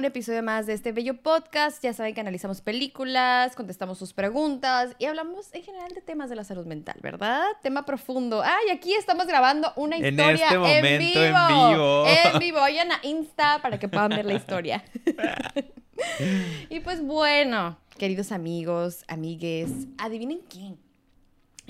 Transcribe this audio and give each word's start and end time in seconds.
un 0.00 0.06
episodio 0.06 0.42
más 0.42 0.64
de 0.64 0.72
este 0.72 0.92
bello 0.92 1.18
podcast. 1.18 1.84
Ya 1.84 1.92
saben 1.92 2.14
que 2.14 2.22
analizamos 2.22 2.62
películas, 2.62 3.54
contestamos 3.54 3.98
sus 3.98 4.14
preguntas 4.14 4.96
y 4.98 5.04
hablamos 5.04 5.52
en 5.52 5.62
general 5.62 5.92
de 5.92 6.00
temas 6.00 6.30
de 6.30 6.36
la 6.36 6.44
salud 6.44 6.64
mental, 6.64 6.96
¿verdad? 7.02 7.44
Tema 7.62 7.84
profundo. 7.84 8.40
Ay, 8.42 8.70
aquí 8.72 8.94
estamos 8.94 9.26
grabando 9.26 9.74
una 9.76 9.96
En 9.98 10.06
historia 10.06 10.46
este 10.46 10.58
momento, 10.58 10.86
en 10.86 10.86
en 10.86 10.98
vivo. 11.00 11.68
vivo. 11.68 12.06
En 12.06 12.38
vivo. 12.38 12.60
Vayan 12.60 12.92
a 12.92 13.00
Insta 13.02 13.58
para 13.60 13.78
que 13.78 13.88
puedan 13.88 14.08
ver 14.08 14.24
la 14.24 14.32
historia. 14.32 14.82
y 16.70 16.80
pues 16.80 17.02
bueno, 17.02 17.76
queridos 17.98 18.32
amigos, 18.32 19.04
amigues, 19.06 19.70
adivinen 19.98 20.40
quién. 20.48 20.78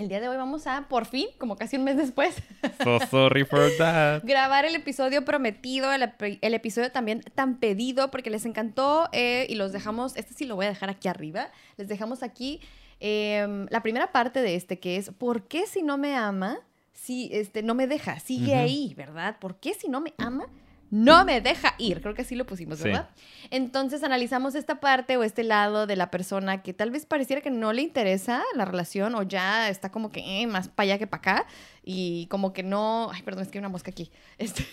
El 0.01 0.09
día 0.09 0.19
de 0.19 0.29
hoy 0.31 0.39
vamos 0.39 0.67
a, 0.67 0.89
por 0.89 1.05
fin, 1.05 1.27
como 1.37 1.57
casi 1.57 1.77
un 1.77 1.85
mes 1.85 1.99
después, 1.99 2.35
So 2.83 2.99
sorry 3.11 3.45
for 3.45 3.71
that. 3.77 4.23
grabar 4.25 4.65
el 4.65 4.75
episodio 4.75 5.27
prometido, 5.27 5.93
el, 5.93 6.01
ep- 6.01 6.39
el 6.41 6.55
episodio 6.55 6.91
también 6.91 7.21
tan 7.35 7.59
pedido, 7.59 8.11
porque 8.11 8.31
les 8.31 8.47
encantó 8.47 9.11
eh, 9.13 9.47
y 9.51 9.57
los 9.57 9.73
dejamos, 9.73 10.17
este 10.17 10.33
sí 10.33 10.47
lo 10.47 10.57
voy 10.57 10.65
a 10.65 10.69
dejar 10.71 10.89
aquí 10.89 11.07
arriba, 11.09 11.51
les 11.77 11.87
dejamos 11.89 12.23
aquí 12.23 12.61
eh, 13.01 13.67
la 13.69 13.83
primera 13.83 14.11
parte 14.11 14.41
de 14.41 14.55
este, 14.55 14.79
que 14.79 14.97
es, 14.97 15.11
¿por 15.11 15.43
qué 15.49 15.67
si 15.67 15.83
no 15.83 15.99
me 15.99 16.17
ama, 16.17 16.61
si 16.95 17.29
este, 17.33 17.63
no 17.63 17.75
me 17.75 17.87
deja? 17.87 18.21
Sigue 18.21 18.55
ahí, 18.55 18.95
¿verdad? 18.97 19.37
¿Por 19.39 19.57
qué 19.57 19.75
si 19.75 19.91
no 19.91 20.01
me 20.01 20.15
ama? 20.17 20.47
No 20.91 21.25
me 21.25 21.41
deja 21.41 21.75
ir, 21.79 22.01
creo 22.01 22.15
que 22.15 22.23
así 22.23 22.35
lo 22.35 22.47
pusimos, 22.47 22.79
Sí. 22.79 22.85
¿verdad? 22.85 23.09
Entonces 23.51 24.03
analizamos 24.03 24.55
esta 24.55 24.81
parte 24.81 25.17
o 25.17 25.23
este 25.23 25.45
lado 25.45 25.87
de 25.87 25.95
la 25.97 26.11
persona 26.11 26.63
que 26.63 26.75
tal 26.75 26.91
vez 26.91 27.07
pareciera 27.07 27.41
que 27.41 27.51
no 27.51 27.73
le 27.73 27.83
interesa 27.83 28.43
la 28.57 28.65
relación 28.65 29.15
o 29.15 29.23
ya 29.23 29.69
está 29.69 29.91
como 29.91 30.11
que 30.11 30.43
eh, 30.43 30.47
más 30.47 30.69
para 30.69 30.85
allá 30.85 30.99
que 30.99 31.07
para 31.07 31.19
acá 31.19 31.47
y 31.85 32.27
como 32.27 32.53
que 32.53 32.63
no, 32.63 33.11
ay, 33.13 33.23
perdón, 33.23 33.43
es 33.43 33.49
que 33.49 33.59
hay 33.59 33.61
una 33.61 33.69
mosca 33.69 33.91
aquí, 33.91 34.11
este, 34.39 34.67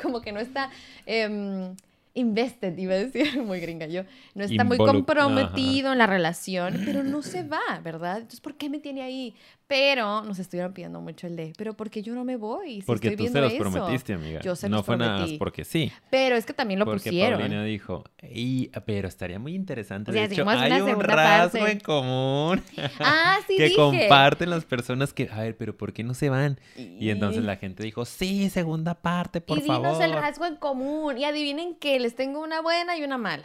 como 0.00 0.20
que 0.20 0.32
no 0.32 0.40
está 0.40 0.70
em, 1.06 1.74
invested, 2.14 2.76
iba 2.76 2.94
a 2.94 2.98
decir, 2.98 3.42
muy 3.42 3.60
gringa 3.60 3.86
yo, 3.86 4.02
no 4.34 4.44
está 4.44 4.64
muy 4.64 4.76
comprometido 4.76 5.92
en 5.92 5.98
la 5.98 6.06
relación, 6.06 6.82
pero 6.84 7.02
no 7.02 7.22
se 7.22 7.42
va, 7.44 7.80
¿verdad? 7.82 8.16
Entonces, 8.18 8.40
¿por 8.40 8.56
qué 8.56 8.68
me 8.68 8.78
tiene 8.78 9.02
ahí? 9.02 9.34
Pero 9.68 10.22
nos 10.22 10.38
estuvieron 10.38 10.72
pidiendo 10.72 10.98
mucho 11.02 11.26
el 11.26 11.36
de, 11.36 11.52
pero 11.58 11.74
¿por 11.74 11.90
qué 11.90 12.00
yo 12.02 12.14
no 12.14 12.24
me 12.24 12.36
voy? 12.36 12.76
Si 12.80 12.86
Porque 12.86 13.08
estoy 13.08 13.26
tú 13.26 13.32
se 13.32 13.38
viendo 13.38 13.40
los 13.42 13.52
eso". 13.52 13.78
prometiste, 13.78 14.14
amiga. 14.14 14.40
Yo 14.40 14.56
se 14.56 14.68
no 14.70 14.78
los 14.78 14.86
fue 14.86 14.96
nada 14.96 15.20
más 15.20 15.32
porque 15.34 15.64
sí. 15.66 15.92
Pero 16.10 16.36
es 16.36 16.46
que 16.46 16.54
también 16.54 16.80
lo 16.80 16.86
porque 16.86 17.10
pusieron. 17.10 17.38
Paulina 17.38 17.62
dijo, 17.64 18.02
"Ey, 18.16 18.70
pero 18.86 19.06
estaría 19.08 19.38
muy 19.38 19.54
interesante. 19.54 20.10
O 20.10 20.14
sea, 20.14 20.26
de 20.26 20.34
hecho, 20.34 20.48
hay 20.48 20.80
un 20.80 21.00
rasgo 21.00 21.58
parte. 21.58 21.70
en 21.72 21.80
común 21.80 22.62
Ah, 22.98 23.36
sí, 23.46 23.56
que 23.58 23.64
dije. 23.64 23.76
comparten 23.76 24.48
las 24.48 24.64
personas 24.64 25.12
que, 25.12 25.28
a 25.30 25.40
ver, 25.42 25.54
pero 25.56 25.76
¿por 25.76 25.92
qué 25.92 26.02
no 26.02 26.14
se 26.14 26.30
van? 26.30 26.58
Y 26.76 27.10
entonces 27.10 27.44
la 27.44 27.56
gente 27.56 27.82
dijo, 27.82 28.06
sí, 28.06 28.48
segunda 28.48 28.94
parte, 28.94 29.42
por 29.42 29.58
y 29.58 29.62
dinos 29.62 29.82
favor. 29.82 30.02
el 30.02 30.12
rasgo 30.12 30.46
en 30.46 30.56
común. 30.56 31.18
Y 31.18 31.24
adivinen 31.24 31.74
que 31.74 32.00
les 32.00 32.14
tengo 32.14 32.40
una 32.42 32.62
buena 32.62 32.96
y 32.96 33.04
una 33.04 33.18
mala. 33.18 33.44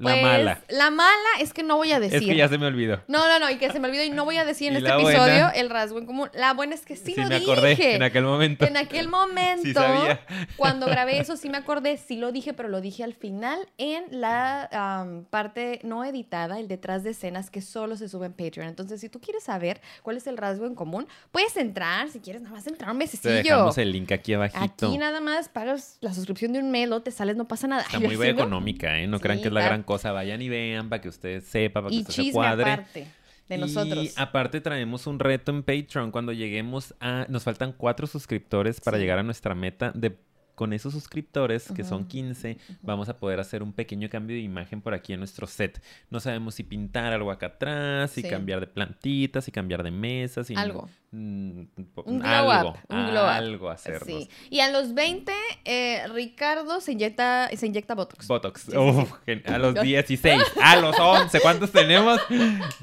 La 0.00 0.10
Pues, 0.12 0.22
mala. 0.22 0.60
La 0.68 0.90
mala 0.90 1.28
es 1.40 1.52
que 1.52 1.62
no 1.62 1.76
voy 1.76 1.92
a 1.92 2.00
decir. 2.00 2.18
Es 2.18 2.24
que 2.24 2.34
ya 2.36 2.48
se 2.48 2.58
me 2.58 2.66
olvidó. 2.66 3.02
No, 3.06 3.28
no, 3.28 3.38
no, 3.38 3.50
y 3.50 3.56
que 3.56 3.70
se 3.70 3.78
me 3.78 3.86
olvidó 3.88 4.02
y 4.02 4.10
no 4.10 4.24
voy 4.24 4.36
a 4.38 4.44
decir 4.44 4.68
en 4.68 4.74
¿Y 4.74 4.76
este 4.78 4.88
episodio 4.90 5.16
buena? 5.16 5.50
el 5.50 5.70
rasgo 5.70 5.98
en 5.98 6.06
común. 6.06 6.30
La 6.34 6.54
buena 6.54 6.74
es 6.74 6.86
que 6.86 6.96
sí, 6.96 7.14
lo 7.16 7.26
me 7.28 7.38
dije. 7.38 7.52
acordé 7.52 7.94
en 7.96 8.02
aquel 8.02 8.24
momento. 8.24 8.64
En 8.66 8.76
aquel 8.76 9.08
momento, 9.08 9.62
Sí 9.62 9.74
sabía. 9.74 10.20
cuando 10.56 10.86
grabé 10.86 11.18
eso, 11.20 11.36
sí 11.36 11.48
me 11.50 11.58
acordé, 11.58 11.96
sí 11.98 12.16
lo 12.16 12.32
dije, 12.32 12.52
pero 12.54 12.68
lo 12.68 12.80
dije 12.80 13.04
al 13.04 13.14
final 13.14 13.58
en 13.78 14.04
la 14.10 14.68
am, 14.72 15.24
parte 15.26 15.80
no 15.82 16.04
editada, 16.04 16.58
el 16.58 16.66
detrás 16.68 17.04
de 17.04 17.10
escenas 17.10 17.50
que 17.50 17.60
solo 17.60 17.96
se 17.96 18.08
sube 18.08 18.26
en 18.26 18.32
Patreon. 18.32 18.68
Entonces, 18.68 19.00
si 19.00 19.08
tú 19.08 19.20
quieres 19.20 19.44
saber 19.44 19.80
cuál 20.02 20.16
es 20.16 20.26
el 20.26 20.36
rasgo 20.36 20.66
en 20.66 20.74
común, 20.74 21.06
puedes 21.30 21.56
entrar, 21.56 22.08
si 22.08 22.20
quieres 22.20 22.42
nada 22.42 22.54
más 22.56 22.66
entrar 22.66 22.90
un 22.90 22.96
Te 22.98 23.04
mesecillo. 23.04 23.34
dejamos 23.34 23.78
el 23.78 23.92
link 23.92 24.10
aquí 24.12 24.32
abajito. 24.34 24.86
Aquí 24.86 24.98
nada 24.98 25.20
más 25.20 25.48
pagas 25.48 25.98
la 26.00 26.14
suscripción 26.14 26.52
de 26.52 26.58
un 26.60 26.70
mes, 26.70 26.88
luego 26.88 27.02
te 27.02 27.10
sales, 27.10 27.36
no 27.36 27.46
pasa 27.46 27.66
nada. 27.66 27.82
Está 27.82 27.98
Yo 28.00 28.06
muy 28.06 28.14
así, 28.16 28.28
económica, 28.28 28.98
¿eh? 28.98 29.06
No 29.06 29.20
crean 29.20 29.40
que 29.40 29.48
es 29.48 29.52
la 29.52 29.62
gran 29.62 29.82
cosa. 29.90 30.12
Vayan 30.12 30.40
y 30.42 30.48
vean 30.48 30.88
para 30.88 31.00
que 31.02 31.08
ustedes 31.08 31.44
sepan, 31.44 31.82
para 31.84 31.90
que 31.90 31.96
Y 31.96 32.00
usted 32.02 32.14
se 32.24 32.32
cuadre. 32.32 32.70
aparte 32.72 33.06
de 33.48 33.58
nosotros. 33.58 34.04
Y 34.04 34.10
aparte 34.16 34.60
traemos 34.60 35.06
un 35.06 35.18
reto 35.18 35.50
en 35.50 35.62
Patreon 35.62 36.10
cuando 36.12 36.32
lleguemos 36.32 36.94
a... 37.00 37.26
Nos 37.28 37.42
faltan 37.44 37.72
cuatro 37.72 38.06
suscriptores 38.06 38.80
para 38.80 38.96
Sí. 38.96 39.02
llegar 39.02 39.18
a 39.18 39.22
nuestra 39.22 39.54
meta 39.54 39.92
de... 39.94 40.16
Con 40.54 40.74
esos 40.74 40.92
suscriptores, 40.92 41.72
que 41.72 41.84
son 41.84 42.00
Ujú. 42.02 42.08
15, 42.08 42.58
vamos 42.82 43.08
a 43.08 43.16
poder 43.16 43.40
hacer 43.40 43.62
un 43.62 43.72
pequeño 43.72 44.10
cambio 44.10 44.36
de 44.36 44.42
imagen 44.42 44.82
por 44.82 44.92
aquí 44.92 45.14
en 45.14 45.20
nuestro 45.20 45.46
set. 45.46 45.82
No 46.10 46.20
sabemos 46.20 46.54
si 46.54 46.64
pintar 46.64 47.14
algo 47.14 47.30
acá 47.30 47.46
atrás, 47.46 48.10
si 48.10 48.20
Sí. 48.20 48.28
cambiar 48.28 48.60
de 48.60 48.66
plantitas, 48.66 49.46
si 49.46 49.52
cambiar 49.52 49.82
de 49.82 49.90
mesas, 49.90 50.48
si 50.48 50.54
Algo. 50.54 50.86
Mm, 51.12 51.60
Un 52.04 52.18
glow 52.20 52.50
algo, 52.50 52.70
up, 52.70 52.76
un 52.88 53.06
glow 53.10 53.22
up. 53.24 53.28
algo 53.28 53.70
hacernos. 53.70 54.04
Sí. 54.06 54.28
Y 54.48 54.60
a 54.60 54.70
los 54.70 54.94
20, 54.94 55.32
eh, 55.64 56.02
Ricardo 56.12 56.80
se 56.80 56.92
inyecta, 56.92 57.48
se 57.56 57.66
inyecta 57.66 57.94
Botox. 57.94 58.26
Botox. 58.28 58.60
Sí, 58.62 58.70
sí, 58.72 58.76
Uf, 58.78 59.12
gen- 59.26 59.42
a 59.46 59.58
los 59.58 59.74
16, 59.74 60.42
a 60.62 60.76
los 60.76 60.98
11, 60.98 61.40
¿cuántos 61.40 61.72
tenemos? 61.72 62.20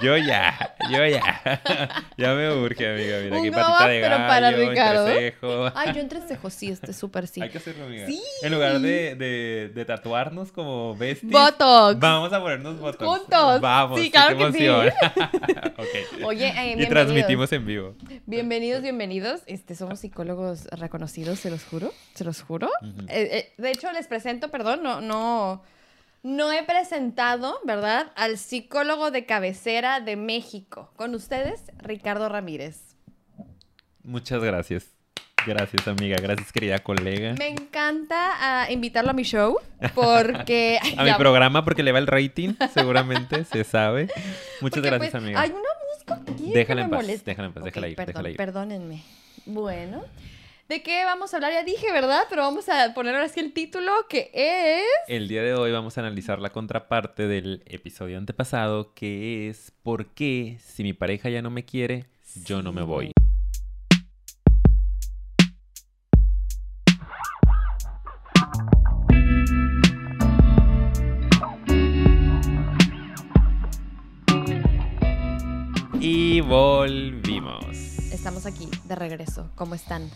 Yo 0.02 0.18
ya, 0.18 0.76
yo 0.92 1.06
ya. 1.06 1.62
Ya 2.18 2.34
me 2.34 2.52
urge, 2.52 2.88
amiga. 2.92 3.20
Mira, 3.20 3.36
Un 3.36 3.40
aquí 3.42 3.50
glow 3.50 3.62
patita 3.62 3.84
up, 3.86 3.90
de 3.90 4.02
pero 4.02 4.18
para 4.18 4.52
gallo, 4.52 4.70
Ricardo. 4.70 5.08
entrecejo. 5.08 5.72
Ay, 5.76 5.94
yo 5.94 6.02
entrecejo, 6.02 6.50
sí, 6.50 6.70
este 6.70 6.94
súper 6.94 7.28
sí. 7.28 7.42
Hay 7.42 7.50
que 7.50 7.59
hacerlo, 7.59 7.86
amiga. 7.86 8.08
Sí. 8.08 8.22
En 8.42 8.54
lugar 8.54 8.80
de, 8.80 9.16
de, 9.16 9.72
de 9.74 9.86
tatuarnos 9.86 10.52
como 10.52 10.96
besties, 10.96 11.32
Botox. 11.32 12.00
vamos 12.00 12.34
a 12.34 12.42
ponernos 12.42 12.80
botox. 12.80 13.06
Juntos. 13.06 13.62
Vamos, 13.62 14.00
Sí, 14.00 14.06
sí, 14.06 14.12
claro 14.12 14.38
qué 14.38 14.46
que 14.46 14.52
sí. 14.58 14.66
emoción. 14.66 14.94
Ok. 15.78 16.24
Oye, 16.26 16.48
eh, 16.48 16.76
Y 16.80 16.86
transmitimos 16.88 17.52
en 17.54 17.66
vivo. 17.66 17.96
Bienvenidos, 18.25 18.81
bienvenidos. 18.81 19.41
Este, 19.45 19.75
somos 19.75 20.00
psicólogos 20.00 20.66
reconocidos, 20.67 21.39
se 21.39 21.50
los 21.50 21.63
juro, 21.63 21.94
se 22.13 22.23
los 22.23 22.41
juro. 22.41 22.69
Eh, 23.07 23.29
eh, 23.31 23.53
de 23.57 23.72
hecho, 23.72 23.91
les 23.91 24.07
presento, 24.07 24.50
perdón, 24.50 24.83
no, 24.83 25.01
no, 25.01 25.63
no 26.23 26.51
he 26.51 26.63
presentado, 26.63 27.59
¿verdad? 27.63 28.11
Al 28.16 28.38
psicólogo 28.38 29.11
de 29.11 29.25
cabecera 29.25 30.00
de 30.00 30.16
México. 30.16 30.91
Con 30.95 31.16
ustedes, 31.16 31.63
Ricardo 31.78 32.29
Ramírez. 32.29 32.95
Muchas 34.03 34.44
gracias. 34.44 34.97
Gracias, 35.45 35.88
amiga. 35.88 36.17
Gracias, 36.22 36.51
querida 36.51 36.79
colega. 36.79 37.34
Me 37.38 37.47
encanta 37.47 38.34
ah, 38.39 38.72
invitarlo 38.72 39.11
a 39.11 39.13
mi 39.13 39.23
show 39.23 39.57
porque... 39.94 40.79
A 40.97 41.03
mi 41.03 41.13
programa 41.13 41.63
porque 41.63 41.84
le 41.84 41.91
va 41.91 41.99
el 41.99 42.07
rating, 42.07 42.55
seguramente, 42.73 43.45
se 43.45 43.63
sabe. 43.63 44.07
Muchas 44.61 44.79
porque, 44.79 44.89
gracias, 44.89 45.11
pues, 45.11 45.23
amiga. 45.23 45.41
Hay 45.41 45.51
una 45.51 45.69
Déjala 46.53 46.84
en 46.84 46.90
paz, 46.90 47.06
déjala 47.25 47.47
en 47.47 47.53
paz, 47.53 47.63
déjala 47.63 47.88
ir, 47.90 47.95
perdón, 47.95 48.13
déjala 48.13 48.29
ir. 48.29 48.38
Perdónenme. 48.38 49.03
Bueno, 49.45 50.03
¿de 50.69 50.81
qué 50.81 51.03
vamos 51.06 51.34
a 51.34 51.38
hablar? 51.38 51.51
Ya 51.53 51.63
dije, 51.63 51.91
¿verdad? 51.91 52.23
Pero 52.29 52.41
vamos 52.41 52.68
a 52.69 52.94
poner 52.94 53.16
ahora 53.16 53.29
sí 53.29 53.40
el 53.40 53.53
título 53.53 53.91
que 54.09 54.31
es... 54.34 54.84
El 55.07 55.28
día 55.28 55.44
de 55.44 55.53
hoy 55.53 55.72
vamos 55.72 55.97
a 55.97 56.01
analizar 56.01 56.40
la 56.40 56.50
contraparte 56.50 57.28
del 57.28 57.63
episodio 57.66 58.17
antepasado, 58.17 58.94
que 58.94 59.50
es 59.50 59.72
¿por 59.84 60.07
qué 60.07 60.57
si 60.62 60.84
mi 60.84 60.94
pareja 60.94 61.29
ya 61.29 61.41
no 61.41 61.50
me 61.50 61.66
quiere, 61.66 62.06
yo 62.46 62.62
no 62.62 62.72
me 62.72 62.81
voy? 62.81 63.12
Volvimos. 76.47 77.78
Estamos 78.12 78.46
aquí, 78.46 78.69
de 78.85 78.96
regreso. 78.96 79.52
¿Cómo 79.56 79.75
están? 79.75 80.09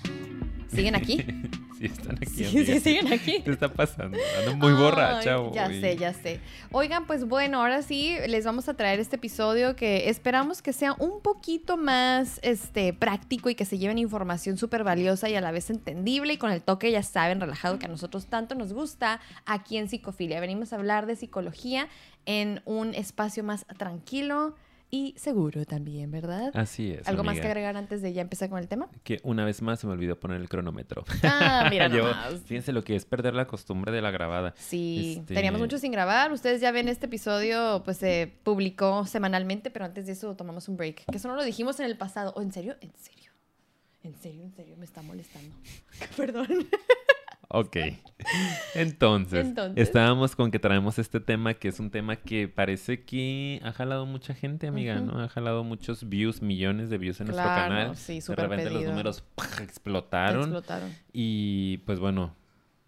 ¿Siguen 0.73 0.95
aquí? 0.95 1.17
sí, 1.77 1.85
están 1.87 2.15
aquí. 2.15 2.45
Sí, 2.45 2.65
sí, 2.65 2.79
siguen 2.79 3.11
aquí. 3.11 3.41
¿Qué 3.41 3.51
está 3.51 3.67
pasando? 3.73 4.17
Ando 4.39 4.55
muy 4.55 4.71
borracha 4.71 5.35
Ay, 5.35 5.51
Ya 5.53 5.67
sé, 5.67 5.97
ya 5.97 6.13
sé. 6.13 6.39
Oigan, 6.71 7.05
pues 7.05 7.25
bueno, 7.25 7.59
ahora 7.59 7.81
sí 7.81 8.15
les 8.29 8.45
vamos 8.45 8.69
a 8.69 8.75
traer 8.75 9.01
este 9.01 9.17
episodio 9.17 9.75
que 9.75 10.09
esperamos 10.09 10.61
que 10.61 10.71
sea 10.71 10.93
un 10.99 11.19
poquito 11.21 11.75
más 11.75 12.39
este, 12.43 12.93
práctico 12.93 13.49
y 13.49 13.55
que 13.55 13.65
se 13.65 13.77
lleven 13.77 13.97
información 13.97 14.57
súper 14.57 14.85
valiosa 14.85 15.29
y 15.29 15.35
a 15.35 15.41
la 15.41 15.51
vez 15.51 15.69
entendible 15.69 16.31
y 16.31 16.37
con 16.37 16.51
el 16.51 16.61
toque, 16.61 16.91
ya 16.91 17.03
saben, 17.03 17.41
relajado 17.41 17.77
que 17.77 17.87
a 17.87 17.89
nosotros 17.89 18.27
tanto 18.27 18.55
nos 18.55 18.71
gusta 18.71 19.19
aquí 19.45 19.77
en 19.77 19.89
Psicofilia. 19.89 20.39
Venimos 20.39 20.71
a 20.71 20.77
hablar 20.77 21.07
de 21.07 21.17
psicología 21.17 21.89
en 22.25 22.61
un 22.63 22.95
espacio 22.95 23.43
más 23.43 23.65
tranquilo 23.77 24.55
y 24.91 25.15
seguro 25.17 25.65
también, 25.65 26.11
¿verdad? 26.11 26.51
Así 26.53 26.91
es. 26.91 27.07
¿Algo 27.07 27.23
más 27.23 27.39
que 27.39 27.47
agregar 27.47 27.77
antes 27.77 28.01
de 28.01 28.11
ya 28.13 28.21
empezar 28.21 28.49
con 28.49 28.59
el 28.59 28.67
tema? 28.67 28.89
Que 29.03 29.19
una 29.23 29.45
vez 29.45 29.61
más 29.61 29.79
se 29.79 29.87
me 29.87 29.93
olvidó 29.93 30.19
poner 30.19 30.39
el 30.41 30.49
cronómetro. 30.49 31.03
Ah, 31.23 31.67
mira 31.71 31.87
Yo- 31.87 31.99
nomás. 32.09 32.41
fíjense 32.45 32.73
lo 32.73 32.83
que 32.83 32.95
es 32.95 33.05
perder 33.05 33.33
la 33.33 33.47
costumbre 33.47 33.91
de 33.91 34.01
la 34.01 34.11
grabada. 34.11 34.53
Sí, 34.57 35.15
Este- 35.21 35.33
teníamos 35.33 35.61
mucho 35.61 35.77
sin 35.77 35.91
grabar. 35.91 36.31
Ustedes 36.33 36.59
ya 36.61 36.71
ven 36.71 36.89
este 36.89 37.05
episodio, 37.05 37.81
pues 37.85 37.97
se 37.97 38.31
publicó 38.43 39.05
semanalmente, 39.05 39.71
pero 39.71 39.85
antes 39.85 40.05
de 40.05 40.11
eso 40.11 40.35
tomamos 40.35 40.67
un 40.67 40.75
break. 40.77 41.05
Que 41.09 41.17
eso 41.17 41.27
no 41.29 41.35
lo 41.35 41.43
dijimos 41.43 41.79
en 41.79 41.85
el 41.85 41.97
pasado. 41.97 42.33
¿O 42.35 42.41
en 42.41 42.51
serio? 42.51 42.75
¿En 42.81 42.91
serio? 42.97 43.31
¿En 44.03 44.15
serio? 44.15 44.43
¿En 44.43 44.51
serio? 44.53 44.75
Me 44.77 44.85
está 44.85 45.01
molestando. 45.01 45.55
Perdón. 46.17 46.47
Ok. 47.49 47.77
Entonces, 48.75 49.47
Entonces. 49.47 49.87
estábamos 49.87 50.35
con 50.35 50.51
que 50.51 50.59
traemos 50.59 50.99
este 50.99 51.19
tema 51.19 51.53
que 51.55 51.67
es 51.67 51.79
un 51.79 51.89
tema 51.89 52.15
que 52.15 52.47
parece 52.47 53.03
que 53.03 53.59
ha 53.63 53.71
jalado 53.71 54.05
mucha 54.05 54.33
gente, 54.33 54.67
amiga. 54.67 54.99
¿no? 54.99 55.19
Ha 55.21 55.27
jalado 55.27 55.63
muchos 55.63 56.07
views, 56.07 56.41
millones 56.41 56.89
de 56.89 56.97
views 56.97 57.19
en 57.19 57.27
nuestro 57.27 57.47
canal. 57.47 57.95
sí, 57.95 58.15
de 58.15 58.21
súper 58.21 58.49
repente 58.49 58.69
los 58.69 58.83
números 58.85 59.23
¡pah! 59.35 59.63
explotaron. 59.63 60.43
Explotaron. 60.43 60.89
Y 61.11 61.77
pues 61.79 61.99
bueno, 61.99 62.35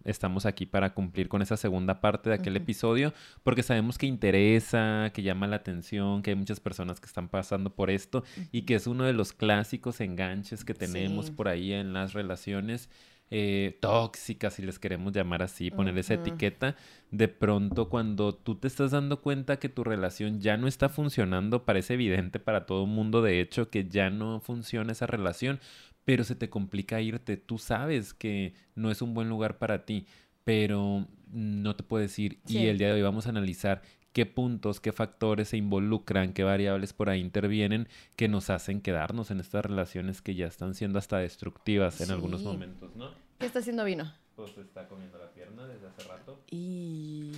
estamos 0.04 0.46
aquí 0.46 0.66
para 0.66 0.94
cumplir 0.94 1.28
con 1.28 1.42
esa 1.42 1.56
segunda 1.56 2.00
parte 2.00 2.30
de 2.30 2.36
aquel 2.36 2.56
episodio, 2.56 3.12
porque 3.42 3.62
sabemos 3.62 3.98
que 3.98 4.06
interesa, 4.06 5.10
que 5.12 5.22
llama 5.22 5.46
la 5.46 5.56
atención, 5.56 6.22
que 6.22 6.30
hay 6.30 6.36
muchas 6.36 6.60
personas 6.60 7.00
que 7.00 7.06
están 7.06 7.28
pasando 7.28 7.70
por 7.74 7.90
esto 7.90 8.22
y 8.52 8.62
que 8.62 8.74
es 8.76 8.86
uno 8.86 9.04
de 9.04 9.12
los 9.12 9.32
clásicos 9.32 10.00
enganches 10.00 10.64
que 10.64 10.74
tenemos 10.74 11.30
por 11.30 11.48
ahí 11.48 11.72
en 11.72 11.92
las 11.92 12.12
relaciones. 12.12 12.88
Eh, 13.36 13.78
tóxicas, 13.80 14.54
si 14.54 14.62
les 14.62 14.78
queremos 14.78 15.12
llamar 15.12 15.42
así, 15.42 15.72
poner 15.72 15.98
esa 15.98 16.14
etiqueta, 16.14 16.76
de 17.10 17.26
pronto 17.26 17.88
cuando 17.88 18.32
tú 18.32 18.54
te 18.54 18.68
estás 18.68 18.92
dando 18.92 19.22
cuenta 19.22 19.58
que 19.58 19.68
tu 19.68 19.82
relación 19.82 20.40
ya 20.40 20.56
no 20.56 20.68
está 20.68 20.88
funcionando, 20.88 21.64
parece 21.64 21.94
evidente 21.94 22.38
para 22.38 22.64
todo 22.64 22.84
el 22.84 22.90
mundo, 22.90 23.22
de 23.22 23.40
hecho, 23.40 23.70
que 23.70 23.88
ya 23.88 24.08
no 24.08 24.38
funciona 24.38 24.92
esa 24.92 25.08
relación, 25.08 25.58
pero 26.04 26.22
se 26.22 26.36
te 26.36 26.48
complica 26.48 27.00
irte, 27.00 27.36
tú 27.36 27.58
sabes 27.58 28.14
que 28.14 28.54
no 28.76 28.92
es 28.92 29.02
un 29.02 29.14
buen 29.14 29.28
lugar 29.28 29.58
para 29.58 29.84
ti, 29.84 30.06
pero 30.44 31.08
no 31.32 31.74
te 31.74 31.82
puedes 31.82 32.16
ir. 32.20 32.38
Y 32.46 32.66
el 32.66 32.78
día 32.78 32.86
de 32.86 32.94
hoy 32.94 33.02
vamos 33.02 33.26
a 33.26 33.30
analizar 33.30 33.82
qué 34.12 34.26
puntos, 34.26 34.78
qué 34.78 34.92
factores 34.92 35.48
se 35.48 35.56
involucran, 35.56 36.34
qué 36.34 36.44
variables 36.44 36.92
por 36.92 37.10
ahí 37.10 37.20
intervienen 37.20 37.88
que 38.14 38.28
nos 38.28 38.48
hacen 38.48 38.80
quedarnos 38.80 39.32
en 39.32 39.40
estas 39.40 39.64
relaciones 39.66 40.22
que 40.22 40.36
ya 40.36 40.46
están 40.46 40.74
siendo 40.74 41.00
hasta 41.00 41.18
destructivas 41.18 42.00
en 42.00 42.12
algunos 42.12 42.44
momentos, 42.44 42.94
¿no? 42.94 43.23
¿Qué 43.44 43.48
está 43.48 43.58
haciendo 43.58 43.84
vino? 43.84 44.10
Pues 44.36 44.56
está 44.56 44.88
comiendo 44.88 45.18
la 45.18 45.30
pierna 45.30 45.66
desde 45.66 45.86
hace 45.86 46.02
rato. 46.04 46.40
Y... 46.50 47.30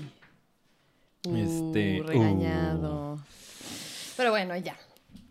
este... 1.25 2.00
Uh, 2.00 2.06
regañado. 2.06 3.19
Pero 4.17 4.31
bueno, 4.31 4.56
ya. 4.56 4.76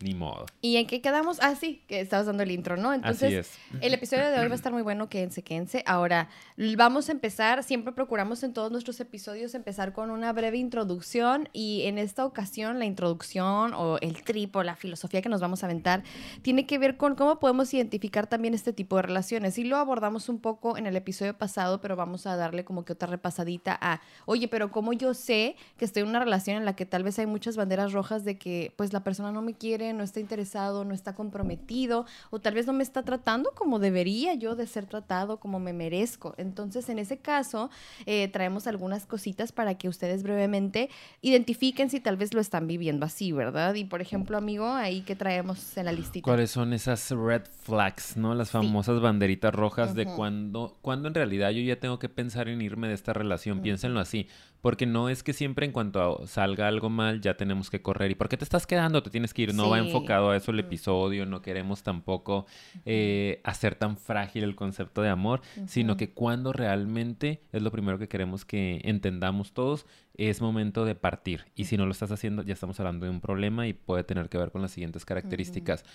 Ni 0.01 0.13
modo. 0.13 0.45
¿Y 0.61 0.77
en 0.77 0.87
qué 0.87 1.01
quedamos? 1.01 1.37
Ah, 1.41 1.55
sí, 1.55 1.83
que 1.87 2.01
estabas 2.01 2.25
dando 2.25 2.43
el 2.43 2.51
intro, 2.51 2.77
¿no? 2.77 2.93
Entonces, 2.93 3.27
Así 3.27 3.35
es. 3.35 3.81
el 3.81 3.93
episodio 3.93 4.29
de 4.29 4.39
hoy 4.39 4.47
va 4.47 4.53
a 4.53 4.55
estar 4.55 4.73
muy 4.73 4.81
bueno, 4.81 5.09
quédense, 5.09 5.43
quédense. 5.43 5.83
Ahora, 5.85 6.29
vamos 6.77 7.09
a 7.09 7.11
empezar, 7.11 7.63
siempre 7.63 7.93
procuramos 7.93 8.43
en 8.43 8.53
todos 8.53 8.71
nuestros 8.71 8.99
episodios 8.99 9.55
empezar 9.55 9.93
con 9.93 10.11
una 10.11 10.33
breve 10.33 10.57
introducción 10.57 11.49
y 11.53 11.83
en 11.85 11.97
esta 11.97 12.25
ocasión 12.25 12.79
la 12.79 12.85
introducción 12.85 13.73
o 13.73 13.97
el 14.01 14.23
trip 14.23 14.55
o 14.55 14.63
la 14.63 14.75
filosofía 14.75 15.21
que 15.21 15.29
nos 15.29 15.41
vamos 15.41 15.63
a 15.63 15.67
aventar 15.67 16.03
tiene 16.41 16.65
que 16.65 16.77
ver 16.77 16.97
con 16.97 17.15
cómo 17.15 17.39
podemos 17.39 17.73
identificar 17.73 18.27
también 18.27 18.53
este 18.53 18.73
tipo 18.73 18.97
de 18.97 19.03
relaciones. 19.03 19.57
Y 19.57 19.63
lo 19.63 19.77
abordamos 19.77 20.29
un 20.29 20.39
poco 20.39 20.77
en 20.77 20.87
el 20.87 20.95
episodio 20.95 21.37
pasado, 21.37 21.81
pero 21.81 21.95
vamos 21.95 22.27
a 22.27 22.35
darle 22.35 22.65
como 22.65 22.85
que 22.85 22.93
otra 22.93 23.07
repasadita 23.07 23.77
a, 23.81 24.01
oye, 24.25 24.47
pero 24.47 24.71
¿cómo 24.71 24.93
yo 24.93 25.13
sé 25.13 25.55
que 25.77 25.85
estoy 25.85 26.03
en 26.03 26.09
una 26.09 26.19
relación 26.19 26.57
en 26.57 26.65
la 26.65 26.75
que 26.75 26.85
tal 26.85 27.03
vez 27.03 27.17
hay 27.19 27.25
muchas 27.25 27.55
banderas 27.57 27.93
rojas 27.93 28.23
de 28.25 28.37
que 28.37 28.73
pues 28.75 28.93
la 28.93 29.03
persona 29.03 29.31
no 29.31 29.41
me 29.41 29.53
quiere, 29.53 29.84
no 29.93 30.03
está 30.03 30.19
interesado, 30.19 30.85
no 30.85 30.93
está 30.93 31.13
comprometido 31.13 32.05
o 32.29 32.39
tal 32.39 32.53
vez 32.53 32.67
no 32.67 32.73
me 32.73 32.83
está 32.83 33.03
tratando 33.03 33.51
como 33.55 33.79
debería 33.79 34.33
yo 34.33 34.55
de 34.55 34.67
ser 34.67 34.85
tratado, 34.85 35.39
como 35.39 35.59
me 35.59 35.73
merezco. 35.73 36.35
Entonces, 36.37 36.89
en 36.89 36.99
ese 36.99 37.17
caso, 37.17 37.69
eh, 38.05 38.27
traemos 38.29 38.67
algunas 38.67 39.05
cositas 39.05 39.51
para 39.51 39.75
que 39.75 39.89
ustedes 39.89 40.23
brevemente 40.23 40.89
identifiquen 41.21 41.89
si 41.89 41.99
tal 41.99 42.17
vez 42.17 42.33
lo 42.33 42.41
están 42.41 42.67
viviendo 42.67 43.05
así, 43.05 43.31
¿verdad? 43.31 43.75
Y 43.75 43.85
por 43.85 44.01
ejemplo, 44.01 44.37
amigo, 44.37 44.67
ahí 44.67 45.01
que 45.01 45.15
traemos 45.15 45.77
en 45.77 45.85
la 45.85 45.91
listita. 45.91 46.23
¿Cuáles 46.23 46.51
son 46.51 46.73
esas 46.73 47.11
red 47.11 47.43
flags, 47.63 48.17
no? 48.17 48.35
Las 48.35 48.51
famosas 48.51 48.99
banderitas 49.01 49.53
rojas 49.53 49.95
de 49.95 50.05
cuando, 50.05 50.77
cuando 50.81 51.07
en 51.07 51.13
realidad 51.13 51.51
yo 51.51 51.61
ya 51.61 51.79
tengo 51.79 51.99
que 51.99 52.09
pensar 52.09 52.47
en 52.47 52.61
irme 52.61 52.87
de 52.87 52.93
esta 52.93 53.13
relación. 53.13 53.61
Piénsenlo 53.61 53.99
así. 53.99 54.27
Porque 54.65 54.87
no 54.87 55.09
es 55.09 55.21
que 55.21 55.31
siempre 55.31 55.67
en 55.67 55.71
cuanto 55.71 56.25
salga 56.25 56.67
algo 56.67 56.89
mal 56.89 57.21
ya 57.21 57.37
tenemos 57.37 57.69
que 57.69 57.83
correr. 57.83 58.09
¿Y 58.09 58.15
por 58.15 58.29
qué 58.29 58.35
te 58.35 58.43
estás 58.43 58.65
quedando? 58.65 59.03
Te 59.03 59.11
tienes 59.11 59.31
que 59.31 59.43
ir. 59.43 59.53
No 59.53 59.69
va 59.69 59.77
enfocado 59.77 60.31
a 60.31 60.35
eso 60.35 60.49
el 60.49 60.59
episodio. 60.59 61.27
No 61.27 61.43
queremos 61.43 61.83
tampoco 61.83 62.47
eh, 62.83 63.41
hacer 63.43 63.75
tan 63.75 63.95
frágil 63.95 64.43
el 64.43 64.55
concepto 64.55 65.03
de 65.03 65.09
amor, 65.09 65.41
sino 65.67 65.97
que 65.97 66.13
cuando 66.13 66.51
realmente 66.51 67.43
es 67.51 67.61
lo 67.61 67.71
primero 67.71 67.99
que 67.99 68.07
queremos 68.07 68.43
que 68.43 68.81
entendamos 68.85 69.53
todos, 69.53 69.85
es 70.15 70.41
momento 70.41 70.83
de 70.83 70.95
partir. 70.95 71.45
Y 71.53 71.65
si 71.65 71.77
no 71.77 71.85
lo 71.85 71.91
estás 71.91 72.11
haciendo, 72.11 72.41
ya 72.41 72.53
estamos 72.53 72.79
hablando 72.79 73.05
de 73.05 73.11
un 73.11 73.21
problema 73.21 73.67
y 73.67 73.73
puede 73.73 74.03
tener 74.03 74.29
que 74.29 74.39
ver 74.39 74.49
con 74.49 74.63
las 74.63 74.71
siguientes 74.71 75.05
características. 75.05 75.85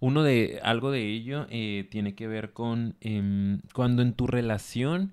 Uno 0.00 0.24
de, 0.24 0.58
algo 0.64 0.90
de 0.90 1.06
ello 1.06 1.46
eh, 1.48 1.86
tiene 1.92 2.16
que 2.16 2.26
ver 2.26 2.52
con 2.52 2.96
em, 3.00 3.60
cuando 3.72 4.02
en 4.02 4.14
tu 4.14 4.26
relación 4.26 5.12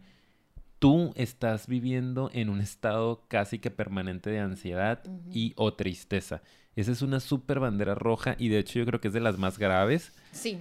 tú 0.83 1.13
estás 1.15 1.67
viviendo 1.67 2.29
en 2.33 2.49
un 2.49 2.59
estado 2.59 3.23
casi 3.29 3.57
que 3.57 3.71
permanente 3.71 4.29
de 4.29 4.39
ansiedad 4.39 5.01
y 5.31 5.53
o 5.55 5.75
tristeza. 5.75 6.41
Esa 6.75 6.91
es 6.91 7.01
una 7.01 7.21
súper 7.21 7.61
bandera 7.61 7.95
roja 7.95 8.35
y 8.37 8.49
de 8.49 8.59
hecho 8.59 8.79
yo 8.79 8.85
creo 8.85 8.99
que 8.99 9.07
es 9.07 9.13
de 9.13 9.21
las 9.21 9.37
más 9.37 9.57
graves. 9.57 10.11
Sí. 10.33 10.59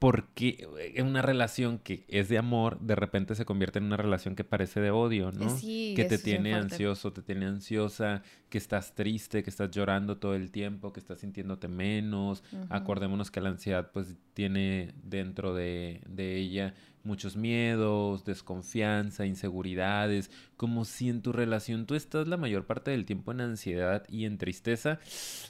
Porque 0.00 0.66
en 0.96 1.06
una 1.06 1.22
relación 1.22 1.78
que 1.78 2.04
es 2.08 2.28
de 2.28 2.38
amor, 2.38 2.80
de 2.80 2.96
repente 2.96 3.36
se 3.36 3.44
convierte 3.44 3.78
en 3.78 3.84
una 3.84 3.98
relación 3.98 4.34
que 4.34 4.42
parece 4.42 4.80
de 4.80 4.90
odio, 4.90 5.30
¿no? 5.30 5.48
Sí, 5.56 5.92
que 5.94 6.04
te 6.04 6.18
tiene 6.18 6.54
ansioso, 6.54 7.12
te 7.12 7.22
tiene 7.22 7.46
ansiosa, 7.46 8.24
que 8.48 8.58
estás 8.58 8.96
triste, 8.96 9.44
que 9.44 9.50
estás 9.50 9.70
llorando 9.70 10.16
todo 10.16 10.34
el 10.34 10.50
tiempo, 10.50 10.92
que 10.92 10.98
estás 10.98 11.20
sintiéndote 11.20 11.68
menos. 11.68 12.42
Acordémonos 12.70 13.30
que 13.30 13.40
la 13.40 13.50
ansiedad 13.50 13.92
pues 13.92 14.16
tiene 14.34 14.94
dentro 15.04 15.54
de, 15.54 16.00
de 16.08 16.36
ella 16.38 16.74
muchos 17.04 17.36
miedos, 17.36 18.24
desconfianza, 18.24 19.26
inseguridades, 19.26 20.30
como 20.60 20.84
si 20.84 21.08
en 21.08 21.22
tu 21.22 21.32
relación 21.32 21.86
tú 21.86 21.94
estás 21.94 22.28
la 22.28 22.36
mayor 22.36 22.66
parte 22.66 22.90
del 22.90 23.06
tiempo 23.06 23.32
en 23.32 23.40
ansiedad 23.40 24.04
y 24.10 24.26
en 24.26 24.36
tristeza. 24.36 24.98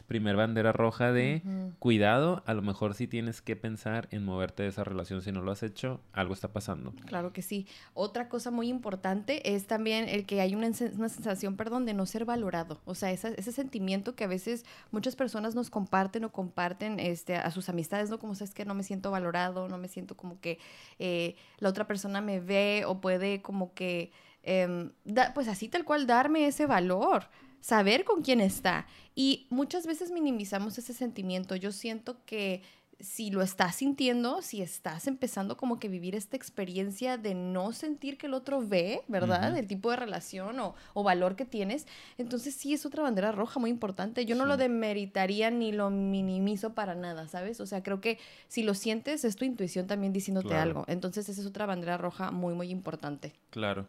Primer 0.07 0.37
bandera 0.37 0.71
roja 0.71 1.11
de 1.11 1.43
cuidado, 1.81 2.45
a 2.47 2.55
lo 2.55 2.63
mejor 2.63 2.95
si 2.95 3.09
tienes 3.09 3.43
que 3.43 3.57
pensar 3.57 4.07
en 4.13 4.25
moverte 4.25 4.63
de 4.63 4.69
esa 4.69 4.85
relación, 4.85 5.21
si 5.21 5.33
no 5.33 5.43
lo 5.43 5.51
has 5.51 5.65
hecho, 5.65 6.01
algo 6.13 6.33
está 6.33 6.53
pasando. 6.53 6.93
Claro 7.07 7.33
que 7.33 7.43
sí. 7.43 7.67
Otra 7.93 8.29
cosa 8.29 8.53
muy 8.53 8.69
importante 8.69 9.53
es 9.53 9.67
también 9.67 10.09
el 10.09 10.27
que 10.27 10.43
hay 10.43 10.55
una, 10.55 10.69
una 10.69 11.09
sensación, 11.09 11.57
perdón, 11.57 11.87
de 11.87 11.95
no 11.95 12.07
ser 12.07 12.25
valorado. 12.25 12.81
O 12.85 12.95
sea, 12.95 13.11
ese 13.11 13.51
sentimiento 13.51 14.15
que 14.15 14.23
a 14.23 14.29
veces 14.29 14.65
muchas 14.93 15.17
personas 15.17 15.57
nos 15.57 15.71
comparten 15.71 16.23
o 16.23 16.31
comparten 16.31 17.01
este, 17.01 17.35
a 17.35 17.51
sus 17.51 17.69
amistades, 17.69 18.11
¿no? 18.11 18.21
Como 18.21 18.37
sabes 18.37 18.55
que 18.55 18.65
no 18.65 18.75
me 18.75 18.85
siento 18.85 19.11
valorado, 19.11 19.69
no 19.69 19.77
me 19.77 19.89
siento 19.89 20.17
como 20.17 20.39
que... 20.39 20.61
Eh, 21.01 21.35
la 21.59 21.69
otra 21.69 21.89
persona 21.89 22.21
me 22.21 22.39
ve 22.39 22.85
o 22.87 23.01
puede 23.01 23.43
como 23.43 23.75
que, 23.75 24.13
em, 24.43 24.93
pues 25.35 25.49
así 25.49 25.69
tal 25.69 25.85
cual 25.85 26.07
darme 26.07 26.47
ese 26.47 26.67
valor, 26.67 27.29
saber 27.61 28.05
con 28.05 28.23
quién 28.23 28.41
está. 28.41 28.87
Y 29.15 29.47
muchas 29.51 29.87
veces 29.87 30.11
minimizamos 30.11 30.79
ese 30.79 30.95
sentimiento. 30.95 31.57
Yo 31.57 31.73
siento 31.73 32.25
que 32.25 32.63
si 33.01 33.31
lo 33.31 33.43
estás 33.43 33.77
sintiendo, 33.77 34.43
si 34.43 34.61
estás 34.61 35.07
empezando 35.07 35.57
como 35.57 35.79
que 35.79 35.89
vivir 35.89 36.15
esta 36.15 36.37
experiencia 36.37 37.17
de 37.17 37.35
no 37.35 37.73
sentir 37.73 38.19
que 38.19 38.27
el 38.27 38.35
otro 38.35 38.61
ve, 38.67 39.03
¿verdad? 39.09 39.57
El 39.57 39.67
tipo 39.67 39.91
de 39.91 39.97
relación 39.97 40.61
o, 40.61 41.03
valor 41.03 41.35
que 41.35 41.47
tienes, 41.47 41.87
entonces 42.19 42.55
sí 42.55 42.75
es 42.75 42.85
otra 42.85 43.03
bandera 43.03 43.33
roja 43.33 43.59
muy 43.59 43.71
importante. 43.71 44.27
Yo 44.27 44.37
no 44.37 44.45
lo 44.45 44.57
demeritaría 44.59 45.51
ni 45.51 45.73
lo 45.73 45.91
minimizo 45.91 46.75
para 46.75 46.95
nada, 46.95 47.27
¿sabes? 47.27 47.61
O 47.61 47.67
sea, 47.67 47.83
creo 47.83 48.01
que 48.01 48.19
si 48.49 48.63
lo 48.63 48.75
sientes 48.75 49.25
es 49.25 49.37
tu 49.37 49.45
intuición 49.45 49.87
también 49.87 50.13
diciéndote 50.13 50.55
algo. 50.55 50.85
Entonces 50.87 51.29
esa 51.29 51.41
es 51.41 51.47
otra 51.47 51.67
bandera 51.67 51.97
roja 51.97 52.31
muy, 52.31 52.55
muy 52.55 52.71
importante. 52.71 53.33
Claro. 53.49 53.89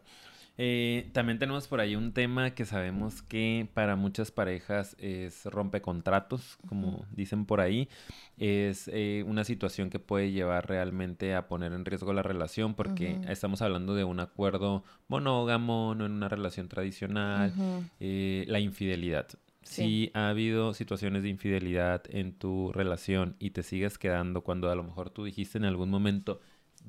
Eh, 0.64 1.10
también 1.12 1.40
tenemos 1.40 1.66
por 1.66 1.80
ahí 1.80 1.96
un 1.96 2.12
tema 2.12 2.54
que 2.54 2.64
sabemos 2.64 3.20
que 3.20 3.66
para 3.74 3.96
muchas 3.96 4.30
parejas 4.30 4.94
es 5.00 5.44
rompecontratos, 5.46 6.56
como 6.68 7.04
dicen 7.10 7.46
por 7.46 7.60
ahí. 7.60 7.88
Es 8.38 8.88
eh, 8.92 9.24
una 9.26 9.42
situación 9.42 9.90
que 9.90 9.98
puede 9.98 10.30
llevar 10.30 10.68
realmente 10.68 11.34
a 11.34 11.48
poner 11.48 11.72
en 11.72 11.84
riesgo 11.84 12.12
la 12.12 12.22
relación 12.22 12.74
porque 12.74 13.18
estamos 13.28 13.60
hablando 13.60 13.96
de 13.96 14.04
un 14.04 14.20
acuerdo 14.20 14.84
monógamo, 15.08 15.96
no 15.96 16.06
en 16.06 16.12
una 16.12 16.28
relación 16.28 16.68
tradicional. 16.68 17.52
Eh, 17.98 18.44
la 18.46 18.60
infidelidad. 18.60 19.26
Si 19.62 20.12
ha 20.14 20.28
habido 20.28 20.74
situaciones 20.74 21.24
de 21.24 21.28
infidelidad 21.28 22.04
en 22.08 22.34
tu 22.34 22.70
relación 22.70 23.34
y 23.40 23.50
te 23.50 23.64
sigues 23.64 23.98
quedando 23.98 24.42
cuando 24.42 24.70
a 24.70 24.76
lo 24.76 24.84
mejor 24.84 25.10
tú 25.10 25.24
dijiste 25.24 25.58
en 25.58 25.64
algún 25.64 25.90
momento, 25.90 26.40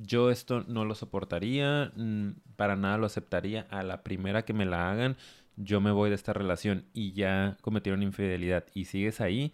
yo 0.02 0.30
esto 0.30 0.64
no 0.68 0.86
lo 0.86 0.96
soportaría, 0.96 1.92
mm, 1.96 2.32
para 2.56 2.76
nada 2.76 2.98
lo 2.98 3.06
aceptaría. 3.06 3.68
A 3.70 3.84
la 3.84 4.04
primera 4.04 4.46
que 4.46 4.54
me 4.54 4.66
la 4.66 4.92
hagan, 4.92 5.18
yo 5.56 5.82
me 5.82 5.92
voy 5.92 6.10
de 6.10 6.16
esta 6.16 6.34
relación 6.34 6.86
y 6.94 7.14
ya 7.14 7.58
cometieron 7.62 8.02
infidelidad 8.02 8.66
y 8.74 8.86
sigues 8.86 9.22
ahí, 9.22 9.54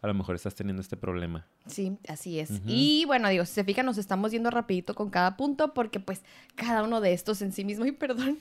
a 0.00 0.06
lo 0.06 0.14
mejor 0.14 0.34
estás 0.34 0.54
teniendo 0.54 0.80
este 0.80 0.96
problema. 0.96 1.46
Sí, 1.66 1.98
así 2.08 2.38
es. 2.38 2.62
Y 2.66 3.04
bueno, 3.06 3.28
digo, 3.28 3.44
si 3.44 3.52
se 3.52 3.64
fijan, 3.64 3.86
nos 3.86 3.98
estamos 3.98 4.32
yendo 4.32 4.50
rapidito 4.50 4.94
con 4.94 5.10
cada 5.10 5.36
punto 5.36 5.74
porque 5.74 6.00
pues 6.00 6.22
cada 6.54 6.82
uno 6.82 7.00
de 7.00 7.12
estos 7.12 7.42
en 7.42 7.52
sí 7.52 7.64
mismo, 7.64 7.84
y 7.84 7.92
perdón, 7.92 8.38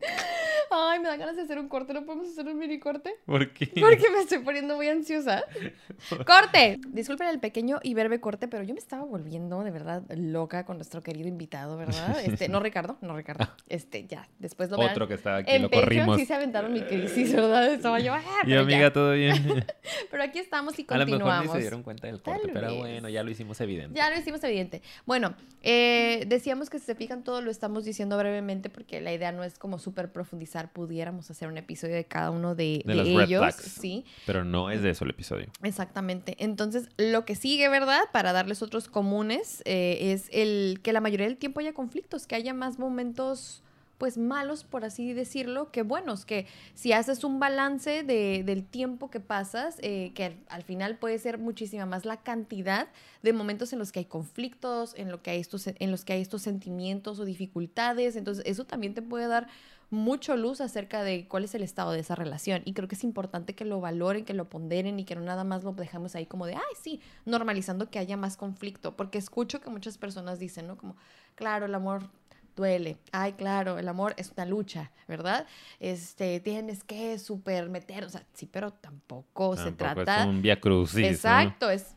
Ay, 0.70 0.98
me 1.00 1.08
da 1.08 1.16
ganas 1.16 1.36
de 1.36 1.42
hacer 1.42 1.58
un 1.58 1.68
corte. 1.68 1.92
¿No 1.94 2.04
podemos 2.04 2.28
hacer 2.28 2.46
un 2.46 2.58
mini 2.58 2.78
corte? 2.78 3.14
¿Por 3.26 3.52
qué? 3.52 3.66
Porque 3.80 4.10
me 4.10 4.20
estoy 4.20 4.38
poniendo 4.38 4.76
muy 4.76 4.88
ansiosa. 4.88 5.44
¡Corte! 6.26 6.80
Disculpen 6.88 7.28
el 7.28 7.40
pequeño 7.40 7.80
y 7.82 7.94
breve 7.94 8.20
corte, 8.20 8.48
pero 8.48 8.62
yo 8.64 8.74
me 8.74 8.80
estaba 8.80 9.04
volviendo 9.04 9.62
de 9.62 9.70
verdad 9.70 10.02
loca 10.16 10.64
con 10.64 10.76
nuestro 10.76 11.02
querido 11.02 11.28
invitado, 11.28 11.76
¿verdad? 11.76 12.16
Este, 12.24 12.48
no 12.48 12.60
Ricardo, 12.60 12.96
no 13.00 13.16
Ricardo. 13.16 13.46
Este, 13.68 14.06
ya, 14.06 14.28
después 14.38 14.70
lo 14.70 14.76
verán. 14.78 14.92
Otro 14.92 15.08
que 15.08 15.14
estaba 15.14 15.38
aquí, 15.38 15.50
En 15.52 15.62
lo 15.62 15.70
Patreon 15.70 15.84
corrimos. 16.06 16.18
sí 16.18 16.26
se 16.26 16.34
aventaron 16.34 16.72
mi 16.72 16.82
crisis, 16.82 17.32
¿verdad? 17.34 17.72
Estaba 17.72 18.00
yo, 18.00 18.14
ah, 18.14 18.22
Y 18.46 18.54
amiga, 18.54 18.78
ya. 18.80 18.92
¿todo 18.92 19.12
bien? 19.12 19.64
Pero 20.10 20.22
aquí 20.22 20.38
estamos 20.38 20.78
y 20.78 20.86
A 20.88 20.96
lo 20.98 21.04
mejor 21.04 21.06
ni 21.06 21.12
continuamos. 21.12 21.52
se 21.52 21.60
dieron 21.60 21.82
cuenta 21.82 22.06
del 22.06 22.22
Tal 22.22 22.34
corte, 22.38 22.52
pero 22.52 22.68
vez. 22.68 22.78
bueno, 22.78 23.08
ya 23.08 23.22
lo 23.22 23.30
hicimos 23.30 23.60
evidente. 23.60 23.98
Ya 23.98 24.10
lo 24.10 24.18
hicimos 24.18 24.42
evidente. 24.44 24.82
Bueno, 25.04 25.34
eh, 25.62 26.24
decíamos 26.26 26.70
que 26.70 26.78
si 26.78 26.86
se 26.86 26.94
fijan 26.94 27.22
todo 27.24 27.40
lo 27.42 27.50
estamos 27.50 27.84
diciendo 27.84 28.16
brevemente 28.16 28.70
porque 28.70 29.00
la 29.00 29.12
idea 29.12 29.32
no 29.32 29.44
es 29.44 29.58
como 29.58 29.78
súper 29.78 30.12
profundizar. 30.12 30.53
Pudiéramos 30.72 31.30
hacer 31.30 31.48
un 31.48 31.58
episodio 31.58 31.94
de 31.96 32.04
cada 32.04 32.30
uno 32.30 32.54
de, 32.54 32.82
De 32.84 32.92
de 32.92 32.94
los 32.94 33.06
red 33.08 33.20
ellos. 33.24 33.40
flags. 33.40 33.62
Sí, 33.80 34.04
Pero 34.26 34.44
no 34.44 34.70
es 34.70 34.82
de 34.82 34.90
eso 34.90 35.04
el 35.04 35.10
episodio. 35.10 35.46
exactamente. 35.62 36.36
Entonces, 36.38 36.88
lo 36.96 37.24
que 37.24 37.34
sigue, 37.34 37.68
¿verdad? 37.68 38.00
Para 38.12 38.32
darles 38.32 38.62
otros 38.62 38.88
comunes, 38.88 39.62
eh, 39.64 40.12
es 40.12 40.28
el 40.32 40.80
que 40.82 40.92
la 40.92 41.00
mayoría 41.00 41.26
del 41.26 41.36
tiempo 41.36 41.60
haya 41.60 41.74
conflictos, 41.74 42.26
que 42.26 42.34
haya 42.36 42.54
más 42.54 42.78
momentos 42.78 43.60
pues 43.98 44.18
malos, 44.18 44.64
por 44.64 44.84
así 44.84 45.12
decirlo, 45.12 45.70
que 45.70 45.82
buenos, 45.82 46.24
que 46.26 46.46
si 46.74 46.92
haces 46.92 47.22
un 47.22 47.38
balance 47.38 48.02
de- 48.02 48.42
del 48.44 48.64
tiempo 48.64 49.08
que 49.08 49.20
pasas, 49.20 49.76
eh, 49.82 50.10
que 50.16 50.24
al, 50.24 50.36
al 50.48 50.62
final 50.64 50.98
puede 50.98 51.16
ser 51.20 51.38
muchísima 51.38 51.86
más 51.86 52.04
la 52.04 52.16
cantidad 52.16 52.88
de 53.22 53.32
momentos 53.32 53.72
en 53.72 53.78
los 53.78 53.92
que 53.92 54.00
hay 54.00 54.04
conflictos, 54.04 54.94
en, 54.98 55.12
lo 55.12 55.22
que 55.22 55.30
hay 55.30 55.40
estos, 55.40 55.68
en 55.68 55.90
los 55.92 56.04
que 56.04 56.12
hay 56.12 56.20
estos 56.22 56.42
sentimientos 56.42 57.20
o 57.20 57.24
dificultades, 57.24 58.16
entonces 58.16 58.44
eso 58.46 58.64
también 58.64 58.94
te 58.94 59.00
puede 59.00 59.28
dar 59.28 59.46
mucho 59.94 60.36
luz 60.36 60.60
acerca 60.60 61.02
de 61.02 61.26
cuál 61.28 61.44
es 61.44 61.54
el 61.54 61.62
estado 61.62 61.92
de 61.92 62.00
esa 62.00 62.14
relación 62.14 62.62
y 62.64 62.74
creo 62.74 62.88
que 62.88 62.94
es 62.94 63.04
importante 63.04 63.54
que 63.54 63.64
lo 63.64 63.80
valoren, 63.80 64.24
que 64.24 64.34
lo 64.34 64.48
ponderen 64.48 64.98
y 65.00 65.04
que 65.04 65.14
no 65.14 65.22
nada 65.22 65.44
más 65.44 65.64
lo 65.64 65.72
dejamos 65.72 66.14
ahí 66.14 66.26
como 66.26 66.46
de, 66.46 66.54
ay, 66.54 66.62
sí, 66.82 67.00
normalizando 67.24 67.90
que 67.90 67.98
haya 67.98 68.16
más 68.16 68.36
conflicto, 68.36 68.96
porque 68.96 69.18
escucho 69.18 69.60
que 69.60 69.70
muchas 69.70 69.96
personas 69.96 70.38
dicen, 70.38 70.66
¿no? 70.66 70.76
Como, 70.76 70.96
claro, 71.34 71.66
el 71.66 71.74
amor 71.74 72.10
duele. 72.56 72.98
Ay, 73.12 73.32
claro, 73.32 73.78
el 73.78 73.88
amor 73.88 74.14
es 74.16 74.32
una 74.36 74.46
lucha, 74.46 74.90
¿verdad? 75.08 75.46
Este, 75.80 76.40
tienes 76.40 76.84
que 76.84 77.18
super 77.18 77.68
meter, 77.68 78.04
o 78.04 78.08
sea, 78.08 78.24
sí, 78.32 78.46
pero 78.46 78.72
tampoco, 78.72 79.56
se 79.56 79.72
trata 79.72 80.22
es 80.22 80.26
un 80.26 80.42
via 80.42 80.60
crucis, 80.60 81.00
¿no? 81.00 81.08
Exacto, 81.08 81.70
es 81.70 81.94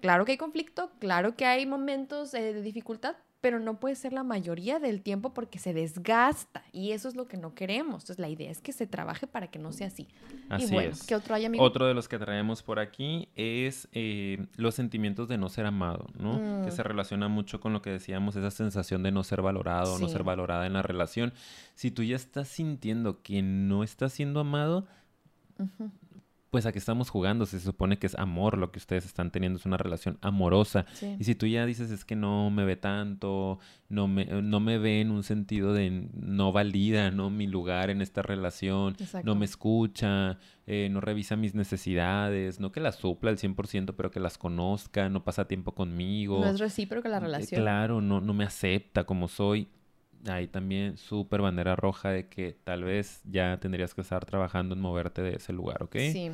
claro 0.00 0.24
que 0.24 0.32
hay 0.32 0.38
conflicto, 0.38 0.90
claro 0.98 1.36
que 1.36 1.46
hay 1.46 1.66
momentos 1.66 2.34
eh, 2.34 2.52
de 2.52 2.62
dificultad, 2.62 3.16
pero 3.44 3.60
no 3.60 3.78
puede 3.78 3.94
ser 3.94 4.14
la 4.14 4.22
mayoría 4.22 4.78
del 4.78 5.02
tiempo 5.02 5.34
porque 5.34 5.58
se 5.58 5.74
desgasta 5.74 6.62
y 6.72 6.92
eso 6.92 7.08
es 7.10 7.14
lo 7.14 7.28
que 7.28 7.36
no 7.36 7.54
queremos. 7.54 7.96
Entonces 8.04 8.18
la 8.18 8.30
idea 8.30 8.50
es 8.50 8.62
que 8.62 8.72
se 8.72 8.86
trabaje 8.86 9.26
para 9.26 9.48
que 9.48 9.58
no 9.58 9.70
sea 9.70 9.88
así. 9.88 10.08
Así 10.48 10.64
y 10.64 10.72
bueno, 10.72 10.92
es. 10.92 11.02
¿qué 11.06 11.14
otro 11.14 11.34
hay, 11.34 11.44
amigo? 11.44 11.62
Otro 11.62 11.84
de 11.84 11.92
los 11.92 12.08
que 12.08 12.18
traemos 12.18 12.62
por 12.62 12.78
aquí 12.78 13.28
es 13.36 13.86
eh, 13.92 14.46
los 14.56 14.74
sentimientos 14.74 15.28
de 15.28 15.36
no 15.36 15.50
ser 15.50 15.66
amado, 15.66 16.06
¿no? 16.18 16.38
Mm. 16.38 16.64
Que 16.64 16.70
se 16.70 16.82
relaciona 16.82 17.28
mucho 17.28 17.60
con 17.60 17.74
lo 17.74 17.82
que 17.82 17.90
decíamos, 17.90 18.34
esa 18.34 18.50
sensación 18.50 19.02
de 19.02 19.12
no 19.12 19.22
ser 19.24 19.42
valorado, 19.42 19.98
no 19.98 20.06
Sí. 20.06 20.12
ser 20.14 20.22
valorada 20.24 20.64
en 20.66 20.72
la 20.72 20.80
relación. 20.80 21.34
Si 21.74 21.90
tú 21.90 22.02
ya 22.02 22.16
estás 22.16 22.48
sintiendo 22.48 23.20
que 23.20 23.42
no 23.42 23.84
estás 23.84 24.14
siendo 24.14 24.40
amado, 24.40 24.86
Ujú. 25.58 25.90
Pues 26.54 26.66
a 26.66 26.70
qué 26.72 26.78
estamos 26.78 27.10
jugando, 27.10 27.46
se 27.46 27.58
supone 27.58 27.98
que 27.98 28.06
es 28.06 28.14
amor 28.14 28.58
lo 28.58 28.70
que 28.70 28.78
ustedes 28.78 29.04
están 29.06 29.32
teniendo, 29.32 29.58
es 29.58 29.66
una 29.66 29.76
relación 29.76 30.18
amorosa. 30.20 30.86
Sí. 30.92 31.16
Y 31.18 31.24
si 31.24 31.34
tú 31.34 31.48
ya 31.48 31.66
dices 31.66 31.90
es 31.90 32.04
que 32.04 32.14
no 32.14 32.48
me 32.50 32.64
ve 32.64 32.76
tanto, 32.76 33.58
no 33.88 34.06
me, 34.06 34.24
no 34.24 34.60
me 34.60 34.78
ve 34.78 35.00
en 35.00 35.10
un 35.10 35.24
sentido 35.24 35.72
de 35.72 36.08
no 36.14 36.52
valida, 36.52 37.10
¿no? 37.10 37.28
Mi 37.28 37.48
lugar 37.48 37.90
en 37.90 38.02
esta 38.02 38.22
relación, 38.22 38.94
Exacto. 39.00 39.26
no 39.26 39.34
me 39.34 39.46
escucha, 39.46 40.38
eh, 40.68 40.88
no 40.92 41.00
revisa 41.00 41.34
mis 41.34 41.56
necesidades, 41.56 42.60
no 42.60 42.70
que 42.70 42.78
las 42.78 42.94
supla 42.94 43.30
al 43.30 43.38
100%, 43.38 43.94
pero 43.96 44.12
que 44.12 44.20
las 44.20 44.38
conozca, 44.38 45.08
no 45.08 45.24
pasa 45.24 45.48
tiempo 45.48 45.72
conmigo. 45.74 46.38
No 46.40 46.46
es 46.50 46.60
recíproca 46.60 47.08
la 47.08 47.16
Eh, 47.16 47.20
relación. 47.20 47.60
Claro, 47.60 48.00
no, 48.00 48.20
no 48.20 48.32
me 48.32 48.44
acepta 48.44 49.02
como 49.02 49.26
soy. 49.26 49.66
Ahí 50.26 50.46
también 50.48 50.96
súper 50.96 51.42
bandera 51.42 51.76
roja 51.76 52.10
de 52.10 52.28
que 52.28 52.56
tal 52.64 52.84
vez 52.84 53.20
ya 53.30 53.58
tendrías 53.60 53.94
que 53.94 54.00
estar 54.00 54.24
trabajando 54.24 54.74
en 54.74 54.80
moverte 54.80 55.22
de 55.22 55.36
ese 55.36 55.52
lugar, 55.52 55.82
¿ok? 55.82 55.96
Sí. 56.12 56.30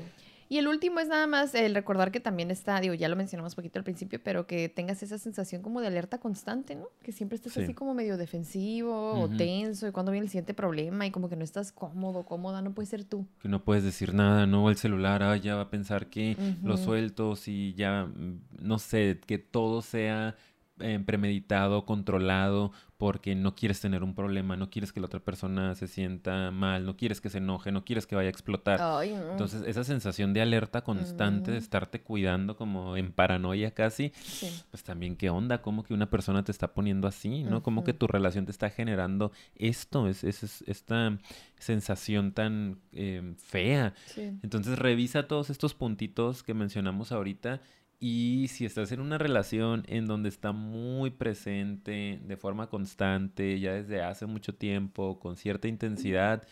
Y 0.49 0.59
el 0.59 0.67
último 0.67 0.99
es 0.99 1.07
nada 1.07 1.29
más 1.29 1.55
el 1.55 1.77
recordar 1.77 2.11
que 2.11 2.19
también 2.19 2.51
está, 2.51 2.81
digo, 2.81 2.93
ya 2.95 3.09
lo 3.09 3.15
mencionamos 3.15 3.55
poquito 3.55 3.79
al 3.79 3.85
principio, 3.85 4.21
pero 4.21 4.49
que 4.49 4.69
tengas 4.69 5.01
esa 5.05 5.17
sensación 5.17 5.63
como 5.63 5.81
de 5.81 5.87
alerta 5.87 6.19
constante, 6.19 6.75
¿no? 6.75 6.89
Que 7.05 7.13
siempre 7.13 7.37
estés 7.37 7.53
Sí. 7.53 7.61
así 7.63 7.73
como 7.73 7.95
medio 7.95 8.17
defensivo 8.17 9.13
o 9.21 9.29
tenso 9.29 9.87
y 9.87 9.93
cuando 9.93 10.11
viene 10.11 10.25
el 10.25 10.31
siguiente 10.31 10.53
problema 10.53 11.07
y 11.07 11.13
como 11.13 11.29
que 11.29 11.37
no 11.37 11.45
estás 11.45 11.71
cómodo, 11.71 12.25
cómoda, 12.25 12.63
no 12.63 12.73
puede 12.75 12.87
ser 12.87 13.05
tú. 13.05 13.29
Que 13.41 13.49
no 13.49 13.63
puedes 13.63 13.85
decir 13.85 14.13
nada, 14.13 14.45
¿no? 14.47 14.69
El 14.71 14.77
celular, 14.77 15.23
ah, 15.23 15.37
ya 15.37 15.55
va 15.55 15.63
a 15.63 15.71
pensar 15.71 16.09
que 16.09 16.37
lo 16.65 16.77
suelto, 16.77 17.37
si 17.37 17.73
ya, 17.75 18.07
mm, 18.07 18.41
no 18.61 18.81
sé, 18.81 19.21
que 19.25 19.39
todo 19.39 19.83
sea 19.83 20.35
eh, 20.81 21.01
premeditado, 21.05 21.85
controlado, 21.87 22.73
porque 22.97 23.35
no 23.35 23.55
quieres 23.55 23.81
tener 23.81 24.03
un 24.03 24.15
problema, 24.15 24.57
no 24.57 24.69
quieres 24.69 24.93
que 24.93 25.01
la 25.01 25.07
otra 25.07 25.21
persona 25.21 25.75
se 25.75 25.87
sienta 25.87 26.51
mal, 26.51 26.85
no 26.85 26.99
quieres 26.99 27.23
que 27.23 27.31
se 27.31 27.39
enoje, 27.39 27.73
no 27.73 27.83
quieres 27.85 28.07
que 28.07 28.15
vaya 28.15 28.27
a 28.27 28.31
explotar. 28.31 28.79
Ay, 28.83 29.15
no. 29.15 29.31
Entonces, 29.33 29.63
esa 29.67 29.85
sensación 29.85 30.35
de 30.35 30.43
alerta 30.43 30.83
constante, 30.85 31.51
de 31.51 31.57
estarte 31.57 32.03
cuidando 32.03 32.57
como 32.57 32.99
en 32.99 33.11
paranoia 33.13 33.71
casi, 33.71 34.13
Sí. 34.23 34.49
pues 34.71 34.83
también 34.85 35.17
qué 35.17 35.31
onda, 35.31 35.63
como 35.63 35.83
que 35.83 35.95
una 35.95 36.11
persona 36.11 36.45
te 36.45 36.53
está 36.53 36.75
poniendo 36.75 37.09
así, 37.09 37.43
¿no? 37.43 37.63
Como 37.63 37.85
que 37.85 37.95
tu 37.95 38.07
relación 38.07 38.45
te 38.45 38.51
está 38.53 38.69
generando 38.69 39.33
esto, 39.57 40.07
es, 40.07 40.23
es- 40.23 40.43
es- 40.43 40.65
esta 40.67 41.17
sensación 41.59 42.33
tan 42.33 42.79
eh, 42.93 43.35
fea. 43.39 43.95
Sí. 44.07 44.23
Entonces 44.43 44.79
revisa 44.79 45.27
todos 45.29 45.51
estos 45.51 45.75
puntitos 45.75 46.43
que 46.43 46.55
mencionamos 46.55 47.13
ahorita 47.13 47.61
y 48.03 48.49
si 48.49 48.65
estás 48.65 48.91
en 48.93 49.01
una 49.01 49.19
relación 49.19 49.85
en 49.87 50.07
donde 50.07 50.31
está 50.31 50.53
muy 50.53 51.11
presente 51.11 52.19
de 52.25 52.37
forma 52.39 52.69
constante, 52.69 53.61
ya 53.61 53.75
desde 53.75 54.03
hace 54.03 54.25
mucho 54.25 54.55
tiempo, 54.55 55.21
con 55.21 55.37
cierta 55.37 55.69
intensidad, 55.69 56.43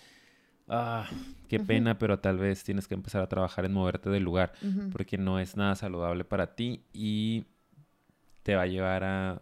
ah, 0.69 1.09
qué 1.49 1.59
pena, 1.59 1.99
pero 1.99 2.19
tal 2.19 2.37
vez 2.37 2.65
tienes 2.65 2.87
que 2.87 2.95
empezar 2.95 3.23
a 3.23 3.31
trabajar 3.31 3.65
en 3.65 3.73
moverte 3.73 4.11
del 4.11 4.25
lugar 4.25 4.53
porque 4.93 5.17
no 5.17 5.41
es 5.41 5.57
nada 5.57 5.75
saludable 5.75 6.25
para 6.25 6.55
ti 6.55 6.83
y 6.93 7.47
te 8.43 8.55
va 8.55 8.63
a 8.63 8.67
llevar 8.67 9.05
a 9.05 9.41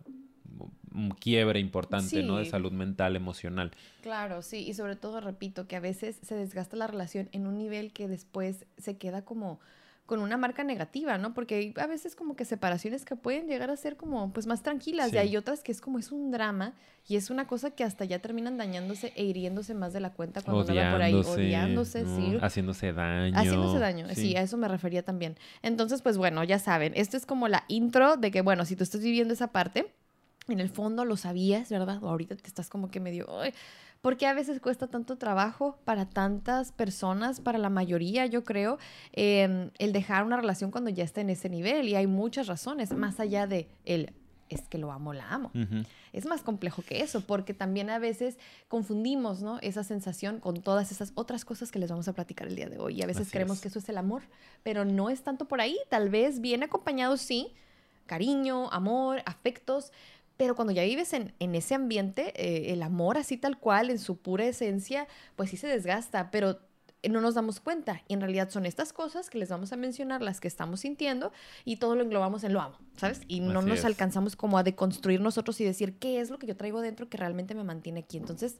un 0.94 1.10
quiebre 1.10 1.58
importante, 1.58 2.22
¿no? 2.22 2.36
De 2.36 2.46
salud 2.46 2.70
mental, 2.70 3.16
emocional. 3.16 3.72
Claro, 4.02 4.42
sí, 4.42 4.58
y 4.58 4.75
sobre 4.75 4.94
todo 4.94 5.20
repito 5.20 5.66
que 5.66 5.75
a 5.75 5.80
veces 5.80 6.20
se 6.22 6.36
desgasta 6.36 6.76
la 6.76 6.86
relación 6.86 7.28
en 7.32 7.48
un 7.48 7.58
nivel 7.58 7.92
que 7.92 8.06
después 8.06 8.64
se 8.78 8.96
queda 8.96 9.25
como 9.25 9.58
con 10.06 10.20
una 10.20 10.36
marca 10.36 10.62
negativa, 10.64 11.18
¿no? 11.18 11.34
Porque 11.34 11.54
hay 11.56 11.75
a 11.76 11.86
veces 11.86 12.14
como 12.16 12.36
que 12.36 12.44
separaciones 12.44 13.04
que 13.04 13.16
pueden 13.16 13.48
llegar 13.48 13.70
a 13.70 13.76
ser 13.76 13.96
como 13.96 14.32
pues 14.32 14.46
más 14.46 14.62
tranquilas 14.62 15.10
Sí. 15.10 15.16
y 15.16 15.18
hay 15.18 15.36
otras 15.36 15.62
que 15.62 15.72
es 15.72 15.80
como 15.80 15.98
es 15.98 16.12
un 16.12 16.30
drama 16.30 16.72
y 17.08 17.16
es 17.16 17.28
una 17.30 17.46
cosa 17.46 17.70
que 17.72 17.84
hasta 17.84 18.04
ya 18.04 18.20
terminan 18.20 18.56
dañándose 18.56 19.12
e 19.16 19.25
hiriéndose 19.25 19.75
más 19.75 19.92
de 19.92 20.00
la 20.00 20.12
cuenta 20.12 20.42
cuando 20.42 20.62
andan 20.62 20.92
por 20.92 21.02
ahí 21.02 21.12
Odiándose, 21.14 21.40
odiándose, 21.42 22.02
¿no? 22.04 22.16
sí. 22.16 22.38
haciéndose 22.40 22.92
daño. 22.92 23.36
Haciéndose 23.36 23.78
daño, 23.78 24.06
sí. 24.14 24.36
a 24.36 24.42
eso 24.42 24.56
me 24.56 24.68
refería 24.68 25.02
también. 25.04 25.36
Entonces, 25.62 26.02
pues 26.02 26.16
bueno, 26.16 26.42
ya 26.44 26.58
saben, 26.58 26.92
esto 26.96 27.16
es 27.16 27.26
como 27.26 27.48
la 27.48 27.64
intro 27.68 28.16
de 28.16 28.30
que, 28.30 28.40
bueno, 28.42 28.64
si 28.64 28.76
tú 28.76 28.84
estás 28.84 29.02
viviendo 29.02 29.34
esa 29.34 29.48
parte, 29.48 29.92
en 30.48 30.60
el 30.60 30.68
fondo 30.68 31.04
lo 31.04 31.16
sabías, 31.16 31.68
¿verdad? 31.70 32.02
O 32.04 32.08
ahorita 32.08 32.36
te 32.36 32.46
estás 32.46 32.70
como 32.70 32.88
que 32.88 33.00
medio, 33.00 33.26
"Ay", 33.40 33.52
¿por 34.06 34.16
qué 34.16 34.28
a 34.28 34.34
veces 34.34 34.60
cuesta 34.60 34.86
tanto 34.86 35.18
trabajo 35.18 35.80
para 35.84 36.08
tantas 36.08 36.70
personas, 36.70 37.40
para 37.40 37.58
la 37.58 37.70
mayoría, 37.70 38.25
yo 38.26 38.44
creo, 38.44 38.78
eh, 39.12 39.68
el 39.80 39.92
dejar 39.92 40.22
una 40.22 40.36
relación 40.36 40.70
cuando 40.70 40.90
ya 40.90 41.02
está 41.02 41.22
en 41.22 41.30
ese 41.30 41.48
nivel? 41.48 41.88
Y 41.88 41.96
hay 41.96 42.06
muchas 42.06 42.46
razones, 42.46 42.92
más 42.92 43.18
allá 43.18 43.48
de 43.48 43.66
el, 43.84 44.12
es 44.48 44.68
que 44.68 44.78
lo 44.78 44.92
amo, 44.92 45.12
la 45.12 45.28
amo. 45.28 45.50
Es 46.12 46.25
más 46.25 46.42
complejo 46.42 46.84
que 46.86 47.00
eso, 47.00 47.22
porque 47.22 47.52
también 47.52 47.90
a 47.90 47.98
veces 47.98 48.38
confundimos, 48.68 49.42
¿no? 49.42 49.58
Esa 49.60 49.82
sensación 49.82 50.38
con 50.38 50.62
todas 50.62 50.92
esas 50.92 51.10
otras 51.16 51.44
cosas 51.44 51.72
que 51.72 51.80
les 51.80 51.90
vamos 51.90 52.06
a 52.06 52.12
platicar 52.12 52.46
el 52.46 52.54
día 52.54 52.68
de 52.68 52.78
hoy. 52.78 53.00
Y 53.00 53.02
a 53.02 53.08
veces 53.08 53.22
Así 53.22 53.32
creemos 53.32 53.56
es. 53.56 53.62
que 53.62 53.68
eso 53.70 53.80
es 53.80 53.88
el 53.88 53.98
amor, 53.98 54.22
pero 54.62 54.84
no 54.84 55.10
es 55.10 55.25
tanto 55.25 55.46
por 55.46 55.60
ahí. 55.60 55.76
Tal 55.88 56.10
vez 56.10 56.40
viene 56.40 56.66
acompañado, 56.66 57.16
sí, 57.16 57.48
cariño, 58.06 58.70
amor, 58.72 59.22
afectos, 59.26 59.90
pero 60.37 60.55
cuando 60.55 60.73
ya 60.73 60.83
vives 60.83 61.12
en, 61.12 61.33
en 61.38 61.55
ese 61.55 61.75
ambiente, 61.75 62.33
eh, 62.37 62.73
el 62.73 62.83
amor 62.83 63.19
así 63.19 63.37
tal 63.37 63.59
cual, 63.59 63.90
en 63.90 63.99
su 63.99 64.19
pura 64.19 64.45
esencia, 64.47 65.07
pues 65.37 65.50
sí 65.50 65.57
se 65.57 65.66
desgasta, 65.66 66.31
pero 66.31 66.59
no 67.09 67.21
nos 67.21 67.35
damos 67.35 67.61
cuenta. 67.61 68.02
Y 68.09 68.14
en 68.14 68.21
realidad 68.21 68.50
son 68.50 68.66
estas 68.66 68.93
cosas 68.93 69.31
que 69.31 69.38
les 69.38 69.49
vamos 69.49 69.73
a 69.73 69.76
mencionar, 69.76 70.23
las 70.23 70.40
que 70.40 70.49
estamos 70.49 70.81
sintiendo, 70.81 71.31
y 71.64 71.76
todo 71.76 71.95
lo 71.95 72.02
englobamos 72.02 72.43
en 72.43 72.52
lo 72.52 72.61
amo, 72.61 72.76
¿sabes? 72.97 73.21
Y 73.28 73.40
no 73.40 73.61
Así 73.61 73.69
nos 73.69 73.78
es. 73.81 73.85
alcanzamos 73.85 74.35
como 74.35 74.59
a 74.59 74.64
deconstruir 74.64 75.21
nosotros 75.21 75.61
y 75.61 75.64
decir 75.64 75.99
qué 75.99 76.21
es 76.21 76.31
lo 76.31 76.38
que 76.38 76.47
yo 76.49 76.57
traigo 76.57 76.81
dentro 76.81 77.09
que 77.09 77.16
realmente 77.16 77.55
me 77.55 77.62
mantiene 77.62 78.00
aquí. 78.00 78.16
Entonces, 78.16 78.57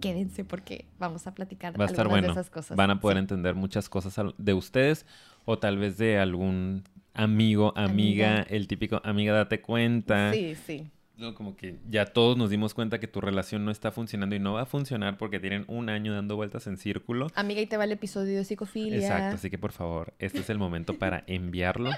quédense 0.00 0.44
porque 0.44 0.86
vamos 0.98 1.26
a 1.26 1.34
platicar 1.34 1.78
Va 1.78 1.84
a 1.84 1.88
estar 1.88 2.06
algunas 2.06 2.22
bueno. 2.22 2.34
de 2.34 2.40
esas 2.40 2.50
cosas. 2.50 2.76
Van 2.76 2.90
a 2.90 3.00
poder 3.00 3.16
Sí. 3.16 3.20
entender 3.20 3.54
muchas 3.54 3.88
cosas 3.88 4.14
de 4.38 4.54
ustedes 4.54 5.06
o 5.44 5.58
tal 5.58 5.78
vez 5.78 5.98
de 5.98 6.18
algún 6.18 6.84
amigo, 7.14 7.72
amiga, 7.76 8.36
Amiga. 8.38 8.46
el 8.50 8.66
típico 8.68 9.00
amiga 9.04 9.32
date 9.34 9.60
cuenta. 9.60 10.32
Sí, 10.32 10.54
sí. 10.54 10.90
no, 11.16 11.34
como 11.34 11.56
que 11.56 11.76
ya 11.88 12.06
todos 12.06 12.36
nos 12.36 12.50
dimos 12.50 12.74
cuenta 12.74 12.98
que 12.98 13.06
tu 13.06 13.20
relación 13.20 13.64
no 13.64 13.70
está 13.70 13.92
funcionando 13.92 14.34
y 14.34 14.38
no 14.38 14.54
va 14.54 14.62
a 14.62 14.66
funcionar 14.66 15.18
porque 15.18 15.38
tienen 15.40 15.64
un 15.68 15.88
año 15.88 16.14
dando 16.14 16.36
vueltas 16.36 16.66
en 16.66 16.76
círculo. 16.76 17.28
Amiga, 17.34 17.60
y 17.60 17.66
te 17.66 17.76
va 17.76 17.84
el 17.84 17.92
episodio 17.92 18.36
de 18.36 18.44
psicofilia. 18.44 18.98
Exacto, 18.98 19.36
así 19.36 19.50
que 19.50 19.58
por 19.58 19.72
favor, 19.72 20.14
este 20.18 20.40
es 20.40 20.50
el 20.50 20.58
momento 20.58 20.98
para 20.98 21.22
enviarlo. 21.26 21.90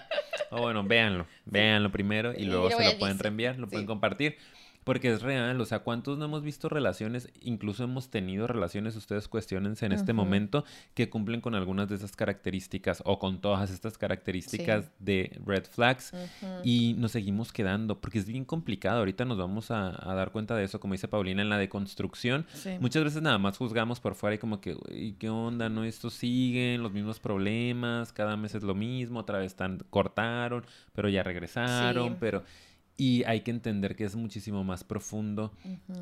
O 0.51 0.61
bueno, 0.63 0.85
véanlo, 0.85 1.27
véanlo 1.47 1.91
primero 1.91 2.33
y 2.37 2.45
luego 2.45 2.71
se 2.71 2.85
lo 2.85 2.99
pueden 2.99 3.19
reenviar, 3.19 3.59
lo 3.59 3.69
pueden 3.69 3.87
compartir. 3.87 4.37
Porque 4.85 5.11
es 5.11 5.23
real, 5.23 5.61
o 5.61 5.65
sea, 5.65 5.81
¿cuántos 5.81 6.19
no 6.19 6.27
hemos 6.27 6.43
visto 6.43 6.69
relaciones, 6.69 7.31
incluso 7.41 7.85
hemos 7.85 8.11
tenido 8.11 8.47
relaciones, 8.47 8.95
ustedes 8.97 9.29
cuestionense 9.29 9.87
en 9.87 9.93
este 9.93 10.13
momento, 10.13 10.65
que 10.95 11.09
cumplen 11.09 11.41
con 11.41 11.55
algunas 11.55 11.89
de 11.89 11.97
esas 11.97 12.15
características 12.15 13.03
o 13.07 13.19
con 13.19 13.41
todas 13.41 13.71
estas 13.71 13.97
características 13.97 14.91
de 14.99 15.39
red 15.45 15.65
flags 15.65 16.13
y 16.63 16.95
nos 16.99 17.13
seguimos 17.13 17.53
quedando, 17.53 18.01
porque 18.01 18.19
es 18.19 18.27
bien 18.27 18.45
complicado, 18.45 18.99
ahorita 18.99 19.25
nos 19.25 19.39
vamos 19.39 19.71
a, 19.71 19.91
dar 20.15 20.31
cuenta 20.31 20.55
de 20.55 20.65
eso, 20.65 20.79
como 20.81 20.95
dice 20.95 21.09
Paulina, 21.09 21.43
en 21.43 21.49
la 21.49 21.59
deconstrucción, 21.59 22.47
muchas 22.81 23.05
veces 23.05 23.23
nada 23.23 23.39
más 23.39 23.57
juzgamos 23.57 24.01
por 24.01 24.15
fuera 24.15 24.37
y 24.37 24.39
como 24.39 24.61
que, 24.61 24.77
¿y 24.91 25.13
qué 25.13 25.31
onda? 25.31 25.69
¿No? 25.69 25.85
Esto 25.85 26.11
siguen 26.11 26.83
los 26.83 26.93
mismos 26.93 27.21
problemas, 27.21 28.13
cada 28.13 28.37
mes 28.37 28.55
es 28.55 28.63
lo 28.63 28.75
mismo, 28.75 29.21
otra 29.21 29.39
vez 29.39 29.47
están, 29.53 29.83
cortaron, 29.91 30.65
pero 30.93 31.09
ya 31.09 31.23
regresaron, 31.23 32.17
pero... 32.21 32.43
Y 32.97 33.25
hay 33.25 33.41
que 33.41 33.51
entender 33.51 33.97
que 33.97 34.05
es 34.05 34.15
muchísimo 34.15 34.63
más 34.63 34.85
profundo 34.85 35.53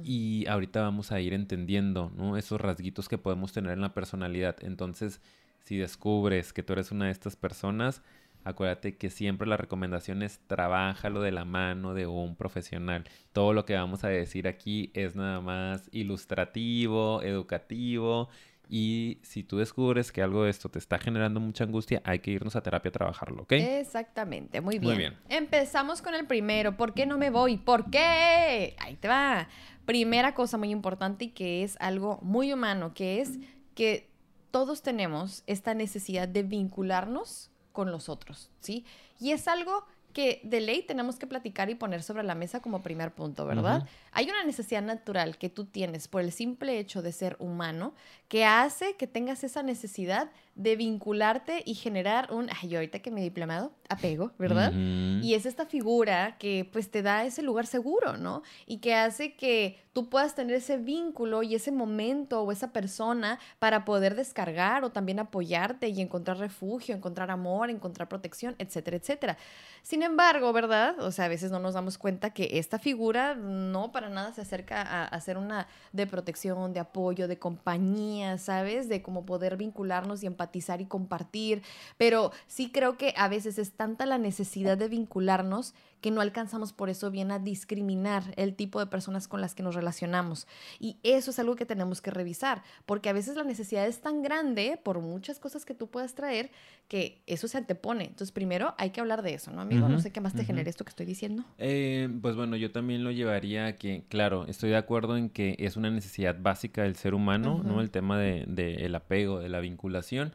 y 0.04 0.46
ahorita 0.46 0.82
vamos 0.82 1.10
a 1.10 1.20
ir 1.20 1.32
entendiendo, 1.32 2.12
¿no? 2.16 2.36
Esos 2.36 2.60
rasguitos 2.60 3.08
que 3.08 3.16
podemos 3.16 3.52
tener 3.52 3.72
en 3.72 3.80
la 3.80 3.94
personalidad. 3.94 4.56
Entonces, 4.60 5.20
si 5.64 5.78
descubres 5.78 6.52
que 6.52 6.62
tú 6.62 6.74
eres 6.74 6.92
una 6.92 7.06
de 7.06 7.12
estas 7.12 7.34
personas, 7.34 8.02
acuérdate 8.44 8.96
que 8.96 9.08
siempre 9.08 9.48
la 9.48 9.56
recomendación 9.56 10.22
es 10.22 10.40
trabájalo 10.46 11.22
de 11.22 11.32
la 11.32 11.46
mano 11.46 11.94
de 11.94 12.06
un 12.06 12.36
profesional. 12.36 13.04
Todo 13.32 13.54
lo 13.54 13.64
que 13.64 13.74
vamos 13.74 14.04
a 14.04 14.08
decir 14.08 14.46
aquí 14.46 14.90
es 14.92 15.16
nada 15.16 15.40
más 15.40 15.88
ilustrativo, 15.92 17.22
educativo 17.22 18.28
y 18.68 19.18
si 19.22 19.42
tú 19.42 19.58
descubres 19.58 20.12
que 20.12 20.22
algo 20.22 20.44
de 20.44 20.50
esto 20.50 20.70
te 20.70 20.78
está 20.78 20.98
generando 20.98 21.40
mucha 21.40 21.64
angustia, 21.64 22.00
hay 22.04 22.20
que 22.20 22.30
irnos 22.30 22.56
a 22.56 22.62
terapia 22.62 22.88
a 22.88 22.92
trabajarlo, 22.92 23.42
¿ok? 23.42 23.52
Exactamente, 23.52 24.60
muy 24.60 24.78
bien. 24.78 24.92
Muy 24.92 24.98
bien. 24.98 25.18
Empezamos 25.28 26.00
con 26.00 26.14
el 26.14 26.26
primero. 26.26 26.76
¿Por 26.76 26.94
qué 26.94 27.04
no 27.04 27.18
me 27.18 27.30
voy? 27.30 27.58
¿Por 27.58 27.90
qué? 27.90 28.74
Ahí 28.78 28.96
te 28.96 29.08
va. 29.08 29.48
Primera 29.84 30.34
cosa 30.34 30.58
muy 30.58 30.70
importante 30.70 31.26
y 31.26 31.28
que 31.28 31.64
es 31.64 31.76
algo 31.80 32.18
muy 32.22 32.52
humano, 32.52 32.94
que 32.94 33.20
es 33.20 33.38
que 33.74 34.10
todos 34.50 34.82
tenemos 34.82 35.42
esta 35.46 35.74
necesidad 35.74 36.28
de 36.28 36.42
vincularnos 36.42 37.50
con 37.72 37.90
los 37.90 38.08
otros, 38.08 38.50
¿sí? 38.60 38.84
Y 39.18 39.32
es 39.32 39.48
algo 39.48 39.86
que 40.12 40.40
de 40.44 40.60
ley 40.60 40.82
tenemos 40.82 41.16
que 41.16 41.26
platicar 41.26 41.70
y 41.70 41.74
poner 41.74 42.02
sobre 42.02 42.22
la 42.22 42.34
mesa 42.34 42.60
como 42.60 42.82
primer 42.82 43.12
punto, 43.12 43.46
¿verdad? 43.46 43.86
Hay 44.12 44.28
una 44.28 44.44
necesidad 44.44 44.82
natural 44.82 45.38
que 45.38 45.48
tú 45.48 45.64
tienes 45.64 46.08
por 46.08 46.22
el 46.22 46.32
simple 46.32 46.78
hecho 46.78 47.02
de 47.02 47.12
ser 47.12 47.36
humano 47.38 47.94
que 48.28 48.44
hace 48.44 48.96
que 48.96 49.06
tengas 49.06 49.44
esa 49.44 49.62
necesidad 49.62 50.30
de 50.54 50.76
vincularte 50.76 51.62
y 51.64 51.74
generar 51.74 52.32
un, 52.32 52.48
ay, 52.50 52.68
yo 52.68 52.78
ahorita 52.78 52.98
que 52.98 53.10
me 53.10 53.20
he 53.20 53.24
diplomado, 53.24 53.72
apego, 53.88 54.32
¿verdad? 54.38 54.72
Y 54.72 55.34
es 55.34 55.46
esta 55.46 55.66
figura 55.66 56.36
que 56.38 56.68
pues 56.70 56.90
te 56.90 57.02
da 57.02 57.24
ese 57.24 57.42
lugar 57.42 57.66
seguro, 57.66 58.16
¿no? 58.16 58.42
Y 58.66 58.78
que 58.78 58.94
hace 58.94 59.34
que 59.34 59.78
tú 59.92 60.08
puedas 60.08 60.34
tener 60.34 60.56
ese 60.56 60.78
vínculo 60.78 61.42
y 61.42 61.54
ese 61.54 61.70
momento 61.70 62.42
o 62.42 62.52
esa 62.52 62.72
persona 62.72 63.38
para 63.58 63.84
poder 63.84 64.14
descargar 64.14 64.84
o 64.84 64.90
también 64.90 65.18
apoyarte 65.18 65.88
y 65.88 66.00
encontrar 66.00 66.38
refugio, 66.38 66.94
encontrar 66.94 67.30
amor, 67.30 67.70
encontrar 67.70 68.08
protección, 68.08 68.54
etcétera, 68.58 68.96
etcétera. 68.96 69.36
Sin 69.82 70.02
embargo, 70.02 70.52
¿verdad? 70.52 70.98
O 71.00 71.10
sea, 71.12 71.26
a 71.26 71.28
veces 71.28 71.50
no 71.50 71.58
nos 71.58 71.74
damos 71.74 71.98
cuenta 71.98 72.30
que 72.30 72.58
esta 72.58 72.78
figura 72.78 73.34
no 73.34 73.92
para 73.92 74.08
nada 74.08 74.32
se 74.32 74.40
acerca 74.40 74.80
a, 74.80 75.04
a 75.04 75.20
ser 75.20 75.36
una 75.36 75.66
de 75.92 76.06
protección, 76.06 76.72
de 76.72 76.80
apoyo, 76.80 77.28
de 77.28 77.38
compañía, 77.38 78.38
¿sabes? 78.38 78.88
De 78.88 79.02
cómo 79.02 79.26
poder 79.26 79.56
vincularnos 79.56 80.22
y 80.22 80.26
empatizar 80.26 80.41
y 80.80 80.86
compartir, 80.86 81.62
pero 81.96 82.32
sí 82.46 82.70
creo 82.70 82.96
que 82.96 83.14
a 83.16 83.28
veces 83.28 83.58
es 83.58 83.72
tanta 83.72 84.06
la 84.06 84.18
necesidad 84.18 84.76
de 84.78 84.88
vincularnos 84.88 85.74
que 86.02 86.10
no 86.10 86.20
alcanzamos 86.20 86.72
por 86.74 86.90
eso 86.90 87.10
bien 87.10 87.30
a 87.30 87.38
discriminar 87.38 88.34
el 88.36 88.54
tipo 88.54 88.80
de 88.80 88.86
personas 88.86 89.28
con 89.28 89.40
las 89.40 89.54
que 89.54 89.62
nos 89.62 89.74
relacionamos. 89.74 90.46
Y 90.78 90.98
eso 91.02 91.30
es 91.30 91.38
algo 91.38 91.56
que 91.56 91.64
tenemos 91.64 92.02
que 92.02 92.10
revisar, 92.10 92.62
porque 92.84 93.08
a 93.08 93.12
veces 93.14 93.36
la 93.36 93.44
necesidad 93.44 93.86
es 93.86 94.00
tan 94.00 94.20
grande 94.20 94.78
por 94.82 95.00
muchas 95.00 95.38
cosas 95.38 95.64
que 95.64 95.74
tú 95.74 95.88
puedas 95.88 96.14
traer 96.14 96.50
que 96.88 97.22
eso 97.26 97.48
se 97.48 97.56
antepone. 97.56 98.04
Entonces, 98.04 98.32
primero 98.32 98.74
hay 98.76 98.90
que 98.90 99.00
hablar 99.00 99.22
de 99.22 99.32
eso, 99.32 99.52
¿no, 99.52 99.62
amigo? 99.62 99.88
no 99.88 100.00
sé 100.00 100.12
qué 100.12 100.20
más 100.20 100.34
te 100.34 100.44
genera 100.44 100.68
esto 100.68 100.84
que 100.84 100.90
estoy 100.90 101.06
diciendo. 101.06 101.44
Eh, 101.56 102.08
pues 102.20 102.34
bueno, 102.34 102.56
yo 102.56 102.72
también 102.72 103.04
lo 103.04 103.12
llevaría 103.12 103.66
a 103.66 103.72
que, 103.76 104.04
claro, 104.08 104.46
estoy 104.48 104.70
de 104.70 104.76
acuerdo 104.76 105.16
en 105.16 105.30
que 105.30 105.54
es 105.60 105.76
una 105.76 105.90
necesidad 105.90 106.36
básica 106.38 106.82
del 106.82 106.96
ser 106.96 107.14
humano, 107.14 107.62
¿no? 107.64 107.80
El 107.80 107.90
tema 107.90 108.18
del 108.18 108.54
de, 108.54 108.74
el 108.84 108.94
apego, 108.96 109.38
de 109.38 109.48
la 109.48 109.60
vinculación. 109.60 110.34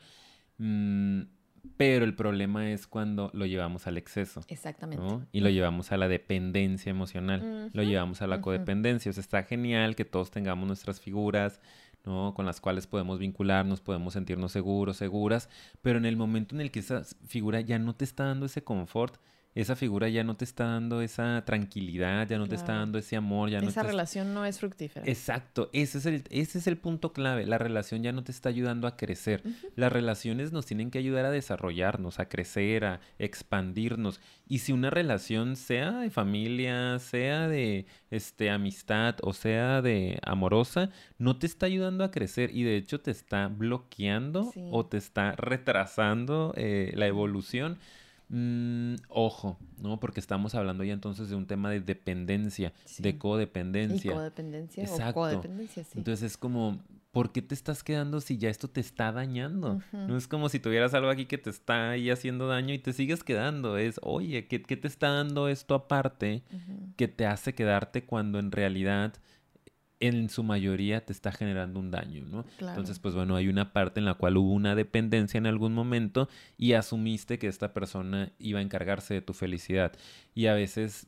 Mm, 0.57 1.23
pero 1.75 2.05
el 2.05 2.15
problema 2.15 2.71
es 2.71 2.87
cuando 2.87 3.29
lo 3.33 3.45
llevamos 3.45 3.87
al 3.87 3.97
exceso. 3.97 4.41
Exactamente. 4.47 5.27
Y 5.31 5.41
lo 5.41 5.49
llevamos 5.49 5.91
a 5.91 5.97
la 5.97 6.07
dependencia 6.07 6.89
emocional. 6.89 7.69
Lo 7.73 7.83
llevamos 7.83 8.21
a 8.21 8.27
la 8.27 8.41
codependencia. 8.41 9.09
O 9.09 9.13
sea, 9.13 9.21
está 9.21 9.43
genial 9.43 9.95
que 9.95 10.05
todos 10.05 10.31
tengamos 10.31 10.67
nuestras 10.67 11.01
figuras, 11.01 11.59
¿no? 12.05 12.33
Con 12.33 12.45
las 12.45 12.61
cuales 12.61 12.87
podemos 12.87 13.19
vincularnos, 13.19 13.81
podemos 13.81 14.13
sentirnos 14.13 14.51
seguros, 14.51 14.97
seguras. 14.97 15.49
Pero 15.81 15.97
en 15.97 16.05
el 16.05 16.17
momento 16.17 16.55
en 16.55 16.61
el 16.61 16.71
que 16.71 16.79
esa 16.79 17.03
figura 17.25 17.61
ya 17.61 17.79
no 17.79 17.95
te 17.95 18.05
está 18.05 18.25
dando 18.25 18.45
ese 18.45 18.63
confort, 18.63 19.17
esa 19.61 19.75
figura 19.75 20.07
ya 20.07 20.23
no 20.23 20.35
te 20.35 20.45
está 20.45 20.65
dando 20.65 21.01
esa 21.01 21.43
tranquilidad, 21.43 22.27
ya 22.27 22.37
no 22.37 22.47
te 22.47 22.53
está 22.53 22.73
dando 22.73 22.99
ese 22.99 23.15
amor, 23.15 23.49
ya 23.49 23.59
no 23.59 23.67
Esa 23.67 23.81
relación 23.81 24.35
no 24.35 24.45
es 24.45 24.59
fructífera. 24.59 25.03
Exacto, 25.07 25.71
ese 25.73 25.97
es, 25.97 26.05
el, 26.05 26.23
ese 26.29 26.59
es 26.59 26.67
el 26.67 26.77
punto 26.77 27.11
clave. 27.11 27.47
La 27.47 27.57
relación 27.57 28.03
ya 28.03 28.11
no 28.11 28.23
te 28.23 28.31
está 28.31 28.49
ayudando 28.49 28.87
a 28.87 28.95
crecer. 28.95 29.41
Las 29.75 29.91
relaciones 29.91 30.51
nos 30.51 30.67
tienen 30.67 30.91
que 30.91 30.99
ayudar 30.99 31.25
a 31.25 31.31
desarrollarnos, 31.31 32.19
a 32.19 32.29
crecer, 32.29 32.85
a 32.85 32.99
expandirnos. 33.17 34.21
Y 34.47 34.59
si 34.59 34.73
una 34.73 34.91
relación, 34.91 35.55
sea 35.55 35.91
de 35.91 36.11
familia, 36.11 36.99
sea 36.99 37.47
de 37.47 37.87
este, 38.11 38.51
amistad 38.51 39.15
o 39.23 39.33
sea 39.33 39.81
de 39.81 40.19
amorosa, 40.21 40.91
no 41.17 41.37
te 41.37 41.47
está 41.47 41.65
ayudando 41.65 42.03
a 42.03 42.11
crecer 42.11 42.55
y 42.55 42.61
de 42.61 42.77
hecho 42.77 43.01
te 43.01 43.09
está 43.09 43.47
bloqueando 43.47 44.53
o 44.71 44.85
te 44.85 44.97
está 44.97 45.31
retrasando 45.31 46.53
eh, 46.55 46.91
la 46.93 47.07
evolución 47.07 47.79
Mm, 48.29 48.95
ojo, 49.07 49.57
¿no? 49.77 49.99
Porque 49.99 50.19
estamos 50.19 50.53
hablando 50.53 50.83
ya 50.83 50.93
entonces 50.93 51.29
de 51.29 51.35
un 51.35 51.47
tema 51.47 51.69
de 51.69 51.79
dependencia, 51.79 52.73
de 52.99 53.17
codependencia. 53.17 54.13
codependencia 54.13 54.83
o 54.83 55.13
codependencia, 55.13 55.83
sí. 55.83 55.91
Entonces 55.95 56.31
es 56.31 56.37
como, 56.37 56.79
¿por 57.11 57.31
qué 57.31 57.41
te 57.41 57.55
estás 57.55 57.83
quedando 57.83 58.19
si 58.19 58.37
ya 58.37 58.49
esto 58.49 58.69
te 58.69 58.81
está 58.81 59.13
dañando? 59.13 59.79
No 59.93 60.17
es 60.17 60.27
como 60.27 60.49
si 60.49 60.59
tuvieras 60.59 60.93
algo 60.93 61.09
aquí 61.09 61.25
que 61.25 61.37
te 61.37 61.49
está 61.49 61.91
ahí 61.91 62.09
haciendo 62.09 62.47
daño 62.47 62.73
y 62.73 62.79
te 62.79 62.91
sigues 62.91 63.23
quedando. 63.23 63.77
Es, 63.77 63.99
oye, 64.03 64.47
¿qué, 64.47 64.59
te 64.59 64.87
está 64.87 65.09
dando 65.09 65.47
esto 65.47 65.73
aparte 65.73 66.43
que 66.97 67.07
te 67.07 67.25
hace 67.25 67.53
quedarte 67.53 68.05
cuando 68.05 68.39
en 68.39 68.51
realidad 68.51 69.13
en 69.99 70.29
su 70.29 70.43
mayoría 70.43 71.03
te 71.05 71.11
está 71.11 71.31
generando 71.31 71.79
un 71.79 71.91
daño, 71.91 72.23
¿no? 72.25 72.45
Entonces, 72.59 72.99
pues 72.99 73.15
bueno, 73.15 73.35
hay 73.35 73.47
una 73.47 73.73
parte 73.73 73.99
en 73.99 74.05
la 74.05 74.13
cual 74.13 74.37
hubo 74.37 74.53
una 74.53 74.75
dependencia 74.75 75.37
en 75.37 75.47
algún 75.47 75.73
momento 75.73 76.29
y 76.57 76.73
asumiste 76.73 77.39
que 77.39 77.47
esta 77.47 77.73
persona 77.73 78.31
iba 78.39 78.59
a 78.59 78.61
encargarse 78.61 79.15
de 79.15 79.21
tu 79.21 79.33
felicidad. 79.33 79.93
Y 80.35 80.47
a 80.47 80.53
veces 80.53 81.07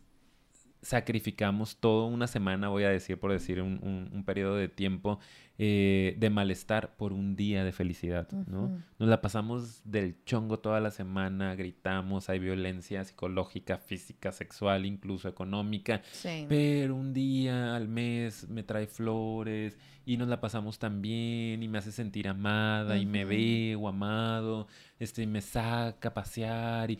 sacrificamos 0.82 1.78
toda 1.78 2.08
una 2.08 2.28
semana, 2.28 2.70
voy 2.70 2.84
a 2.84 2.90
decir, 2.90 3.20
por 3.20 3.32
decir, 3.32 3.62
un, 3.62 4.10
un 4.12 4.24
periodo 4.24 4.56
de 4.56 4.70
tiempo 4.70 5.20
eh, 5.62 6.16
de 6.18 6.30
malestar 6.30 6.96
por 6.96 7.12
un 7.12 7.36
día 7.36 7.66
de 7.66 7.74
felicidad, 7.74 8.32
¿no? 8.32 8.82
Nos 8.98 9.10
la 9.10 9.20
pasamos 9.20 9.82
del 9.84 10.16
chongo 10.24 10.60
toda 10.60 10.80
la 10.80 10.90
semana, 10.90 11.54
gritamos, 11.56 12.30
hay 12.30 12.40
violencia 12.40 13.04
psicológica, 13.04 13.78
física, 13.78 14.32
sexual, 14.32 14.86
incluso 14.86 15.28
económica, 15.28 16.02
pero 16.48 16.96
un 16.96 17.14
día 17.14 17.76
al 17.76 17.90
mes 17.90 18.48
me 18.48 18.64
trae 18.64 18.88
flores 18.88 19.78
y 20.06 20.16
nos 20.16 20.30
la 20.30 20.40
pasamos 20.40 20.80
tan 20.80 21.02
bien 21.02 21.62
y 21.62 21.68
me 21.68 21.78
hace 21.78 21.92
sentir 21.92 22.30
amada 22.30 22.98
y 22.98 23.06
me 23.06 23.26
veo 23.26 23.88
amado, 23.88 24.68
este, 24.98 25.28
me 25.28 25.42
saca 25.42 26.10
a 26.10 26.14
pasear 26.14 26.90
y, 26.90 27.00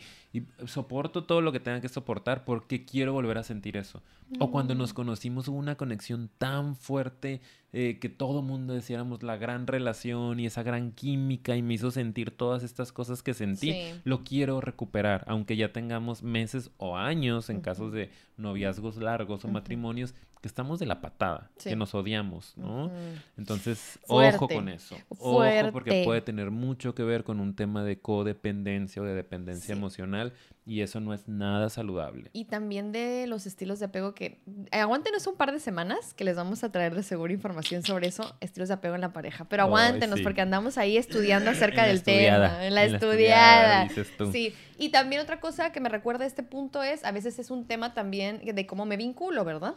soporto 0.66 1.24
todo 1.24 1.40
lo 1.40 1.50
que 1.50 1.60
tenga 1.60 1.80
que 1.80 1.88
soportar 1.88 2.44
porque 2.44 2.84
quiero 2.84 3.12
volver 3.14 3.38
a 3.38 3.42
sentir 3.42 3.76
eso. 3.78 4.02
O 4.38 4.50
cuando 4.50 4.74
nos 4.74 4.92
conocimos 4.92 5.48
hubo 5.48 5.58
una 5.58 5.76
conexión 5.76 6.30
tan 6.38 6.76
fuerte 6.76 7.40
eh, 7.72 7.98
que 8.00 8.08
todo 8.08 8.42
mundo 8.42 8.74
decíamos 8.74 9.22
la 9.22 9.36
gran 9.36 9.66
relación 9.66 10.38
y 10.38 10.46
esa 10.46 10.62
gran 10.62 10.92
química 10.92 11.56
y 11.56 11.62
me 11.62 11.74
hizo 11.74 11.90
sentir 11.90 12.30
todas 12.30 12.62
estas 12.62 12.92
cosas 12.92 13.22
que 13.22 13.34
sentí. 13.34 13.74
Lo 14.04 14.22
quiero 14.22 14.60
recuperar, 14.60 15.24
aunque 15.26 15.56
ya 15.56 15.72
tengamos 15.72 16.22
meses 16.22 16.70
o 16.76 16.96
años 16.96 17.50
en 17.50 17.60
casos 17.60 17.92
de 17.92 18.10
noviazgos 18.36 18.96
largos 18.96 19.44
o 19.44 19.48
matrimonios, 19.48 20.14
que 20.40 20.48
estamos 20.48 20.78
de 20.78 20.86
la 20.86 21.00
patada, 21.00 21.50
que 21.62 21.76
nos 21.76 21.94
odiamos, 21.94 22.56
¿no? 22.56 22.90
Entonces, 23.36 23.98
ojo 24.08 24.48
con 24.48 24.68
eso. 24.68 24.96
Ojo 25.08 25.44
porque 25.72 26.02
puede 26.04 26.22
tener 26.22 26.50
mucho 26.50 26.94
que 26.94 27.02
ver 27.02 27.24
con 27.24 27.40
un 27.40 27.54
tema 27.54 27.84
de 27.84 28.00
codependencia 28.00 29.02
o 29.02 29.04
de 29.04 29.14
dependencia 29.14 29.74
emocional 29.74 30.32
y 30.64 30.82
eso 30.82 31.00
no 31.00 31.12
es 31.12 31.26
nada 31.26 31.68
saludable. 31.68 32.30
Y 32.32 32.44
también 32.44 32.92
de 32.92 33.26
los 33.26 33.44
estilos 33.46 33.80
de 33.80 33.86
apego 33.86 34.14
que 34.14 34.40
eh, 34.70 34.78
aguántenos 34.78 35.26
un 35.26 35.34
par 35.34 35.52
de 35.52 35.58
semanas 35.58 36.14
que 36.14 36.24
les 36.24 36.36
vamos 36.36 36.62
a 36.64 36.70
traer 36.70 36.94
de 36.94 37.02
seguro 37.02 37.32
información 37.32 37.82
sobre 37.82 38.08
eso, 38.08 38.34
estilos 38.40 38.68
de 38.68 38.74
apego 38.74 38.94
en 38.94 39.00
la 39.00 39.12
pareja. 39.12 39.46
Pero 39.46 39.64
aguántenos 39.64 40.20
porque 40.20 40.40
andamos 40.40 40.78
ahí 40.78 40.96
estudiando 40.96 41.50
acerca 41.50 41.86
del 41.86 42.02
tema, 42.02 42.64
en 42.64 42.74
la, 42.74 42.84
estudiada. 42.84 43.88
Sí, 44.32 44.54
y 44.78 44.90
también 44.90 45.20
otra 45.20 45.40
cosa 45.40 45.72
que 45.72 45.80
me 45.80 45.88
recuerda 45.88 46.24
a 46.24 46.26
este 46.26 46.42
punto 46.42 46.82
es, 46.82 47.04
a 47.04 47.12
veces 47.12 47.38
es 47.38 47.50
un 47.50 47.66
tema 47.66 47.92
también 47.92 48.40
de 48.42 48.66
cómo 48.66 48.86
me 48.86 48.96
vinculo, 48.96 49.44
¿verdad? 49.44 49.74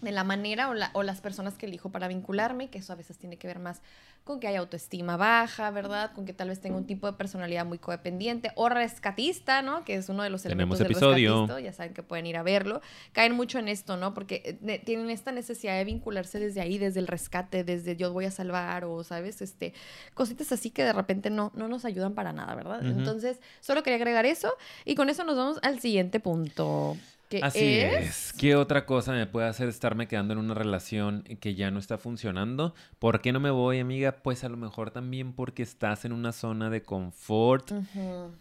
De 0.00 0.12
la 0.12 0.24
manera 0.24 0.70
o, 0.70 0.74
o 0.92 1.02
las 1.02 1.20
personas 1.20 1.58
que 1.58 1.66
elijo 1.66 1.90
para 1.90 2.08
vincularme, 2.08 2.70
que 2.70 2.78
eso 2.78 2.92
a 2.92 2.96
veces 2.96 3.18
tiene 3.18 3.36
que 3.36 3.46
ver 3.46 3.58
más 3.58 3.82
con 4.28 4.40
que 4.40 4.46
hay 4.46 4.56
autoestima 4.56 5.16
baja, 5.16 5.70
¿verdad? 5.70 6.12
Con 6.12 6.26
que 6.26 6.34
tal 6.34 6.50
vez 6.50 6.60
tenga 6.60 6.76
un 6.76 6.84
tipo 6.84 7.06
de 7.06 7.14
personalidad 7.14 7.64
muy 7.64 7.78
codependiente 7.78 8.52
o 8.56 8.68
rescatista, 8.68 9.62
¿no? 9.62 9.84
Que 9.86 9.94
es 9.94 10.10
uno 10.10 10.22
de 10.22 10.28
los 10.28 10.44
elementos 10.44 10.78
del 10.78 10.88
rescatista, 10.88 11.58
ya 11.60 11.72
saben 11.72 11.94
que 11.94 12.02
pueden 12.02 12.26
ir 12.26 12.36
a 12.36 12.42
verlo. 12.42 12.82
Caen 13.12 13.34
mucho 13.34 13.58
en 13.58 13.68
esto, 13.68 13.96
¿no? 13.96 14.12
Porque 14.12 14.58
eh, 14.66 14.82
tienen 14.84 15.08
esta 15.08 15.32
necesidad 15.32 15.78
de 15.78 15.84
vincularse 15.84 16.38
desde 16.38 16.60
ahí, 16.60 16.76
desde 16.76 17.00
el 17.00 17.06
rescate, 17.06 17.64
desde 17.64 17.96
yo 17.96 18.12
voy 18.12 18.26
a 18.26 18.30
salvar 18.30 18.84
o, 18.84 19.02
¿sabes? 19.02 19.40
Este, 19.40 19.72
cositas 20.12 20.52
así 20.52 20.68
que 20.68 20.84
de 20.84 20.92
repente 20.92 21.30
no, 21.30 21.50
no 21.54 21.66
nos 21.66 21.86
ayudan 21.86 22.12
para 22.12 22.34
nada, 22.34 22.54
¿verdad? 22.54 22.84
Entonces, 22.84 23.40
solo 23.60 23.82
quería 23.82 23.96
agregar 23.96 24.26
eso 24.26 24.52
y 24.84 24.94
con 24.94 25.08
eso 25.08 25.24
nos 25.24 25.38
vamos 25.38 25.58
al 25.62 25.80
siguiente 25.80 26.20
punto. 26.20 26.98
Así 27.42 27.78
es? 27.78 28.32
¿Qué 28.38 28.56
otra 28.56 28.86
cosa 28.86 29.12
me 29.12 29.26
puede 29.26 29.48
hacer 29.48 29.68
estarme 29.68 30.08
quedando 30.08 30.34
en 30.34 30.40
una 30.40 30.54
relación 30.54 31.22
que 31.40 31.54
ya 31.54 31.70
no 31.70 31.78
está 31.78 31.98
funcionando? 31.98 32.74
¿Por 32.98 33.20
qué 33.20 33.32
no 33.32 33.40
me 33.40 33.50
voy, 33.50 33.78
amiga? 33.80 34.16
Pues 34.22 34.44
a 34.44 34.48
lo 34.48 34.56
mejor 34.56 34.90
también 34.90 35.32
porque 35.32 35.62
estás 35.62 36.04
en 36.04 36.12
una 36.12 36.32
zona 36.32 36.70
de 36.70 36.82
confort. 36.82 37.72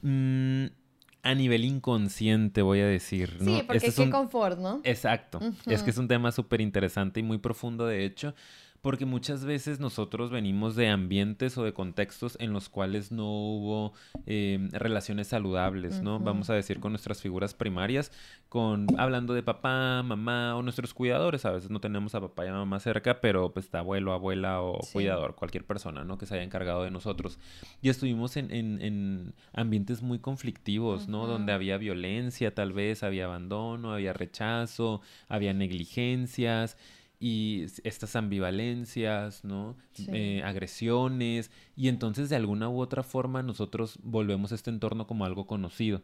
Mm, 0.01 0.65
a 1.23 1.35
nivel 1.35 1.65
inconsciente, 1.65 2.61
voy 2.61 2.79
a 2.79 2.87
decir. 2.87 3.37
¿no? 3.41 3.45
Sí, 3.45 3.63
porque 3.65 3.77
este 3.77 3.89
es 3.89 3.99
un... 3.99 4.11
confort, 4.11 4.57
¿no? 4.57 4.81
Exacto. 4.83 5.39
Es 5.65 5.83
que 5.83 5.89
es 5.89 5.97
un 5.97 6.07
tema 6.07 6.31
súper 6.31 6.61
interesante 6.61 7.19
y 7.19 7.23
muy 7.23 7.37
profundo, 7.37 7.85
de 7.85 8.05
hecho 8.05 8.33
porque 8.87 9.05
muchas 9.05 9.43
veces 9.43 9.81
nosotros 9.81 10.31
venimos 10.31 10.77
de 10.77 10.87
ambientes 10.87 11.57
o 11.57 11.65
de 11.65 11.73
contextos 11.73 12.37
en 12.39 12.53
los 12.53 12.69
cuales 12.69 13.11
no 13.11 13.25
hubo 13.25 13.91
em, 14.25 14.69
relaciones 14.71 15.27
saludables, 15.27 16.01
¿no? 16.01 16.21
Vamos 16.21 16.49
a 16.49 16.53
decir 16.53 16.79
con 16.79 16.93
nuestras 16.93 17.21
figuras 17.21 17.53
primarias, 17.53 18.13
con 18.47 18.87
hablando 18.97 19.33
de 19.33 19.43
papá, 19.43 20.03
mamá 20.03 20.55
o 20.55 20.61
nuestros 20.61 20.93
cuidadores, 20.93 21.43
a 21.43 21.51
veces 21.51 21.69
no 21.69 21.81
tenemos 21.81 22.15
a 22.15 22.21
papá 22.21 22.45
y 22.45 22.47
a 22.47 22.53
mamá 22.53 22.79
cerca, 22.79 23.19
pero 23.19 23.51
pues 23.51 23.65
está 23.65 23.79
abuelo, 23.79 24.13
abuela 24.13 24.61
o 24.61 24.79
cuidador, 24.93 25.35
cualquier 25.35 25.65
persona, 25.65 26.05
¿no? 26.05 26.17
Que 26.17 26.25
se 26.25 26.35
haya 26.35 26.43
encargado 26.43 26.83
de 26.83 26.91
nosotros. 26.91 27.39
Y 27.81 27.89
estuvimos 27.89 28.37
en, 28.37 28.53
en, 28.53 29.33
ambientes 29.51 30.01
muy 30.01 30.19
conflictivos, 30.19 31.09
¿no? 31.09 31.27
Donde 31.27 31.51
había 31.51 31.77
violencia, 31.77 32.55
tal 32.55 32.71
vez, 32.71 33.03
había 33.03 33.25
abandono, 33.25 33.91
había 33.91 34.13
rechazo, 34.13 35.01
había 35.27 35.53
negligencias 35.53 36.77
y 37.19 37.65
estas 37.83 38.15
ambivalencias, 38.15 39.43
¿no? 39.43 39.75
Eh, 40.07 40.41
agresiones, 40.43 41.51
y 41.75 41.87
entonces 41.87 42.29
de 42.29 42.35
alguna 42.35 42.69
u 42.69 42.79
otra 42.79 43.03
forma 43.03 43.43
nosotros 43.43 43.99
volvemos 44.03 44.51
a 44.51 44.55
este 44.55 44.69
entorno 44.69 45.07
como 45.07 45.25
algo 45.25 45.47
conocido 45.47 46.01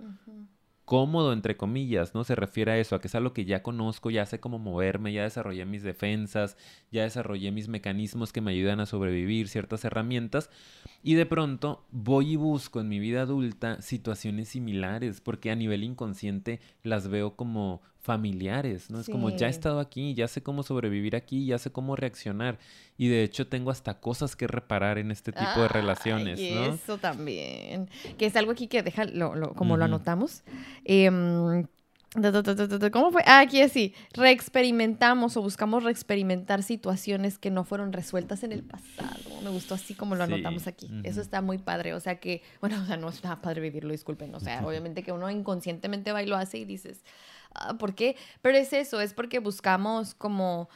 cómodo, 0.86 1.32
entre 1.32 1.56
comillas, 1.56 2.14
¿no? 2.14 2.24
Se 2.24 2.36
refiere 2.36 2.72
a 2.72 2.78
eso, 2.78 2.96
a 2.96 3.02
que 3.02 3.08
es 3.08 3.16
algo 3.16 3.34
que 3.34 3.46
ya 3.46 3.64
conozco, 3.64 4.10
ya 4.10 4.26
sé 4.26 4.40
cómo 4.40 4.60
moverme, 4.60 5.14
ya 5.14 5.24
desarrollé 5.24 5.66
mis 5.66 5.84
defensas, 5.84 6.58
ya 6.92 7.04
desarrollé 7.04 7.52
mis 7.52 7.70
mecanismos 7.70 8.34
que 8.34 8.42
me 8.42 8.52
ayudan 8.52 8.80
a 8.80 8.86
sobrevivir, 8.86 9.48
ciertas 9.48 9.86
herramientas, 9.86 10.50
y 11.02 11.14
de 11.16 11.26
pronto 11.26 11.86
voy 11.92 12.34
y 12.34 12.36
busco 12.36 12.82
en 12.82 12.90
mi 12.90 13.00
vida 13.00 13.22
adulta 13.22 13.82
situaciones 13.82 14.50
similares, 14.50 15.22
porque 15.22 15.52
a 15.52 15.56
nivel 15.56 15.84
inconsciente 15.84 16.60
las 16.84 17.08
veo 17.08 17.36
como 17.36 17.82
familiares, 18.04 18.90
¿no? 18.90 19.00
Es 19.00 19.08
como 19.08 19.30
ya 19.30 19.48
he 19.48 19.50
estado 19.50 19.80
aquí, 19.80 20.14
ya 20.14 20.28
sé 20.28 20.44
cómo 20.44 20.62
sobrevivir 20.62 21.16
aquí, 21.16 21.46
ya 21.46 21.58
sé 21.58 21.72
cómo 21.72 21.96
reaccionar 21.96 22.60
y 22.98 23.08
de 23.08 23.24
hecho 23.24 23.48
tengo 23.48 23.72
hasta 23.72 24.00
cosas 24.02 24.36
que 24.36 24.46
reparar 24.46 24.98
en 24.98 25.10
este 25.10 25.32
tipo 25.32 25.62
de 25.62 25.70
relaciones, 25.70 26.40
y 26.40 26.50
Eso 26.50 26.98
también, 26.98 27.90
que 28.18 28.26
es 28.26 28.36
algo 28.36 28.52
aquí 28.52 28.68
que 28.68 28.84
deja, 28.84 29.06
lo, 29.06 29.54
como 29.54 29.78
lo 29.78 29.86
anotamos. 29.86 30.44
Em, 30.84 31.66
¿Cómo 32.92 33.12
fue? 33.12 33.24
Ah, 33.26 33.40
aquí 33.40 33.62
así. 33.62 33.96
Reexperimentamos 34.14 35.36
o 35.36 35.42
buscamos 35.42 35.84
reexperimentar 35.84 36.62
situaciones 36.62 37.40
que 37.40 37.50
no 37.50 37.64
fueron 37.64 37.92
resueltas 37.92 38.44
en 38.44 38.52
el 38.52 38.64
pasado. 38.64 39.42
Me 39.44 39.50
gustó 39.50 39.74
así 39.74 39.96
como 39.96 40.14
lo 40.14 40.24
anotamos 40.24 40.68
aquí. 40.68 40.92
Eso 41.04 41.22
está 41.22 41.42
muy 41.42 41.58
padre. 41.58 41.96
O 41.96 42.00
sea 42.00 42.20
que, 42.20 42.44
bueno, 42.62 42.80
o 42.82 42.86
sea, 42.86 42.98
no 42.98 43.10
es 43.10 43.24
nada 43.24 43.42
padre 43.42 43.62
vivirlo, 43.62 43.92
disculpen. 43.92 44.34
O 44.36 44.40
sea, 44.40 44.64
obviamente 44.66 45.02
que 45.02 45.12
uno 45.12 45.30
inconscientemente 45.30 46.12
va 46.12 46.22
y 46.22 46.28
lo 46.28 46.36
hace 46.36 46.60
y 46.60 46.66
dices, 46.66 47.04
ah, 47.04 47.33
¿por 47.80 47.96
qué? 47.96 48.16
Pero 48.42 48.58
es 48.58 48.74
eso, 48.74 49.02
es 49.02 49.14
porque 49.14 49.40
buscamos 49.40 50.16
como 50.16 50.70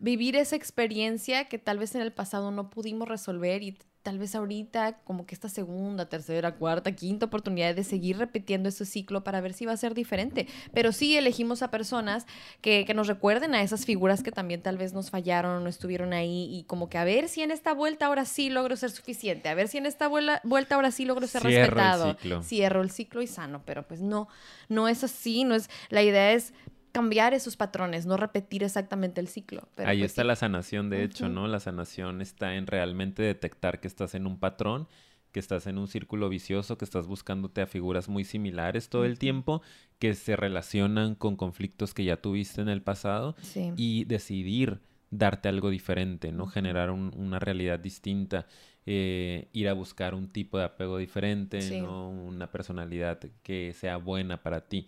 vivir 0.00 0.36
esa 0.36 0.56
experiencia 0.56 1.46
que 1.46 1.58
tal 1.58 1.78
vez 1.78 1.94
en 1.94 2.02
el 2.02 2.12
pasado 2.12 2.50
no 2.50 2.70
pudimos 2.70 3.08
resolver 3.08 3.62
y 3.62 3.76
tal 4.02 4.18
vez 4.18 4.34
ahorita 4.34 5.00
como 5.04 5.26
que 5.26 5.34
esta 5.34 5.48
segunda, 5.48 6.08
tercera, 6.08 6.54
cuarta, 6.54 6.92
quinta 6.92 7.26
oportunidad 7.26 7.74
de 7.74 7.84
seguir 7.84 8.16
repitiendo 8.16 8.68
ese 8.68 8.86
ciclo 8.86 9.22
para 9.24 9.40
ver 9.40 9.52
si 9.52 9.66
va 9.66 9.72
a 9.72 9.76
ser 9.76 9.94
diferente. 9.94 10.48
Pero 10.72 10.92
sí 10.92 11.16
elegimos 11.16 11.62
a 11.62 11.70
personas 11.70 12.26
que, 12.62 12.90
nos 12.94 13.06
recuerden 13.06 13.54
a 13.54 13.62
esas 13.62 13.84
figuras 13.84 14.22
que 14.22 14.32
también 14.32 14.62
tal 14.62 14.76
vez 14.76 14.92
nos 14.92 15.10
fallaron 15.10 15.58
o 15.58 15.60
no 15.60 15.68
estuvieron 15.68 16.12
ahí 16.12 16.48
y 16.50 16.64
como 16.64 16.88
que 16.88 16.98
a 16.98 17.04
ver 17.04 17.28
si 17.28 17.42
en 17.42 17.52
esta 17.52 17.72
vuelta 17.72 18.06
ahora 18.06 18.24
sí 18.24 18.50
logro 18.50 18.74
ser 18.74 18.90
suficiente, 18.90 19.48
a 19.48 19.54
ver 19.54 19.68
si 19.68 19.78
en 19.78 19.86
esta 19.86 20.08
vuelta 20.08 20.74
ahora 20.74 20.90
sí 20.90 21.04
logro 21.04 21.26
ser 21.26 21.42
respetado. 21.44 22.16
Cierro 22.42 22.82
el 22.82 22.90
ciclo 22.90 23.22
y 23.22 23.26
sano, 23.26 23.62
pero 23.64 23.86
pues 23.86 24.00
no, 24.00 24.28
no 24.68 24.88
es 24.88 25.04
así, 25.04 25.44
no 25.44 25.54
es, 25.54 25.70
la 25.88 26.02
idea 26.02 26.32
es 26.32 26.52
cambiar 26.92 27.34
esos 27.34 27.56
patrones, 27.56 28.06
no 28.06 28.16
repetir 28.16 28.62
exactamente 28.62 29.20
el 29.20 29.28
ciclo. 29.28 29.68
Ahí 29.76 30.00
pues 30.00 30.10
está 30.10 30.24
la 30.24 30.36
sanación, 30.36 30.90
de 30.90 31.04
hecho, 31.04 31.28
¿no? 31.28 31.46
La 31.48 31.60
sanación 31.60 32.20
está 32.20 32.56
en 32.56 32.66
realmente 32.66 33.22
detectar 33.22 33.80
que 33.80 33.88
estás 33.88 34.14
en 34.14 34.26
un 34.26 34.38
patrón, 34.38 34.88
que 35.32 35.40
estás 35.40 35.66
en 35.66 35.78
un 35.78 35.88
círculo 35.88 36.28
vicioso, 36.28 36.76
que 36.76 36.84
estás 36.84 37.06
buscándote 37.06 37.62
a 37.62 37.66
figuras 37.66 38.08
muy 38.08 38.24
similares 38.24 38.88
todo 38.88 39.04
el 39.04 39.18
tiempo, 39.18 39.62
que 39.98 40.14
se 40.14 40.36
relacionan 40.36 41.14
con 41.14 41.36
conflictos 41.36 41.94
que 41.94 42.04
ya 42.04 42.16
tuviste 42.16 42.60
en 42.60 42.68
el 42.68 42.82
pasado 42.82 43.36
y 43.76 44.04
decidir 44.04 44.80
darte 45.10 45.48
algo 45.48 45.70
diferente, 45.70 46.32
¿no? 46.32 46.46
Generar 46.46 46.90
una 46.90 47.38
realidad 47.38 47.78
distinta. 47.78 48.46
Eh, 48.86 49.48
ir 49.52 49.68
a 49.68 49.74
buscar 49.74 50.14
un 50.14 50.28
tipo 50.28 50.56
de 50.58 50.64
apego 50.64 50.96
diferente, 50.96 51.80
¿no? 51.80 52.08
Una 52.08 52.50
personalidad 52.50 53.20
que 53.42 53.72
sea 53.74 53.98
buena 53.98 54.42
para 54.42 54.62
ti. 54.62 54.86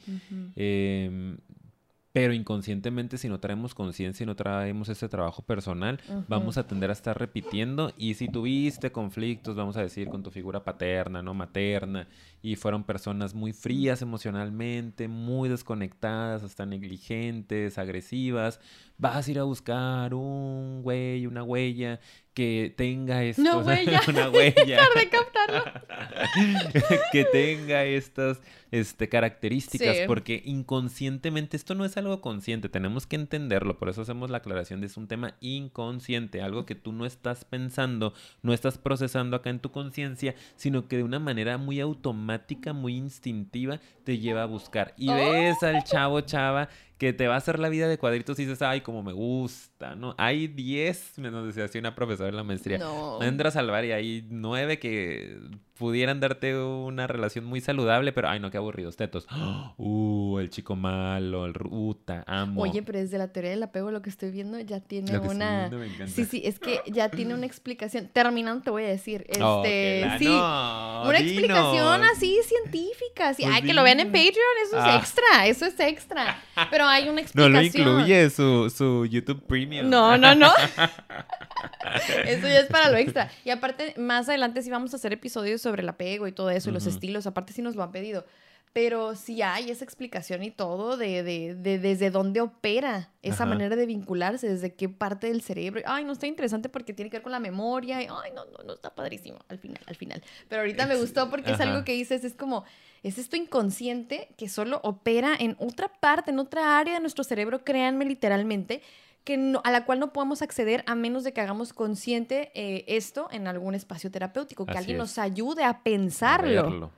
Pero 2.13 2.35
inconscientemente, 2.35 3.17
si 3.17 3.31
no 3.31 3.41
traemos 3.41 3.75
conciencia 3.75 4.25
y 4.25 4.27
no 4.27 4.37
traemos 4.37 4.91
ese 4.91 5.09
trabajo 5.09 5.43
personal, 5.43 5.99
vamos 6.29 6.59
a 6.59 6.67
tender 6.67 6.91
a 6.91 6.93
estar 6.93 7.19
repitiendo. 7.19 7.93
Y 7.97 8.15
si 8.15 8.29
tuviste 8.29 8.93
conflictos, 8.93 9.57
vamos 9.57 9.79
a 9.79 9.83
decir, 9.83 10.09
con 10.09 10.23
tu 10.23 10.31
figura 10.31 10.63
paterna, 10.63 11.23
no 11.23 11.33
materna, 11.33 12.07
y 12.43 12.57
fueron 12.57 12.85
personas 12.85 13.35
muy 13.35 13.55
frías 13.55 14.03
emocionalmente, 14.03 15.09
muy 15.09 15.49
desconectadas, 15.49 16.43
hasta 16.43 16.67
negligentes, 16.67 17.79
agresivas, 17.79 18.61
vas 18.99 19.27
a 19.27 19.31
ir 19.31 19.39
a 19.39 19.45
buscar 19.45 20.13
un 20.13 20.83
güey, 20.83 21.27
una 21.27 21.43
huella 21.43 21.99
que 22.35 22.73
tenga 22.77 23.25
esto, 23.25 23.43
no, 23.43 23.59
huella. 23.67 24.01
una 24.09 24.31
huella, 24.31 24.81
que 27.13 27.25
tenga 27.25 27.85
estas 27.85 28.41
este, 28.71 29.09
características, 29.09 29.99
porque 30.07 30.43
inconscientemente 30.45 31.57
esto 31.57 31.75
no 31.75 31.85
es 31.85 31.97
algo 31.97 32.21
consciente, 32.21 32.69
tenemos 32.69 33.07
que 33.07 33.17
entenderlo, 33.17 33.79
por 33.79 33.89
eso 33.89 34.03
hacemos 34.03 34.31
la 34.31 34.39
aclaración 34.39 34.81
de 34.81 34.87
es 34.87 34.97
un 34.97 35.09
tema 35.09 35.35
inconsciente, 35.41 36.43
algo 36.43 36.67
que 36.67 36.75
tú 36.75 36.93
no 36.93 37.07
estás 37.07 37.45
pensando, 37.45 38.15
no 38.43 38.53
estás 38.53 38.79
procesando 38.79 39.37
acá 39.37 39.51
en 39.51 39.61
tu 39.61 39.71
conciencia, 39.71 40.35
sino 40.57 40.89
que 40.89 40.97
de 40.97 41.03
una 41.03 41.19
manera 41.19 41.59
muy 41.59 41.81
automática, 41.81 42.73
muy 42.73 42.97
instintiva, 42.97 43.81
te 44.05 44.19
lleva 44.19 44.43
a 44.43 44.47
buscar. 44.47 44.95
Y 44.97 45.13
ves 45.13 45.63
al 45.63 45.85
chavo, 45.85 46.21
chava, 46.23 46.69
que 46.99 47.13
te 47.13 47.27
va 47.27 47.35
a 47.35 47.39
hacer 47.39 47.59
la 47.59 47.69
vida 47.69 47.89
de 47.89 47.99
cuadritos 47.99 48.39
y 48.39 48.45
dices, 48.45 48.63
ay, 48.63 48.81
como 48.81 49.03
me 49.03 49.13
gusta, 49.13 49.97
¿no? 49.97 50.15
Hay 50.19 50.47
10, 50.47 51.19
nos 51.19 51.47
decía 51.47 51.65
así 51.65 51.79
una 51.79 51.95
profesora 51.95 52.29
en 52.29 52.37
la 52.37 52.45
maestría. 52.45 52.79
No. 52.79 53.21
Entras 53.23 53.57
al 53.57 53.71
bar 53.71 53.85
y 53.85 53.93
hay 53.93 54.27
9 54.31 54.79
que 54.79 55.39
pudieran 55.83 56.21
darte 56.21 56.57
una 56.57 57.09
relación 57.09 57.45
muy 57.45 57.61
saludable, 57.61 58.13
pero 58.13 58.29
ay, 58.29 58.39
no, 58.39 58.53
qué 58.53 58.57
aburridos 58.57 58.97
tetos. 58.97 59.27
Uh, 59.79 60.39
el 60.39 60.51
chico 60.51 60.77
malo, 60.77 61.45
el 61.45 61.55
ruta, 61.55 62.23
amo. 62.27 62.63
Oye, 62.63 62.83
pero 62.83 62.99
desde 62.99 63.19
la 63.19 63.29
teoría 63.29 63.51
del 63.51 63.63
apego 63.63 63.91
lo 63.91 64.01
que 64.01 64.11
estoy 64.11 64.31
viendo 64.31 64.61
ya 64.61 64.81
tiene 64.81 65.19
una 65.19 65.71
Sí, 66.07 66.25
sí, 66.25 66.43
es 66.45 66.59
que 66.59 66.81
ya 66.87 67.09
tiene 67.09 67.35
una 67.35 67.47
explicación. 67.47 68.09
Terminando 68.13 68.63
te 68.63 68.71
voy 68.71 68.85
a 68.85 68.89
decir, 68.89 69.27
oh, 69.41 69.63
este, 69.65 70.19
sí, 70.19 70.29
una 70.29 71.19
explicación 71.19 72.05
así 72.05 72.39
científica, 72.45 73.35
sí. 73.35 73.43
Pues 73.43 73.55
ay, 73.55 73.63
que 73.63 73.73
lo 73.73 73.83
vean 73.83 74.01
en 74.01 74.09
Patreon, 74.09 74.57
eso 74.67 74.79
es 74.79 74.85
ah. 74.85 74.97
extra, 74.99 75.47
eso 75.47 75.67
es 75.67 75.81
extra. 75.81 76.43
Pero 76.71 76.87
hay 76.93 77.09
una 77.09 77.21
explicación. 77.21 77.53
No 77.53 77.59
lo 77.59 77.65
incluye 77.65 78.31
su, 78.31 78.71
su 78.71 79.07
YouTube 79.07 79.43
Premium. 79.47 79.89
No, 79.89 80.17
no, 80.17 80.35
no. 80.35 80.53
Eso 82.25 82.47
ya 82.47 82.61
es 82.61 82.67
para 82.67 82.91
lo 82.91 82.97
extra. 82.97 83.31
Y 83.45 83.51
aparte, 83.51 83.95
más 83.99 84.29
adelante 84.29 84.63
sí 84.63 84.71
vamos 84.71 84.93
a 84.93 84.97
hacer 84.97 85.13
episodios 85.13 85.61
sobre 85.61 85.83
el 85.83 85.89
apego 85.89 86.27
y 86.27 86.33
todo 86.33 86.51
eso, 86.51 86.71
y 86.71 86.73
los 86.73 86.87
estilos. 86.87 87.27
Aparte, 87.27 87.53
sí 87.53 87.63
nos 87.63 87.77
lo 87.77 87.83
han 87.83 87.93
pedido. 87.93 88.25
Pero 88.73 89.15
sí 89.17 89.43
hay 89.43 89.71
esa 89.71 89.85
explicación 89.85 90.43
y 90.43 90.51
todo 90.51 90.97
de, 90.97 91.23
de, 91.23 91.55
de 91.55 91.79
desde 91.79 92.11
dónde 92.11 92.41
opera 92.41 93.11
esa 93.21 93.45
manera 93.45 93.77
de 93.77 93.85
vincularse, 93.85 94.49
desde 94.49 94.75
qué 94.75 94.89
parte 94.89 95.27
del 95.27 95.43
cerebro. 95.43 95.83
Ay, 95.85 96.05
no 96.05 96.13
está 96.13 96.27
interesante 96.27 96.69
porque 96.69 96.95
tiene 96.95 97.11
que 97.11 97.19
ver 97.19 97.23
con 97.23 97.33
la 97.33 97.41
memoria. 97.41 98.03
Y, 98.03 98.07
ay, 98.07 98.33
no, 98.35 98.47
no, 98.47 98.65
no 98.65 98.73
está 98.73 98.95
padrísimo 98.95 99.39
al 99.49 99.59
final, 99.59 99.83
al 99.87 99.97
final. 99.97 100.23
Pero 100.49 100.63
ahorita 100.63 100.87
me 100.87 100.97
gustó 100.97 101.29
porque 101.29 101.53
es 101.53 101.61
algo 101.61 101.85
que 101.85 101.93
dices, 101.93 102.25
es 102.25 102.35
como, 102.35 102.65
es 103.03 103.19
esto 103.19 103.37
inconsciente 103.37 104.29
que 104.37 104.49
solo 104.49 104.81
opera 104.83 105.35
en 105.39 105.57
otra 105.59 105.89
parte, 105.89 106.31
en 106.31 106.39
otra 106.39 106.79
área 106.79 106.95
de 106.95 107.01
nuestro 107.01 107.25
cerebro, 107.25 107.65
créanme 107.65 108.05
literalmente, 108.05 108.83
que 109.25 109.55
a 109.63 109.71
la 109.71 109.85
cual 109.85 110.01
no 110.01 110.13
podemos 110.13 110.43
acceder 110.43 110.83
a 110.87 110.95
menos 110.95 111.25
de 111.25 111.33
que 111.33 111.41
hagamos 111.41 111.73
consciente 111.73 112.51
eh, 112.55 112.85
esto 112.89 113.29
en 113.31 113.47
algún 113.47 113.75
espacio 113.75 114.11
terapéutico, 114.11 114.67
que 114.67 114.77
alguien 114.77 114.99
nos 114.99 115.19
ayude 115.19 115.65
a 115.65 115.83
pensarlo. 115.83 116.91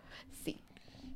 sí. 0.45 0.61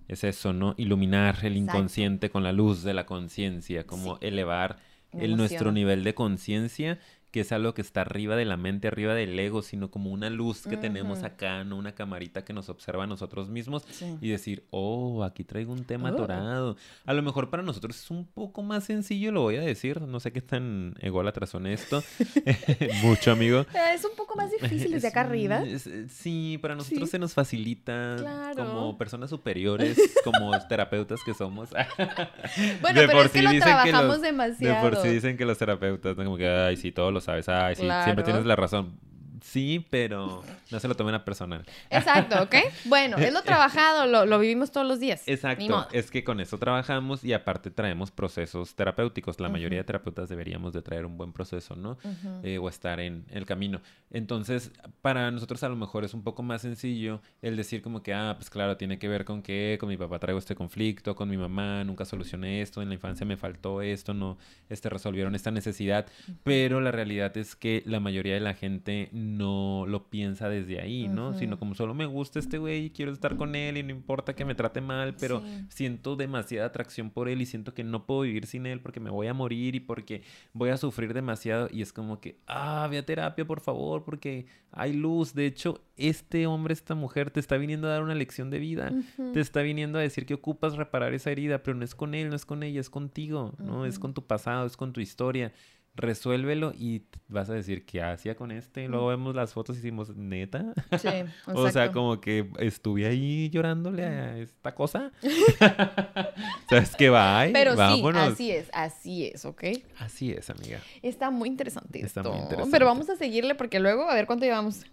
Es 0.09 0.25
eso, 0.25 0.53
¿no? 0.55 0.75
Iluminar 0.79 1.39
el 1.43 1.57
inconsciente 1.57 2.31
con 2.31 2.43
la 2.43 2.53
luz 2.53 2.83
de 2.83 2.95
la 2.95 3.05
conciencia, 3.05 3.87
como 3.87 4.19
elevar 4.21 4.79
el, 5.13 5.37
nuestro 5.37 5.71
nivel 5.71 6.03
de 6.03 6.15
conciencia 6.15 6.99
que 7.31 7.41
es 7.41 7.53
algo 7.53 7.75
que 7.75 7.83
está 7.83 8.01
arriba 8.01 8.37
de 8.37 8.45
la 8.45 8.57
mente, 8.57 8.89
arriba 8.89 9.15
del 9.15 9.39
ego, 9.39 9.63
sino 9.63 9.91
como 9.91 10.11
una 10.11 10.31
luz 10.31 10.67
que 10.67 10.77
tenemos 10.77 11.23
acá, 11.23 11.65
no 11.65 11.77
una 11.77 11.93
camarita 11.93 12.45
que 12.45 12.53
nos 12.53 12.69
observa 12.69 13.05
a 13.05 13.07
nosotros 13.07 13.51
mismos 13.51 13.85
y 14.21 14.31
decir, 14.31 14.65
oh, 14.71 15.25
aquí 15.25 15.45
traigo 15.45 15.73
un 15.73 15.85
tema 15.85 16.09
atorado. 16.09 16.77
A 17.05 17.13
lo 17.13 17.23
mejor 17.23 17.51
para 17.51 17.63
nosotros 17.63 17.99
es 17.99 18.11
un 18.11 18.25
poco 18.25 18.63
más 18.63 18.85
sencillo, 18.85 19.31
lo 19.31 19.43
voy 19.43 19.57
a 19.57 19.61
decir, 19.61 20.01
no 20.01 20.21
sé 20.21 20.33
qué 20.33 20.41
tan 20.41 20.95
ególatras 21.01 21.51
son 21.51 21.67
esto, 21.67 22.03
mucho 23.03 23.33
amigo. 23.33 23.61
Eh, 23.61 23.95
es 23.95 24.05
un 24.05 24.17
poco 24.17 24.35
más 24.35 24.51
difícil 24.51 24.93
desde 24.93 25.09
acá 25.09 25.23
arriba. 25.23 25.63
Eh, 25.65 26.07
sí, 26.09 26.59
para 26.63 26.75
nosotros 26.75 27.11
se 27.11 27.19
nos 27.19 27.35
facilita 27.35 28.55
como 28.57 28.97
personas 28.97 29.31
superiores, 29.31 29.99
como 30.25 30.51
terapeutas 30.67 31.21
que 31.25 31.35
somos. 31.35 31.71
bueno, 31.71 33.01
pero 33.07 33.23
es 33.23 33.31
que 33.33 33.43
lo 33.43 33.51
trabajamos 33.59 34.23
demasiado. 34.23 34.75
De 34.75 34.91
por 34.91 35.03
sí 35.03 35.09
dicen 35.09 35.37
que 35.37 35.45
los 35.45 35.59
terapeutas, 35.59 36.15
como 36.15 36.37
que, 36.37 36.49
ay, 36.49 36.77
sí, 36.77 36.91
todos 36.93 37.13
sabes. 37.21 37.49
Ay, 37.49 37.75
sí, 37.75 37.89
siempre 38.05 38.25
tienes 38.25 38.45
la 38.45 38.57
razón. 38.57 38.99
Sí, 39.43 39.87
pero 39.91 40.43
no 40.71 40.81
se 40.81 40.89
lo 40.89 40.95
tomen 40.95 41.15
a 41.15 41.25
personal. 41.25 41.65
Exacto, 41.91 42.43
¿ok? 42.43 42.55
Bueno, 42.85 43.17
es 43.19 43.33
lo 43.33 43.43
trabajado, 43.45 44.27
lo, 44.27 44.39
vivimos 44.39 44.71
todos 44.71 44.87
los 44.87 45.01
días. 45.01 45.23
Exacto. 45.27 45.89
Es 45.93 46.11
que 46.11 46.25
con 46.25 46.41
eso 46.41 46.59
trabajamos 46.59 47.25
y 47.25 47.33
aparte 47.33 47.71
traemos 47.71 48.11
procesos 48.11 48.75
terapéuticos. 48.75 49.41
La 49.41 49.49
mayoría 49.49 49.79
de 49.79 49.85
terapeutas 49.85 50.29
deberíamos 50.29 50.73
de 50.73 50.83
traer 50.83 51.07
un 51.07 51.17
buen 51.17 51.33
proceso, 51.33 51.77
¿no? 51.77 51.99
Eh, 52.43 52.59
o 52.59 52.69
estar 52.69 53.01
en 53.01 53.25
el 53.31 53.47
camino. 53.47 53.81
Entonces, 54.11 54.73
para 55.03 55.31
nosotros 55.31 55.63
a 55.63 55.69
lo 55.69 55.77
mejor 55.77 56.05
es 56.05 56.15
un 56.15 56.23
poco 56.23 56.43
más 56.43 56.63
sencillo 56.63 57.21
el 57.43 57.57
decir 57.57 57.83
como 57.83 58.03
que, 58.03 58.15
ah, 58.15 58.35
pues 58.37 58.51
claro, 58.51 58.77
tiene 58.77 58.99
que 58.99 59.09
ver 59.09 59.25
con 59.25 59.43
que 59.43 59.77
con 59.79 59.89
mi 59.89 59.97
papá 59.97 60.19
traigo 60.19 60.39
este 60.39 60.55
conflicto, 60.55 61.15
con 61.15 61.29
mi 61.29 61.37
mamá 61.37 61.85
nunca 61.85 62.05
solucioné 62.05 62.63
esto, 62.63 62.83
en 62.83 62.89
la 62.89 62.95
infancia 62.95 63.27
me 63.27 63.37
faltó 63.37 63.83
esto, 63.83 64.15
no, 64.15 64.39
este, 64.69 64.89
resolvieron 64.89 65.35
esta 65.35 65.51
necesidad. 65.51 66.07
Pero 66.43 66.81
la 66.81 66.91
realidad 66.91 67.37
es 67.37 67.57
que 67.57 67.83
la 67.87 68.01
mayoría 68.01 68.35
de 68.35 68.41
la 68.41 68.55
gente 68.55 69.09
no 69.13 69.28
lo 69.37 70.09
piensa 70.09 70.49
desde 70.49 70.81
ahí, 70.81 71.09
¿no? 71.09 71.35
Sino 71.35 71.59
como 71.59 71.75
solo 71.75 71.95
me 71.95 72.07
gusta 72.07 72.39
este 72.39 72.59
güey 72.59 72.87
y 72.87 72.91
quiero 72.91 73.13
estar 73.13 73.37
con 73.37 73.55
él 73.55 73.77
y 73.77 73.83
no 73.83 73.91
importa 73.91 74.35
que 74.35 74.45
me 74.45 74.55
trate 74.55 74.81
mal, 74.81 75.15
pero 75.19 75.43
siento 75.69 76.17
demasiada 76.17 76.67
atracción 76.67 77.11
por 77.11 77.29
él 77.29 77.41
y 77.43 77.47
siento 77.47 77.75
que 77.75 77.85
no 77.85 78.07
puedo 78.07 78.23
vivir 78.23 78.47
sin 78.47 78.67
él 78.67 78.81
porque 78.81 79.01
me 79.01 79.11
voy 79.11 79.27
a 79.27 79.35
morir 79.35 79.75
y 79.75 79.81
porque 79.81 80.23
voy 80.53 80.71
a 80.71 80.77
sufrir 80.77 81.15
demasiado. 81.15 81.69
Y 81.71 81.83
es 81.83 81.93
como 81.93 82.21
que, 82.21 82.39
ah, 82.47 82.87
ve 82.91 82.99
a 82.99 83.07
terapia, 83.07 83.47
por 83.47 83.61
favor, 83.61 84.05
porque 84.05 84.47
hay 84.71 84.93
luz. 84.93 85.35
De 85.35 85.47
hecho, 85.47 85.83
este 85.97 86.47
hombre, 86.47 86.75
esta 86.75 86.95
mujer 86.95 87.31
te 87.31 87.41
está 87.41 87.57
viniendo 87.57 87.89
a 87.89 87.91
dar 87.91 88.03
una 88.03 88.15
lección 88.15 88.51
de 88.51 88.59
vida, 88.59 88.93
te 89.33 89.41
está 89.41 89.63
viniendo 89.63 89.99
a 89.99 90.03
decir 90.03 90.27
que 90.27 90.35
ocupas 90.35 90.77
reparar 90.77 91.15
esa 91.15 91.31
herida, 91.31 91.63
pero 91.63 91.77
no 91.77 91.85
es 91.85 91.95
con 91.95 92.15
él, 92.15 92.31
no 92.31 92.37
es 92.37 92.45
con 92.45 92.63
ella, 92.63 92.81
es 92.81 92.91
contigo, 92.91 93.55
¿no? 93.59 93.85
Es 93.85 93.99
con 93.99 94.15
tu 94.15 94.27
pasado, 94.27 94.67
es 94.67 94.77
con 94.77 94.93
tu 94.93 95.01
historia 95.01 95.53
resuélvelo 95.99 96.73
y 96.75 97.03
vas 97.29 97.51
a 97.51 97.55
decir 97.55 97.85
qué 97.85 98.03
hacía 98.03 98.35
con 98.35 98.51
este. 98.51 98.89
Luego 98.89 99.09
vemos 99.09 99.35
las 99.35 99.53
fotos 99.53 99.77
y 99.77 99.81
decimos, 99.81 100.17
neta. 100.17 100.73
Sí, 100.99 101.09
o 101.47 101.71
sea, 101.71 101.93
como 101.93 102.21
que 102.21 102.49
estuve 102.59 103.07
ahí 103.07 103.51
llorándole 103.51 104.05
a 104.05 104.39
esta 104.39 104.75
cosa. 104.75 105.13
¿Sabes 106.71 106.97
qué 106.97 107.11
va? 107.11 107.47
Pero 107.53 107.73
sí, 107.73 108.03
así 108.15 108.51
es, 108.51 108.71
así 108.73 109.27
es, 109.27 109.45
¿ok? 109.45 109.65
Así 109.99 110.31
es, 110.33 110.49
amiga. 110.51 110.81
Está 111.03 111.31
muy 111.31 111.49
interesante 111.49 112.05
Está 112.05 112.23
muy 112.23 112.39
interesante. 112.39 112.71
Pero 112.71 112.87
vamos 112.87 113.11
a 113.11 113.17
seguirle 113.17 113.55
porque 113.55 113.81
luego, 113.81 114.09
a 114.09 114.15
ver 114.15 114.27
cuánto 114.27 114.45
llevamos. 114.45 114.85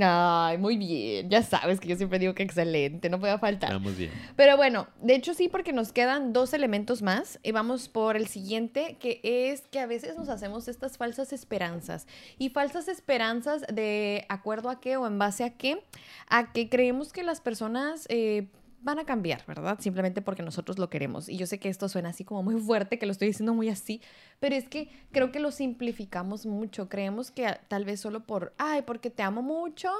Ay, 0.00 0.58
muy 0.58 0.76
bien. 0.76 1.30
Ya 1.30 1.42
sabes 1.42 1.78
que 1.78 1.88
yo 1.88 1.96
siempre 1.96 2.18
digo 2.18 2.34
que 2.34 2.42
excelente, 2.42 3.08
no 3.08 3.20
puede 3.20 3.38
faltar. 3.38 3.72
Vamos 3.72 3.96
bien. 3.96 4.10
Pero 4.34 4.56
bueno, 4.56 4.88
de 5.00 5.14
hecho 5.14 5.34
sí, 5.34 5.48
porque 5.48 5.72
nos 5.72 5.92
quedan 5.92 6.32
dos 6.32 6.52
elementos 6.52 7.02
más 7.02 7.38
y 7.42 7.52
vamos 7.52 7.88
por 7.88 8.16
el 8.16 8.26
siguiente, 8.26 8.96
que 8.98 9.20
es 9.22 9.62
que 9.68 9.78
a 9.78 9.86
veces 9.86 10.16
nos 10.16 10.28
hacemos 10.28 10.66
estas 10.66 10.96
falsas 10.96 11.32
esperanzas. 11.32 12.06
Y 12.38 12.50
falsas 12.50 12.88
esperanzas 12.88 13.62
de 13.72 14.26
acuerdo 14.28 14.68
a 14.68 14.80
qué 14.80 14.96
o 14.96 15.06
en 15.06 15.18
base 15.18 15.44
a 15.44 15.50
qué, 15.50 15.82
a 16.28 16.52
que 16.52 16.68
creemos 16.68 17.12
que 17.12 17.22
las 17.22 17.40
personas... 17.40 18.06
Eh, 18.08 18.48
van 18.84 18.98
a 18.98 19.04
cambiar, 19.04 19.44
¿verdad? 19.46 19.78
Simplemente 19.80 20.20
porque 20.20 20.42
nosotros 20.42 20.78
lo 20.78 20.90
queremos. 20.90 21.28
Y 21.28 21.36
yo 21.36 21.46
sé 21.46 21.58
que 21.58 21.70
esto 21.70 21.88
suena 21.88 22.10
así 22.10 22.24
como 22.24 22.42
muy 22.42 22.60
fuerte, 22.60 22.98
que 22.98 23.06
lo 23.06 23.12
estoy 23.12 23.28
diciendo 23.28 23.54
muy 23.54 23.70
así, 23.70 24.00
pero 24.40 24.54
es 24.54 24.68
que 24.68 24.90
creo 25.10 25.32
que 25.32 25.40
lo 25.40 25.50
simplificamos 25.50 26.44
mucho. 26.46 26.88
Creemos 26.88 27.30
que 27.30 27.58
tal 27.68 27.84
vez 27.84 28.00
solo 28.00 28.20
por, 28.20 28.52
ay, 28.58 28.82
porque 28.82 29.10
te 29.10 29.22
amo 29.22 29.42
mucho, 29.42 29.90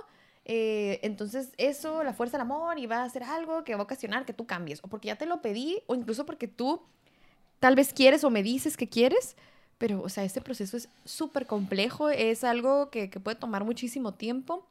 eh, 0.45 1.01
entonces 1.03 1.53
eso, 1.57 2.05
la 2.05 2.13
fuerza 2.13 2.37
del 2.37 2.43
amor, 2.43 2.79
y 2.79 2.87
va 2.87 3.03
a 3.03 3.09
ser 3.09 3.25
algo 3.25 3.65
que 3.65 3.75
va 3.75 3.81
a 3.81 3.85
ocasionar 3.85 4.27
que 4.27 4.35
tú 4.35 4.47
cambies, 4.47 4.81
o 4.85 4.89
porque 4.89 5.09
ya 5.09 5.17
te 5.17 5.27
lo 5.27 5.41
pedí, 5.41 5.83
o 5.87 5.95
incluso 5.95 6.27
porque 6.27 6.47
tú 6.47 6.83
tal 7.61 7.75
vez 7.75 7.95
quieres 7.95 8.23
o 8.23 8.31
me 8.31 8.43
dices 8.43 8.77
que 8.77 8.89
quieres. 8.89 9.37
Pero, 9.79 10.03
o 10.03 10.09
sea, 10.09 10.25
este 10.25 10.41
proceso 10.41 10.77
es 10.77 10.89
súper 11.05 11.47
complejo, 11.47 12.09
es 12.09 12.45
algo 12.45 12.91
que 12.91 13.09
puede 13.09 13.37
tomar 13.37 13.65
muchísimo 13.65 14.15
tiempo. 14.15 14.69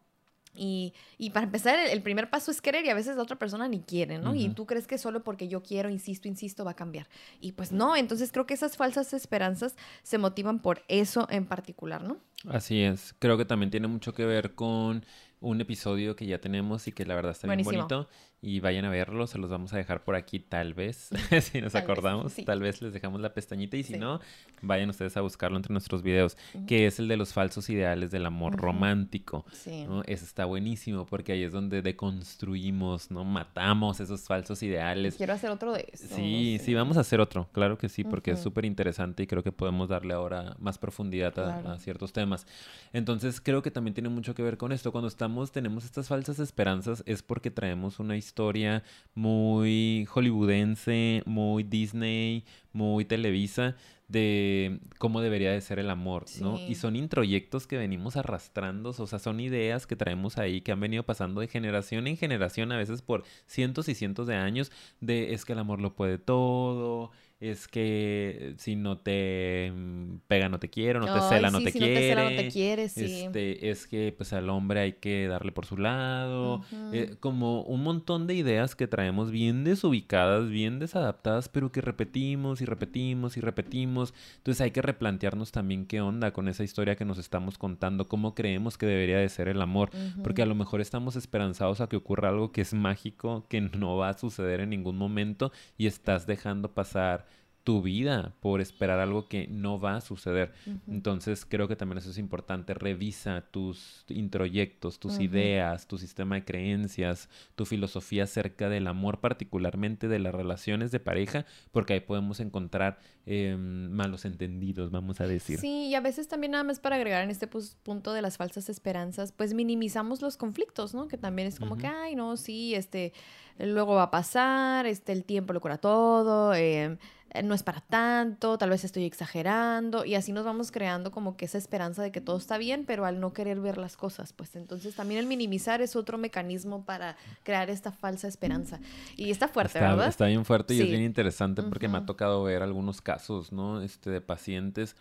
Y, 0.55 0.93
y, 1.17 1.31
para 1.31 1.45
empezar, 1.45 1.79
el, 1.79 2.01
primer 2.01 2.29
paso 2.29 2.51
es 2.51 2.61
querer 2.61 2.85
y 2.85 2.89
a 2.89 2.93
veces 2.93 3.15
la 3.15 3.23
otra 3.23 3.37
persona 3.37 3.67
ni 3.67 3.79
quiere, 3.79 4.19
¿no? 4.19 4.35
Y 4.35 4.49
tú 4.49 4.65
crees 4.65 4.87
que 4.87 4.97
solo 4.97 5.23
porque 5.23 5.47
yo 5.47 5.63
quiero, 5.63 5.89
insisto, 5.89 6.27
insisto, 6.27 6.63
va 6.63 6.71
a 6.71 6.75
cambiar. 6.75 7.07
Y 7.41 7.53
pues 7.53 7.71
no, 7.71 7.95
entonces 7.95 8.31
creo 8.31 8.45
que 8.45 8.53
esas 8.53 8.77
falsas 8.77 9.13
esperanzas 9.13 9.75
se 10.03 10.17
motivan 10.17 10.59
por 10.59 10.83
eso 10.87 11.27
en 11.29 11.45
particular, 11.45 12.03
¿no? 12.03 12.17
Así 12.47 12.81
es, 12.81 13.15
creo 13.19 13.37
que 13.37 13.45
también 13.45 13.71
tiene 13.71 13.87
mucho 13.87 14.13
que 14.13 14.25
ver 14.25 14.53
con 14.53 15.05
un 15.43 15.62
episodio 15.62 16.15
que 16.15 16.25
ya 16.25 16.39
tenemos 16.39 16.88
y 16.88 16.91
que 16.91 17.06
la 17.06 17.15
verdad 17.15 17.32
está 17.32 17.47
bien 17.47 17.63
bonito 17.63 18.08
y 18.41 18.60
vayan 18.60 18.84
a 18.84 18.89
verlo, 18.89 19.25
se 19.25 19.38
los 19.38 19.49
vamos 19.49 19.71
a 19.73 19.77
dejar 19.77 20.03
por 20.03 20.15
aquí 20.15 20.38
tal 20.38 20.73
vez, 20.73 21.10
si 21.41 21.62
nos 21.62 21.75
acordamos, 21.75 22.36
tal 22.45 22.60
vez 22.60 22.82
les 22.82 22.91
dejamos 22.91 23.21
la 23.21 23.34
pestañita 23.34 23.77
y 23.77 23.84
si 23.84 23.97
no, 23.97 24.19
vayan 24.62 24.89
ustedes 24.89 25.15
a 25.15 25.21
buscarlo 25.21 25.56
entre 25.56 25.71
nuestros 25.71 26.03
videos, 26.03 26.38
que 26.67 26.86
es 26.86 26.99
el 26.99 27.08
de 27.08 27.15
los 27.15 27.32
falsos 27.32 27.69
ideales 27.69 28.12
del 28.12 28.25
amor 28.25 28.58
romántico. 28.58 29.45
¿no? 29.88 30.03
Ese 30.03 30.25
está 30.25 30.43
buenísimo 30.43 31.06
porque 31.06 31.32
ahí 31.32 31.43
es 31.43 31.53
donde 31.53 31.82
deconstruimos, 31.82 33.12
¿no? 33.12 33.23
Matamos 33.23 34.01
esos 34.01 34.23
falsos 34.23 34.62
ideales. 34.62 35.15
Quiero 35.15 35.34
hacer 35.34 35.49
otro 35.49 35.71
de 35.71 35.88
eso. 35.93 36.13
Sí, 36.13 36.60
sí, 36.62 36.73
vamos 36.73 36.97
a 36.97 36.99
hacer 36.99 37.21
otro, 37.21 37.47
claro 37.53 37.77
que 37.77 37.88
sí, 37.88 38.03
porque 38.03 38.32
es 38.32 38.41
súper 38.41 38.65
interesante 38.65 39.23
y 39.23 39.27
creo 39.27 39.43
que 39.43 39.53
podemos 39.53 39.88
darle 39.88 40.15
ahora 40.15 40.58
más 40.60 40.77
profundidad 40.77 41.39
a, 41.39 41.73
a 41.73 41.79
ciertos 41.79 42.12
temas. 42.12 42.45
Entonces 42.91 43.39
creo 43.39 43.62
que 43.62 43.71
también 43.71 43.93
tiene 43.93 44.10
mucho 44.10 44.36
que 44.36 44.43
ver 44.43 44.58
con 44.58 44.73
esto. 44.73 44.91
Cuando 44.91 45.08
estamos, 45.08 45.33
tenemos 45.52 45.86
estas 45.86 46.08
falsas 46.08 46.39
esperanzas, 46.39 47.04
es 47.06 47.24
porque 47.24 47.52
traemos 47.52 48.00
una 48.00 48.17
historia 48.17 48.84
muy 49.15 50.06
hollywoodense, 50.10 51.24
muy 51.26 51.63
Disney, 51.63 52.46
muy 52.72 53.06
Televisa 53.06 53.76
de 54.08 54.80
cómo 55.00 55.22
debería 55.22 55.52
de 55.52 55.62
ser 55.62 55.80
el 55.80 55.89
amor, 55.89 56.26
¿no? 56.39 56.60
Y 56.60 56.76
son 56.76 56.96
introyectos 56.96 57.65
que 57.65 57.78
venimos 57.78 58.15
arrastrando, 58.15 58.89
o 58.89 59.08
sea, 59.08 59.17
son 59.17 59.39
ideas 59.39 59.88
que 59.88 59.96
traemos 59.96 60.38
ahí 60.38 60.62
que 60.62 60.72
han 60.72 60.80
venido 60.80 61.04
pasando 61.04 61.41
de 61.41 61.48
generación 61.48 62.06
en 62.08 62.17
generación, 62.17 62.72
a 62.72 62.78
veces 62.78 63.02
por 63.02 63.24
cientos 63.48 63.89
y 63.89 63.96
cientos 63.96 64.28
de 64.28 64.36
años, 64.36 64.72
de 65.02 65.34
es 65.34 65.46
que 65.46 65.54
el 65.54 65.60
amor 65.60 65.82
lo 65.82 65.96
puede 65.96 66.19
todo, 66.19 67.12
es 67.51 67.67
que 67.67 68.53
si 68.58 68.77
no 68.77 68.99
te 68.99 69.71
mm, 69.75 70.19
pega 70.27 70.47
no 70.47 70.60
te 70.60 70.69
quiero, 70.69 71.01
no 71.01 71.13
te 71.13 71.19
cela 71.27 71.51
no 71.51 71.62
te 71.62 71.71
quiere. 71.73 71.93
No 71.93 71.99
te 71.99 72.08
cela, 72.08 72.23
no 72.29 72.36
te 72.36 72.47
quiere, 72.49 72.89
sí. 72.89 73.23
Este, 73.25 73.69
es 73.69 73.86
que 73.86 74.13
pues 74.15 74.32
al 74.32 74.49
hombre 74.49 74.79
hay 74.79 74.93
que 74.93 75.27
darle 75.27 75.51
por 75.51 75.65
su 75.65 75.77
lado. 75.77 76.62
Eh, 76.93 77.15
como 77.19 77.63
un 77.63 77.84
montón 77.84 78.27
de 78.27 78.36
ideas 78.36 78.75
que 78.75 78.88
traemos 78.88 79.29
bien 79.29 79.65
desubicadas, 79.65 80.47
bien 80.49 80.79
desadaptadas, 80.79 81.49
pero 81.49 81.71
que 81.71 81.82
repetimos 81.82 82.62
y 82.62 82.65
repetimos 82.65 83.36
y 83.36 83.41
repetimos. 83.41 84.13
Entonces 84.38 84.62
hay 84.62 84.71
que 84.71 84.82
replantearnos 84.82 85.51
también 85.51 85.86
qué 85.86 85.99
onda 85.99 86.32
con 86.32 86.47
esa 86.47 86.63
historia 86.63 86.95
que 86.95 87.06
nos 87.06 87.17
estamos 87.17 87.58
contando, 87.58 88.08
cómo 88.08 88.36
creemos 88.36 88.77
que 88.77 88.86
debería 88.86 89.17
de 89.17 89.27
ser 89.27 89.49
el 89.49 89.62
amor, 89.62 89.89
porque 90.23 90.41
a 90.41 90.45
lo 90.45 90.56
mejor 90.56 90.79
estamos 90.79 91.17
esperanzados 91.17 91.82
a 91.82 91.88
que 91.88 91.97
ocurra 91.97 92.29
algo 92.29 92.53
que 92.53 92.62
es 92.62 92.73
mágico, 92.73 93.45
que 93.49 93.60
no 93.77 93.97
va 93.97 94.10
a 94.10 94.17
suceder 94.17 94.62
en 94.62 94.69
ningún 94.69 94.97
momento 94.97 95.51
y 95.77 95.88
estás 95.88 96.25
dejando 96.25 96.73
pasar 96.73 97.33
tu 97.63 97.82
vida 97.82 98.34
por 98.41 98.60
esperar 98.60 98.99
algo 98.99 99.30
que 99.30 99.47
no 99.47 99.80
va 99.80 99.95
a 99.95 100.02
suceder. 100.02 100.54
Entonces 100.88 101.45
creo 101.45 101.69
que 101.69 101.78
también 101.78 101.97
eso 101.97 102.10
es 102.10 102.17
importante. 102.17 102.73
Revisa 102.73 103.41
tus 103.52 104.04
introyectos, 104.10 104.99
tus 104.99 105.19
ideas, 105.19 105.88
tu 105.88 105.97
sistema 105.97 106.36
de 106.36 106.43
creencias, 106.43 107.30
tu 107.56 107.65
filosofía 107.65 108.26
acerca 108.26 108.67
del 108.67 108.88
amor, 108.88 109.21
particularmente 109.21 110.10
de 110.10 110.19
las 110.19 110.36
relaciones 110.36 110.91
de 110.91 110.99
pareja, 110.99 111.45
porque 111.71 111.93
ahí 111.93 111.99
podemos 112.02 112.41
encontrar 112.41 112.99
em, 113.26 113.89
malos 113.89 114.26
entendidos, 114.26 114.91
vamos 114.91 115.21
a 115.21 115.28
decir. 115.28 115.58
Sí, 115.60 115.88
y 115.88 115.95
a 115.95 116.02
veces 116.02 116.28
también 116.28 116.52
nada 116.52 116.65
más 116.65 116.82
para 116.82 116.97
agregar 116.97 117.23
en 117.23 117.30
este 117.30 117.47
punto 117.47 118.12
de 118.12 118.21
las 118.21 118.36
falsas 118.36 118.67
esperanzas, 118.67 119.32
pues 119.32 119.54
minimizamos 119.54 120.21
los 120.21 120.36
conflictos, 120.36 120.93
¿no? 120.93 121.08
Que 121.08 121.17
también 121.17 121.47
es 121.47 121.60
como 121.60 121.78
que, 121.78 121.88
ay, 121.88 122.15
no, 122.15 122.36
sí, 122.36 122.76
este, 122.76 123.13
luego 123.58 123.95
va 123.95 124.04
a 124.04 124.12
pasar, 124.12 124.86
este, 124.86 125.13
el 125.13 125.23
tiempo 125.23 125.54
lo 125.54 125.62
cura 125.62 125.78
todo, 125.78 126.54
eh, 126.54 126.84
eh, 126.84 126.97
no 127.41 127.56
es 127.56 127.63
para 127.63 127.82
tanto, 127.82 128.58
tal 128.58 128.69
vez 128.69 128.84
estoy 128.84 129.06
exagerando 129.06 130.06
y 130.06 130.15
así 130.15 130.32
nos 130.32 130.46
vamos 130.46 130.72
creando 130.72 131.12
como 131.12 131.36
que 131.36 131.46
esa 131.46 131.58
esperanza 131.58 132.04
de 132.04 132.12
que 132.12 132.22
todo 132.22 132.38
está 132.38 132.58
bien, 132.58 132.86
pero 132.86 133.06
al 133.06 133.19
no 133.19 133.34
querer 133.34 133.60
ver 133.60 133.78
las 133.78 133.98
cosas, 133.98 134.34
pues 134.34 134.56
entonces 134.56 134.96
también 134.96 135.19
el 135.19 135.26
minimizar 135.26 135.82
es 135.82 135.96
otro 135.96 136.17
mecanismo 136.17 136.86
para 136.86 137.17
crear 137.43 137.69
esta 137.69 137.91
falsa 137.91 138.28
esperanza. 138.28 138.80
Y 139.17 139.32
está 139.32 139.48
fuerte, 139.48 139.80
¿verdad? 139.80 140.08
Está 140.08 140.28
bien 140.28 140.46
fuerte 140.46 140.76
y 140.76 140.82
es 140.82 140.88
bien 140.88 141.02
interesante 141.02 141.63
porque 141.63 141.88
me 141.88 141.98
ha 141.98 142.06
tocado 142.06 142.43
ver 142.43 142.62
algunos 142.62 143.02
casos, 143.02 143.52
¿no? 143.52 143.82
Este, 143.82 144.10
de 144.10 144.22
pacientes 144.22 144.96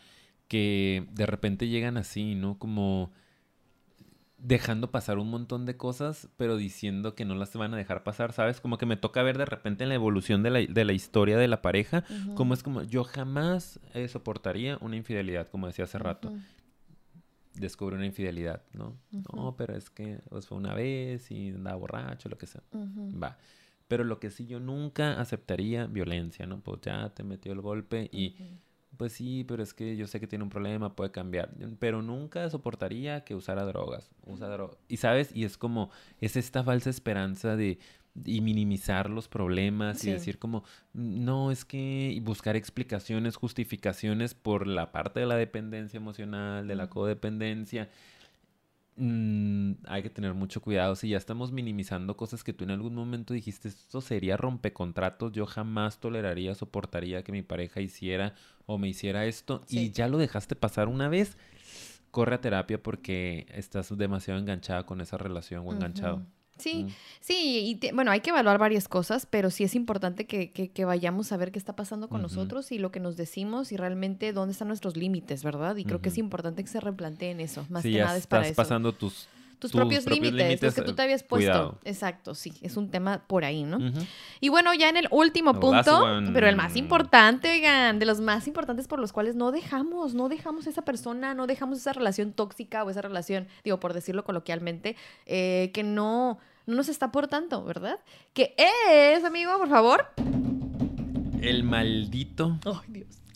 que 0.49 1.07
de 1.12 1.27
repente 1.27 1.68
llegan 1.68 1.97
así, 1.97 2.35
¿no? 2.35 2.59
Como 2.59 3.11
dejando 4.42 4.90
pasar 4.90 5.18
un 5.18 5.31
montón 5.31 5.66
de 5.66 5.76
cosas, 5.76 6.28
pero 6.37 6.57
diciendo 6.57 7.14
que 7.14 7.24
no 7.24 7.37
las 7.37 7.55
van 7.55 7.74
a 7.74 7.76
dejar 7.76 8.02
pasar, 8.02 8.33
¿sabes? 8.33 8.61
Como 8.61 8.76
que 8.76 8.87
me 8.87 8.96
toca 8.96 9.22
ver 9.22 9.38
de 9.38 9.44
repente 9.44 9.85
en 9.85 9.88
la 9.88 9.94
evolución 9.94 10.42
de 10.42 10.50
la, 10.50 10.59
de 10.61 10.85
la 10.85 10.92
historia 10.92 11.38
de 11.38 11.46
la 11.46 11.62
pareja, 11.62 12.05
como 12.35 12.52
es 12.52 12.62
como, 12.64 12.83
yo 12.83 13.05
jamás 13.05 13.78
eh, 13.94 14.09
soportaría 14.09 14.78
una 14.81 14.96
infidelidad, 14.96 15.48
como 15.48 15.68
decía 15.68 15.85
hace 15.85 15.98
rato. 15.98 16.33
Descubre 17.55 17.94
una 17.94 18.07
infidelidad, 18.07 18.62
¿no? 18.72 18.96
No, 19.11 19.55
pero 19.57 19.76
es 19.76 19.90
que 19.90 20.18
pues, 20.28 20.46
fue 20.46 20.59
una 20.59 20.74
vez 20.74 21.31
y 21.31 21.50
andaba 21.50 21.76
borracho, 21.76 22.28
lo 22.28 22.37
que 22.37 22.46
sea. 22.46 22.62
Va. 22.74 23.38
Pero 23.87 24.05
lo 24.05 24.18
que 24.18 24.31
sí 24.31 24.46
yo 24.46 24.59
nunca 24.59 25.20
aceptaría, 25.20 25.87
violencia, 25.87 26.46
¿no? 26.46 26.61
Pues 26.61 26.81
ya 26.81 27.11
te 27.11 27.22
metió 27.22 27.52
el 27.52 27.61
golpe 27.61 28.09
y 28.11 28.35
pues 28.96 29.12
sí, 29.12 29.44
pero 29.44 29.62
es 29.62 29.74
que 29.74 29.96
yo 29.96 30.07
sé 30.07 30.20
que 30.20 30.26
tiene 30.26 30.44
un 30.44 30.50
problema, 30.50 30.94
puede 30.94 31.11
cambiar. 31.11 31.50
Pero 31.78 32.02
nunca 32.02 32.48
soportaría 32.50 33.24
que 33.24 33.35
usara 33.35 33.64
drogas. 33.64 34.11
Usa 34.26 34.48
drogas. 34.48 34.78
Y 34.88 34.98
sabes, 34.98 35.31
y 35.35 35.44
es 35.44 35.57
como, 35.57 35.90
es 36.20 36.37
esta 36.37 36.62
falsa 36.62 36.90
esperanza 36.90 37.57
de 37.57 37.78
y 38.26 38.40
minimizar 38.42 39.09
los 39.09 39.28
problemas 39.28 40.05
y 40.05 40.11
decir 40.11 40.38
como, 40.38 40.64
no, 40.92 41.50
es 41.50 41.64
que 41.64 42.12
y 42.14 42.20
buscar 42.20 42.57
explicaciones, 42.57 43.37
justificaciones 43.37 44.35
por 44.35 44.66
la 44.66 44.92
parte 44.92 45.20
de 45.20 45.26
la 45.26 45.37
dependencia 45.37 45.96
emocional, 45.96 46.68
de 46.68 46.74
la 46.74 46.90
codependencia. 46.90 47.88
Mm, 48.96 49.72
hay 49.87 50.02
que 50.02 50.11
tener 50.11 50.35
mucho 50.35 50.61
cuidado. 50.61 50.94
Si 50.94 51.09
ya 51.09 51.16
estamos 51.16 51.52
minimizando 51.52 52.16
cosas 52.16 52.44
que 52.44 52.52
tú 52.52 52.64
en 52.64 52.70
algún 52.70 52.94
momento 52.94 53.33
dijiste, 53.33 53.68
esto 53.68 54.02
sería 54.02 54.37
rompecontratos, 54.37 55.33
yo 55.33 55.46
jamás 55.46 55.98
toleraría, 55.98 56.55
soportaría 56.55 57.24
que 57.24 57.33
mi 57.33 57.42
pareja 57.42 57.81
hiciera 57.81 58.35
o 58.66 58.79
me 58.79 58.88
hiciera 58.88 59.27
esto 59.27 59.62
y 59.68 59.90
ya 59.90 60.09
lo 60.09 60.18
dejaste 60.18 60.57
pasar 60.57 60.88
una 60.88 61.09
vez, 61.09 61.37
corre 62.11 62.35
a 62.35 62.40
terapia 62.40 62.83
porque 62.83 63.46
estás 63.55 63.96
demasiado 63.96 64.38
enganchada 64.40 64.85
con 64.87 65.01
esa 65.01 65.16
relación 65.18 65.66
o 65.66 65.72
enganchado. 65.72 66.22
Sí, 66.59 66.87
sí, 67.20 67.79
y 67.83 67.92
bueno, 67.92 68.11
hay 68.11 68.20
que 68.20 68.31
evaluar 68.31 68.59
varias 68.59 68.87
cosas, 68.87 69.27
pero 69.27 69.51
sí 69.51 69.64
es 69.64 69.75
importante 69.75 70.27
que, 70.27 70.53
que, 70.53 70.85
vayamos 70.85 71.33
a 71.33 71.37
ver 71.37 71.51
qué 71.51 71.59
está 71.59 71.75
pasando 71.75 72.09
con 72.09 72.22
nosotros 72.22 72.70
y 72.70 72.79
lo 72.79 72.92
que 72.92 73.01
nos 73.01 73.16
decimos 73.16 73.72
y 73.72 73.77
realmente 73.77 74.33
dónde 74.33 74.53
están 74.53 74.68
nuestros 74.68 74.96
límites, 74.96 75.42
¿verdad? 75.42 75.77
Y 75.77 75.85
creo 75.85 76.01
que 76.01 76.11
es 76.11 76.18
importante 76.18 76.62
que 76.62 76.70
se 76.70 76.79
replanteen 76.79 77.40
eso, 77.40 77.66
más 77.68 77.83
que 77.83 77.98
nada 77.98 78.16
es 78.16 78.27
para 78.27 78.42
estás 78.42 78.57
pasando 78.57 78.92
tus 78.92 79.29
tus, 79.62 79.70
propios, 79.70 80.07
límites, 80.07 80.61
los 80.61 80.75
que 80.75 80.83
tú 80.83 80.92
te 80.92 81.03
habías 81.03 81.22
puesto. 81.22 81.79
Exacto, 81.85 82.35
sí, 82.35 82.53
es 82.62 82.77
un 82.77 82.90
tema 82.90 83.22
por 83.29 83.44
ahí, 83.44 83.62
¿no? 83.62 83.79
Y 84.40 84.48
bueno, 84.48 84.75
ya 84.75 84.88
en 84.88 84.96
el 84.96 85.07
último 85.12 85.61
punto, 85.61 86.05
pero 86.35 86.48
el 86.48 86.57
más 86.57 86.75
importante, 86.75 87.53
oigan, 87.53 88.01
de 88.01 88.07
los 88.07 88.20
más 88.20 88.48
importantes 88.48 88.88
por 88.88 88.98
los 88.98 89.12
cuales 89.12 89.37
no 89.37 89.53
dejamos, 89.53 90.14
no 90.14 90.29
dejamos 90.29 90.66
esa 90.66 90.83
persona, 90.83 91.35
no 91.35 91.46
dejamos 91.46 91.79
esa 91.79 91.92
relación 91.92 92.33
tóxica 92.33 92.83
o 92.83 92.90
esa 92.90 93.03
relación, 93.03 93.46
digo, 93.62 93.79
por 93.79 93.92
decirlo 93.92 94.25
coloquialmente, 94.25 94.96
eh, 95.27 95.70
que 95.72 95.85
no, 95.85 96.40
no 96.66 96.75
nos 96.75 96.88
está 96.88 97.07
aportando, 97.07 97.62
¿verdad? 97.62 98.01
Que 98.35 98.57
es, 98.59 99.22
amigo, 99.22 99.57
por 99.59 99.68
favor. 99.68 100.07
El 101.40 101.62
maldito 101.62 102.59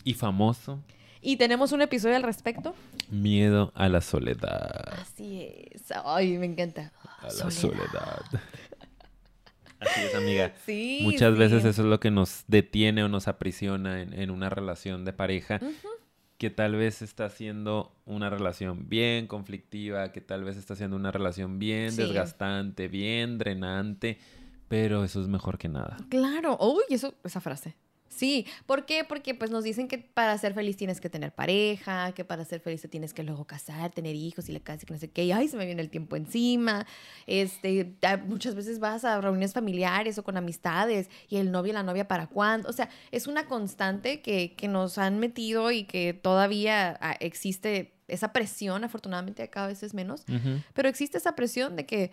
y 0.03 0.13
famoso 0.13 0.83
y 1.27 1.35
tenemos 1.35 1.73
un 1.73 1.81
episodio 1.81 2.15
al 2.15 2.23
respecto. 2.23 2.73
Miedo 3.09 3.73
a 3.75 3.89
la 3.89 3.99
soledad. 3.99 4.93
Así 5.01 5.45
es. 5.73 5.83
Ay, 6.05 6.37
me 6.37 6.45
encanta. 6.45 6.93
A 7.19 7.25
la 7.25 7.51
soledad. 7.51 8.21
Así 9.81 10.01
es, 10.05 10.15
amiga. 10.15 10.53
Sí. 10.65 11.01
Muchas 11.03 11.37
veces 11.37 11.65
eso 11.65 11.81
es 11.81 11.87
lo 11.89 11.99
que 11.99 12.11
nos 12.11 12.45
detiene 12.47 13.03
o 13.03 13.09
nos 13.09 13.27
aprisiona 13.27 14.01
en, 14.03 14.31
una 14.31 14.49
relación 14.49 15.03
de 15.03 15.11
pareja. 15.11 15.59
Que 16.37 16.49
tal 16.49 16.77
vez 16.77 17.01
está 17.01 17.29
siendo 17.29 17.91
una 18.05 18.29
relación 18.29 18.87
bien 18.87 19.27
conflictiva, 19.27 20.13
que 20.13 20.21
tal 20.21 20.45
vez 20.45 20.55
está 20.55 20.77
siendo 20.77 20.95
una 20.95 21.11
relación 21.11 21.59
bien 21.59 21.93
desgastante, 21.93 22.87
bien 22.87 23.37
drenante, 23.37 24.17
pero 24.69 25.03
eso 25.03 25.21
es 25.21 25.27
mejor 25.27 25.57
que 25.57 25.67
nada. 25.67 25.97
Claro, 26.07 26.57
uy, 26.61 26.83
eso, 26.89 27.15
esa 27.25 27.41
frase. 27.41 27.75
Sí, 28.09 28.45
¿por 28.65 28.85
qué? 28.85 29.03
Porque 29.03 29.35
pues 29.35 29.51
nos 29.51 29.63
dicen 29.63 29.87
que 29.87 29.97
para 29.97 30.37
ser 30.37 30.53
feliz 30.53 30.77
tienes 30.77 31.01
que 31.01 31.09
tener 31.09 31.33
pareja, 31.33 32.11
que 32.13 32.25
para 32.25 32.45
ser 32.45 32.59
feliz 32.61 32.81
te 32.81 32.87
tienes 32.87 33.13
que 33.13 33.23
luego 33.23 33.45
casar, 33.45 33.91
tener 33.91 34.15
hijos 34.15 34.49
y 34.49 34.51
le 34.51 34.61
casas 34.61 34.85
que 34.85 34.93
no 34.93 34.99
sé 34.99 35.09
qué, 35.09 35.25
y 35.25 35.31
ay, 35.31 35.47
se 35.47 35.57
me 35.57 35.65
viene 35.65 35.81
el 35.81 35.89
tiempo 35.89 36.15
encima. 36.15 36.85
Este, 37.25 37.95
muchas 38.25 38.55
veces 38.55 38.79
vas 38.79 39.05
a 39.05 39.19
reuniones 39.21 39.53
familiares 39.53 40.17
o 40.17 40.23
con 40.23 40.37
amistades 40.37 41.09
y 41.29 41.37
el 41.37 41.51
novio 41.51 41.71
y 41.71 41.73
la 41.73 41.83
novia 41.83 42.07
para 42.07 42.27
cuándo. 42.27 42.69
O 42.69 42.73
sea, 42.73 42.89
es 43.11 43.27
una 43.27 43.45
constante 43.45 44.21
que, 44.21 44.55
que 44.55 44.67
nos 44.67 44.97
han 44.97 45.19
metido 45.19 45.71
y 45.71 45.83
que 45.83 46.13
todavía 46.13 46.97
ah, 47.01 47.15
existe 47.19 47.93
esa 48.07 48.31
presión, 48.31 48.83
afortunadamente 48.83 49.49
cada 49.49 49.67
vez 49.67 49.83
es 49.83 49.93
menos, 49.93 50.23
pero 50.73 50.87
existe 50.87 51.17
esa 51.17 51.35
presión 51.35 51.75
de 51.75 51.85
que 51.85 52.11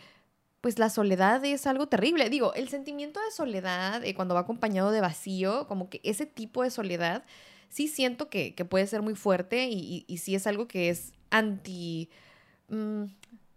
pues 0.64 0.78
la 0.78 0.88
soledad 0.88 1.44
es 1.44 1.66
algo 1.66 1.88
terrible. 1.88 2.30
Digo, 2.30 2.54
el 2.54 2.70
sentimiento 2.70 3.20
de 3.20 3.30
soledad, 3.30 4.02
eh, 4.02 4.14
cuando 4.14 4.34
va 4.34 4.40
acompañado 4.40 4.92
de 4.92 5.02
vacío, 5.02 5.66
como 5.68 5.90
que 5.90 6.00
ese 6.04 6.24
tipo 6.24 6.62
de 6.62 6.70
soledad, 6.70 7.22
sí 7.68 7.86
siento 7.86 8.30
que, 8.30 8.54
puede 8.66 8.86
ser 8.86 9.02
muy 9.02 9.14
fuerte 9.14 9.68
y, 9.68 10.06
y, 10.08 10.16
sí 10.16 10.34
es 10.34 10.46
algo 10.46 10.66
que 10.66 10.88
es 10.88 11.12
anti... 11.28 12.08
Mm, 12.70 13.04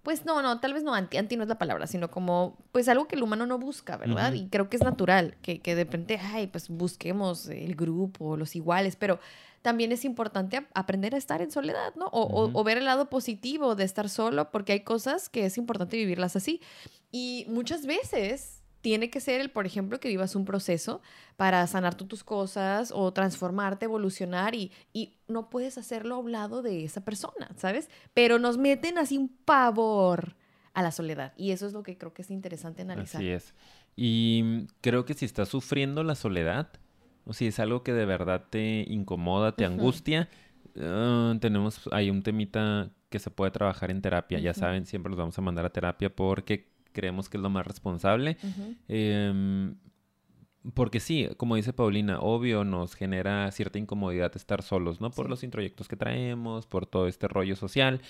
pues 0.04 0.26
no, 0.26 0.42
no, 0.42 0.60
tal 0.60 0.74
vez 0.74 0.84
no 0.84 0.94
anti, 0.94 1.16
anti 1.16 1.38
no 1.38 1.44
es 1.44 1.50
la 1.50 1.58
palabra, 1.58 1.88
sino 1.88 2.12
como, 2.12 2.58
pues 2.74 2.90
algo 2.90 3.08
que 3.08 3.16
el 3.16 3.24
humano 3.24 3.46
no 3.46 3.58
busca, 3.58 3.96
¿verdad? 3.96 4.34
Y 4.34 4.50
creo 4.50 4.70
que 4.70 4.76
es 4.76 4.84
natural, 4.84 5.38
que, 5.42 5.62
que 5.62 5.76
de 5.76 5.86
repente, 5.86 6.20
ay, 6.22 6.48
pues 6.48 6.68
busquemos 6.68 7.48
el 7.48 7.74
grupo, 7.76 8.36
los 8.36 8.54
iguales, 8.58 8.98
pero 8.98 9.22
también 9.62 9.92
es 9.92 10.06
importante 10.06 10.66
aprender 10.74 11.16
a 11.16 11.18
estar 11.18 11.42
en 11.42 11.52
soledad, 11.52 11.94
¿no? 11.96 12.10
O, 12.12 12.64
ver 12.64 12.78
el 12.78 12.86
lado 12.86 13.10
positivo 13.10 13.76
de 13.76 13.84
estar 13.84 14.10
solo, 14.10 14.52
porque 14.52 14.74
hay 14.74 14.80
cosas 14.82 15.30
que 15.30 15.46
es 15.46 15.58
importante 15.58 15.98
vivirlas 15.98 16.36
así. 16.36 16.62
Y 17.12 17.46
muchas 17.50 17.86
veces 17.86 18.64
tiene 18.82 19.10
que 19.10 19.20
ser 19.20 19.42
el, 19.42 19.50
por 19.50 19.66
ejemplo, 19.66 20.00
que 20.00 20.08
vivas 20.08 20.36
un 20.36 20.46
proceso 20.46 21.02
para 21.36 21.66
sanar 21.68 21.96
tus 21.96 22.24
cosas 22.24 22.92
o 22.94 23.12
transformarte, 23.12 23.86
evolucionar 23.86 24.56
y, 24.56 24.72
y 24.94 25.18
no 25.28 25.50
puedes 25.50 25.78
hacerlo 25.78 26.16
a 26.16 26.20
un 26.20 26.32
lado 26.32 26.62
de 26.62 26.86
esa 26.86 27.04
persona, 27.04 27.50
¿sabes? 27.58 27.90
Pero 28.14 28.40
nos 28.40 28.58
meten 28.58 28.98
así 28.98 29.18
un 29.18 29.30
pavor 29.30 30.36
a 30.74 30.84
la 30.84 30.92
soledad 30.92 31.34
y 31.36 31.52
eso 31.52 31.66
es 31.66 31.74
lo 31.74 31.84
que 31.84 31.98
creo 31.98 32.14
que 32.14 32.22
es 32.22 32.32
interesante 32.32 32.84
analizar. 32.84 33.20
Así 33.20 33.30
es. 33.30 33.54
Y 33.96 34.68
creo 34.80 35.06
que 35.06 35.16
si 35.16 35.26
estás 35.26 35.50
sufriendo 35.50 36.04
la 36.04 36.14
soledad, 36.14 36.70
o 37.28 37.34
si 37.34 37.48
es 37.48 37.60
algo 37.60 37.84
que 37.84 37.94
de 37.94 38.06
verdad 38.06 38.46
te 38.50 38.86
incomoda, 38.88 39.52
te 39.52 39.66
angustia, 39.66 40.30
ah, 40.80 41.36
tenemos 41.40 41.90
ahí 41.92 42.10
un 42.10 42.24
temita 42.24 42.90
que 43.10 43.20
se 43.20 43.30
puede 43.30 43.52
trabajar 43.52 43.92
en 43.92 44.02
terapia. 44.02 44.40
Ya 44.40 44.54
saben, 44.54 44.86
siempre 44.86 45.10
los 45.10 45.18
vamos 45.18 45.38
a 45.38 45.42
mandar 45.42 45.66
a 45.66 45.70
terapia 45.70 46.14
porque 46.14 46.70
creemos 46.94 47.30
que 47.30 47.38
es 47.38 47.44
lo 47.44 47.50
más 47.50 47.68
responsable. 47.68 48.38
Em, 48.88 49.76
porque 50.74 51.00
sí, 51.00 51.30
como 51.38 51.56
dice 51.56 51.74
Paulina, 51.74 52.20
obvio 52.20 52.64
nos 52.64 52.96
genera 52.96 53.50
cierta 53.52 53.80
incomodidad 53.80 54.32
estar 54.36 54.62
solos, 54.62 55.00
¿no? 55.00 55.12
Por 55.12 55.30
los 55.30 55.44
introyectos 55.44 55.88
que 55.88 55.96
traemos, 55.96 56.66
por 56.66 56.86
todo 56.86 57.08
este 57.08 57.28
rollo 57.28 57.56
social. 57.56 58.02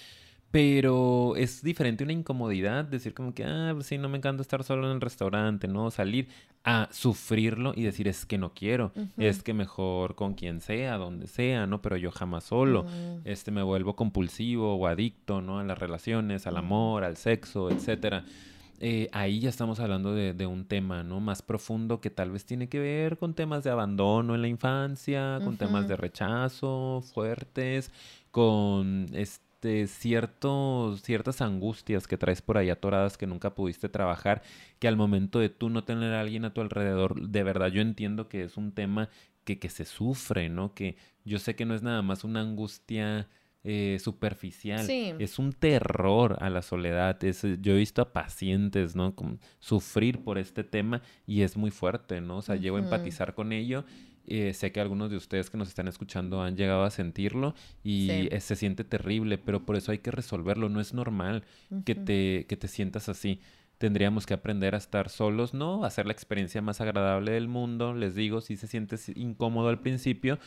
Pero 0.49 1.35
es 1.35 1.61
diferente 1.61 2.03
una 2.03 2.13
incomodidad, 2.13 2.85
decir 2.85 3.13
como 3.13 3.33
que, 3.33 3.43
ah, 3.43 3.71
pues 3.73 3.87
sí, 3.87 3.97
no 3.97 4.07
me 4.07 4.17
encanta 4.17 4.41
estar 4.41 4.63
solo 4.63 4.87
en 4.87 4.95
el 4.95 5.01
restaurante, 5.01 5.67
¿no? 5.67 5.91
Salir 5.91 6.29
a 6.63 6.89
sufrirlo 6.91 7.73
y 7.75 7.83
decir, 7.83 8.07
es 8.07 8.25
que 8.25 8.37
no 8.37 8.53
quiero, 8.53 8.91
es 9.17 9.43
que 9.43 9.53
mejor 9.53 10.15
con 10.15 10.33
quien 10.33 10.61
sea, 10.61 10.97
donde 10.97 11.27
sea, 11.27 11.67
¿no? 11.67 11.81
Pero 11.81 11.97
yo 11.97 12.11
jamás 12.11 12.45
solo, 12.45 12.85
este, 13.25 13.51
me 13.51 13.63
vuelvo 13.63 13.95
compulsivo 13.95 14.75
o 14.75 14.87
adicto, 14.87 15.41
¿no? 15.41 15.59
A 15.59 15.63
las 15.63 15.77
relaciones, 15.77 16.47
al 16.47 16.57
amor, 16.57 17.03
al 17.03 17.17
sexo, 17.17 17.69
etcétera. 17.69 18.25
Eh, 18.79 19.09
ahí 19.11 19.39
ya 19.39 19.49
estamos 19.49 19.79
hablando 19.79 20.13
de, 20.13 20.45
un 20.45 20.65
tema, 20.65 21.03
¿no? 21.03 21.19
Más 21.19 21.41
profundo 21.41 21.99
que 21.99 22.09
tal 22.09 22.31
vez 22.31 22.45
tiene 22.45 22.69
que 22.69 22.79
ver 22.79 23.17
con 23.17 23.33
temas 23.33 23.63
de 23.63 23.71
abandono 23.71 24.35
en 24.35 24.41
la 24.41 24.47
infancia, 24.47 25.39
con 25.43 25.57
temas 25.57 25.87
de 25.87 25.95
rechazo 25.95 27.01
fuertes, 27.13 27.91
con 28.29 29.07
este, 29.13 29.46
ciertos, 29.87 31.01
ciertas 31.01 31.41
angustias 31.41 32.07
que 32.07 32.17
traes 32.17 32.41
por 32.41 32.57
ahí 32.57 32.69
atoradas 32.69 33.17
que 33.17 33.27
nunca 33.27 33.55
pudiste 33.55 33.89
trabajar, 33.89 34.41
que 34.79 34.87
al 34.87 34.97
momento 34.97 35.39
de 35.39 35.49
tú 35.49 35.69
no 35.69 35.83
tener 35.83 36.13
a 36.13 36.21
alguien 36.21 36.45
a 36.45 36.53
tu 36.53 36.61
alrededor, 36.61 37.19
de 37.21 37.43
verdad 37.43 37.67
yo 37.67 37.81
entiendo 37.81 38.29
que 38.29 38.43
es 38.43 38.57
un 38.57 38.71
tema 38.71 39.09
que, 39.43 39.59
que 39.59 39.69
se 39.69 39.85
sufre, 39.85 40.49
¿no? 40.49 40.73
Que 40.73 40.97
yo 41.25 41.39
sé 41.39 41.55
que 41.55 41.65
no 41.65 41.75
es 41.75 41.83
nada 41.83 42.01
más 42.01 42.23
una 42.23 42.41
angustia 42.41 43.27
eh, 43.69 43.99
superficial. 43.99 44.89
Es 45.19 45.39
un 45.39 45.51
terror 45.51 46.37
a 46.39 46.49
la 46.49 46.61
soledad. 46.61 47.21
Es, 47.25 47.43
eh, 47.43 47.57
yo 47.59 47.73
he 47.73 47.77
visto 47.77 48.01
a 48.01 48.13
pacientes, 48.13 48.95
¿no? 48.95 49.13
sufrir 49.59 50.23
por 50.23 50.37
este 50.37 50.63
tema 50.63 51.01
y 51.25 51.41
es 51.41 51.57
muy 51.57 51.69
fuerte, 51.69 52.21
¿no? 52.21 52.37
O 52.37 52.41
sea, 52.41 52.55
llego 52.55 52.77
a 52.77 52.79
empatizar 52.79 53.33
con 53.33 53.51
ello. 53.51 53.83
Eh, 54.27 54.53
sé 54.53 54.71
que 54.71 54.81
algunos 54.81 55.09
de 55.09 55.17
ustedes 55.17 55.49
que 55.49 55.57
nos 55.57 55.69
están 55.69 55.87
escuchando 55.87 56.41
han 56.41 56.57
llegado 56.57 56.83
a 56.83 56.91
sentirlo 56.91 57.55
y 57.83 58.29
se 58.39 58.55
siente 58.55 58.83
terrible, 58.83 59.37
pero 59.37 59.65
por 59.65 59.75
eso 59.75 59.91
hay 59.91 59.99
que 59.99 60.11
resolverlo. 60.11 60.69
No 60.69 60.81
es 60.81 60.93
normal 60.93 61.43
que, 61.85 61.95
te, 61.95 62.45
que 62.47 62.57
te 62.57 62.67
sientas 62.67 63.09
así 63.09 63.39
tendríamos 63.77 64.25
que 64.25 64.33
aprender 64.33 64.75
a 64.75 64.79
estar 64.79 65.09
solos, 65.09 65.53
¿no? 65.53 65.83
Hacer 65.83 66.05
la 66.05 66.11
experiencia 66.11 66.61
más 66.61 66.81
agradable 66.81 67.31
del 67.31 67.47
mundo. 67.47 67.93
Les 67.93 68.15
digo, 68.15 68.41
si 68.41 68.57
se 68.57 68.67
siente 68.67 68.97
incómodo 69.15 69.69
al 69.69 69.79
principio, 69.79 70.39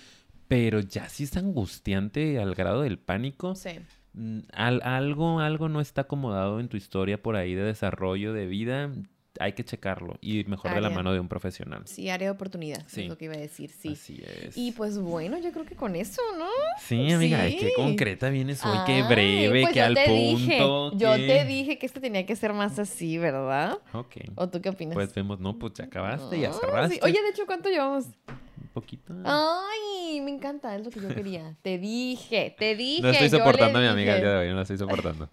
pero 0.48 0.80
ya 0.80 1.08
sí 1.08 1.24
es 1.24 1.36
angustiante 1.36 2.38
al 2.38 2.54
grado 2.54 2.82
del 2.82 2.98
pánico. 2.98 3.54
Sí. 3.54 3.70
Mm, 4.14 4.40
algo, 4.52 5.40
algo 5.40 5.68
no 5.68 5.80
está 5.80 6.02
acomodado 6.02 6.58
en 6.58 6.68
tu 6.68 6.76
historia 6.76 7.22
por 7.22 7.36
ahí 7.36 7.54
de 7.54 7.62
desarrollo 7.62 8.32
de 8.32 8.46
vida. 8.46 8.90
Hay 9.40 9.54
que 9.54 9.64
checarlo 9.64 10.18
y 10.20 10.44
mejor 10.44 10.74
de 10.74 10.80
la 10.80 10.90
mano 10.90 11.12
de 11.12 11.20
un 11.20 11.28
profesional. 11.28 11.82
Sí, 11.86 12.10
área 12.10 12.28
de 12.28 12.32
oportunidad, 12.32 12.84
sí. 12.86 13.02
es 13.02 13.08
lo 13.08 13.16
que 13.16 13.24
iba 13.24 13.34
a 13.34 13.38
decir, 13.38 13.70
sí. 13.70 13.92
Así 13.92 14.22
es. 14.22 14.56
Y 14.56 14.72
pues 14.72 14.98
bueno, 14.98 15.38
yo 15.38 15.50
creo 15.50 15.64
que 15.64 15.74
con 15.74 15.96
eso, 15.96 16.20
¿no? 16.38 16.46
Sí, 16.78 17.10
amiga, 17.10 17.46
qué 17.46 17.72
concreta 17.74 18.28
vienes 18.28 18.64
hoy, 18.64 18.78
qué 18.86 19.02
breve, 19.02 19.62
pues 19.62 19.74
qué 19.74 19.80
al 19.80 19.94
punto. 19.94 20.96
Yo 20.96 21.14
te 21.16 21.44
dije 21.44 21.78
que 21.78 21.86
esto 21.86 22.00
tenía 22.00 22.26
que 22.26 22.36
ser 22.36 22.52
más 22.52 22.78
así, 22.78 23.18
¿verdad? 23.18 23.78
Ok. 23.92 24.16
¿O 24.34 24.48
tú 24.48 24.60
qué 24.60 24.68
opinas? 24.68 24.94
Pues 24.94 25.14
vemos, 25.14 25.40
no, 25.40 25.58
pues 25.58 25.72
ya 25.74 25.84
acabaste, 25.84 26.38
ya 26.38 26.52
cerraste. 26.52 27.00
Oye, 27.02 27.20
de 27.22 27.28
hecho, 27.30 27.46
¿cuánto 27.46 27.68
llevamos? 27.68 28.06
poquito. 28.70 29.14
Ay, 29.24 30.20
me 30.20 30.30
encanta, 30.30 30.74
es 30.76 30.84
lo 30.84 30.90
que 30.90 31.00
yo 31.00 31.08
quería. 31.08 31.56
Te 31.62 31.78
dije, 31.78 32.54
te 32.58 32.76
dije. 32.76 33.02
No 33.02 33.10
estoy 33.10 33.30
soportando 33.30 33.78
a 33.78 33.82
mi 33.82 33.88
amiga 33.88 34.14
el 34.16 34.22
día 34.22 34.30
de 34.30 34.36
hoy, 34.38 34.48
no 34.48 34.56
la 34.56 34.62
estoy 34.62 34.78
soportando. 34.78 35.28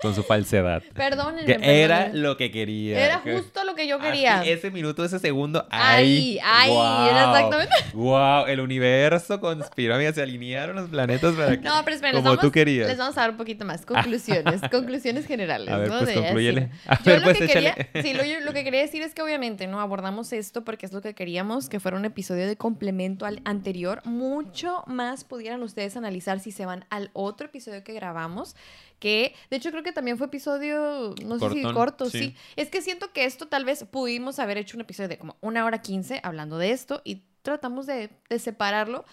Con 0.00 0.14
su 0.14 0.22
falsedad. 0.22 0.82
Perdónenme. 0.94 1.46
Que 1.46 1.82
era 1.82 2.10
lo 2.12 2.36
que 2.36 2.50
quería. 2.50 3.02
Era 3.02 3.18
justo 3.20 3.64
lo 3.64 3.74
que 3.74 3.88
yo 3.88 3.98
quería. 3.98 4.42
ese 4.42 4.70
minuto, 4.70 5.04
ese 5.04 5.18
segundo. 5.18 5.66
Ahí, 5.70 6.38
ahí, 6.44 6.70
era 7.10 7.32
exactamente. 7.32 7.74
Wow, 7.94 8.46
el 8.46 8.60
universo 8.60 9.40
conspiró, 9.40 9.94
amiga, 9.94 10.12
se 10.12 10.22
alinearon 10.22 10.76
los 10.76 10.90
planetas 10.90 11.34
para 11.34 11.52
que. 11.52 11.62
No, 11.62 11.82
pero 11.84 11.94
esperen, 11.94 12.22
como 12.22 12.36
tú 12.36 12.52
querías. 12.52 12.88
Les 12.88 12.98
vamos 12.98 13.16
a 13.16 13.22
dar 13.22 13.30
un 13.30 13.36
poquito 13.38 13.64
más. 13.64 13.86
Conclusiones, 13.86 14.60
conclusiones 14.70 15.26
generales. 15.26 15.68
A 15.68 15.78
ver, 15.78 15.88
¿no? 15.88 15.98
pues 16.00 16.14
concluyele. 16.14 16.70
yo 17.04 17.16
lo 17.16 17.22
pues, 17.22 17.38
que 17.38 17.46
quería, 17.46 17.74
sí, 18.02 18.12
lo, 18.12 18.52
que 18.52 18.64
quería 18.64 18.80
decir 18.80 19.02
es 19.02 19.14
que 19.14 19.22
obviamente, 19.22 19.66
¿no? 19.66 19.80
Abordamos 19.80 20.32
esto 20.32 20.62
porque 20.62 20.84
es 20.84 20.92
lo 20.92 21.00
que 21.00 21.14
queríamos, 21.14 21.70
que 21.70 21.80
fuera 21.80 21.96
un 21.96 22.04
episodio 22.04 22.46
de 22.46 22.56
complemento 22.56 23.24
al 23.24 23.40
anterior. 23.44 24.02
Mucho 24.04 24.84
más 24.86 25.24
pudieran 25.24 25.62
ustedes 25.62 25.96
analizar 25.96 26.40
si 26.40 26.52
se 26.52 26.66
van 26.66 26.84
al 26.90 27.10
otro 27.14 27.46
episodio 27.46 27.82
que 27.82 27.94
grabamos 27.94 28.56
que 28.98 29.34
de 29.50 29.56
hecho 29.56 29.70
creo 29.70 29.82
que 29.82 29.92
también 29.92 30.16
fue 30.18 30.26
episodio, 30.26 31.14
no 31.24 31.38
sé 31.38 31.50
si 31.50 31.62
corto, 31.62 32.08
sí. 32.08 32.34
Es 32.56 32.70
que 32.70 32.82
siento 32.82 33.12
que 33.12 33.24
esto 33.24 33.46
tal 33.46 33.64
vez 33.64 33.84
pudimos 33.84 34.38
haber 34.38 34.58
hecho 34.58 34.76
un 34.76 34.82
episodio 34.82 35.08
de 35.08 35.18
como 35.18 35.36
una 35.40 35.64
hora 35.64 35.82
quince 35.82 36.20
hablando 36.22 36.58
de 36.58 36.70
esto 36.70 37.02
y 37.04 37.22
tratamos 37.42 37.86
de, 37.86 38.10
separarlo. 38.38 39.04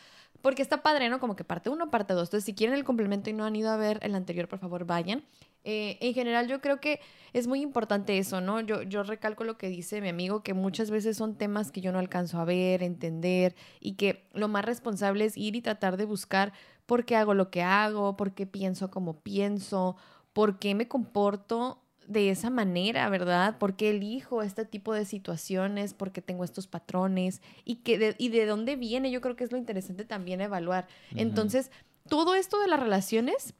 Porque 0.41 0.61
está 0.61 0.83
padre, 0.83 1.07
¿no? 1.07 1.21
Como 1.21 1.37
que 1.37 1.45
parte 1.45 1.69
uno, 1.69 1.89
parte 1.89 2.13
dos. 2.13 2.27
Entonces, 2.27 2.43
si 2.43 2.53
quieren 2.53 2.75
el 2.75 2.83
complemento 2.83 3.29
y 3.29 3.33
no 3.33 3.45
han 3.45 3.55
ido 3.55 3.71
a 3.71 3.77
ver 3.77 3.99
el 4.01 4.13
anterior, 4.13 4.49
por 4.49 4.59
favor, 4.59 4.85
vayan. 4.85 5.23
Eh, 5.63 5.97
en 6.01 6.13
general, 6.13 6.49
yo 6.49 6.59
creo 6.59 6.81
que 6.81 6.99
es 7.31 7.47
muy 7.47 7.61
importante 7.61 8.17
eso, 8.17 8.41
¿no? 8.41 8.59
Yo, 8.59 8.81
yo 8.81 9.03
recalco 9.03 9.45
lo 9.45 9.57
que 9.57 9.69
dice 9.69 10.01
mi 10.01 10.09
amigo, 10.09 10.43
que 10.43 10.53
muchas 10.53 10.91
veces 10.91 11.15
son 11.15 11.37
temas 11.37 11.71
que 11.71 11.79
yo 11.79 11.93
no 11.93 11.99
alcanzo 11.99 12.39
a 12.39 12.45
ver, 12.45 12.83
entender, 12.83 13.55
y 13.79 13.93
que 13.93 14.25
lo 14.33 14.49
más 14.49 14.65
responsable 14.65 15.23
es 15.23 15.37
ir 15.37 15.55
y 15.55 15.61
tratar 15.61 15.95
de 15.95 16.03
buscar 16.03 16.51
por 16.93 17.05
qué 17.05 17.15
hago 17.15 17.33
lo 17.33 17.49
que 17.49 17.63
hago, 17.63 18.15
por 18.15 18.35
qué 18.35 18.45
pienso 18.45 18.91
como 18.91 19.19
pienso, 19.21 19.95
por 20.31 20.59
qué 20.59 20.75
me 20.75 20.87
comporto 20.87 21.81
de 22.05 22.29
esa 22.29 22.51
manera, 22.51 23.09
¿verdad? 23.09 23.57
¿Por 23.57 23.75
qué 23.75 23.89
elijo 23.89 24.43
este 24.43 24.63
tipo 24.63 24.93
de 24.93 25.03
situaciones? 25.03 25.95
¿Por 25.95 26.11
qué 26.11 26.21
tengo 26.21 26.43
estos 26.43 26.67
patrones? 26.67 27.41
¿Y, 27.65 27.77
que 27.77 27.97
de, 27.97 28.15
y 28.19 28.29
de 28.29 28.45
dónde 28.45 28.75
viene? 28.75 29.09
Yo 29.09 29.21
creo 29.21 29.35
que 29.35 29.43
es 29.43 29.51
lo 29.51 29.57
interesante 29.57 30.05
también 30.05 30.39
evaluar. 30.39 30.87
Entonces, 31.15 31.71
todo 32.09 32.35
esto 32.35 32.59
de 32.59 32.67
las 32.67 32.79
relaciones 32.79 33.55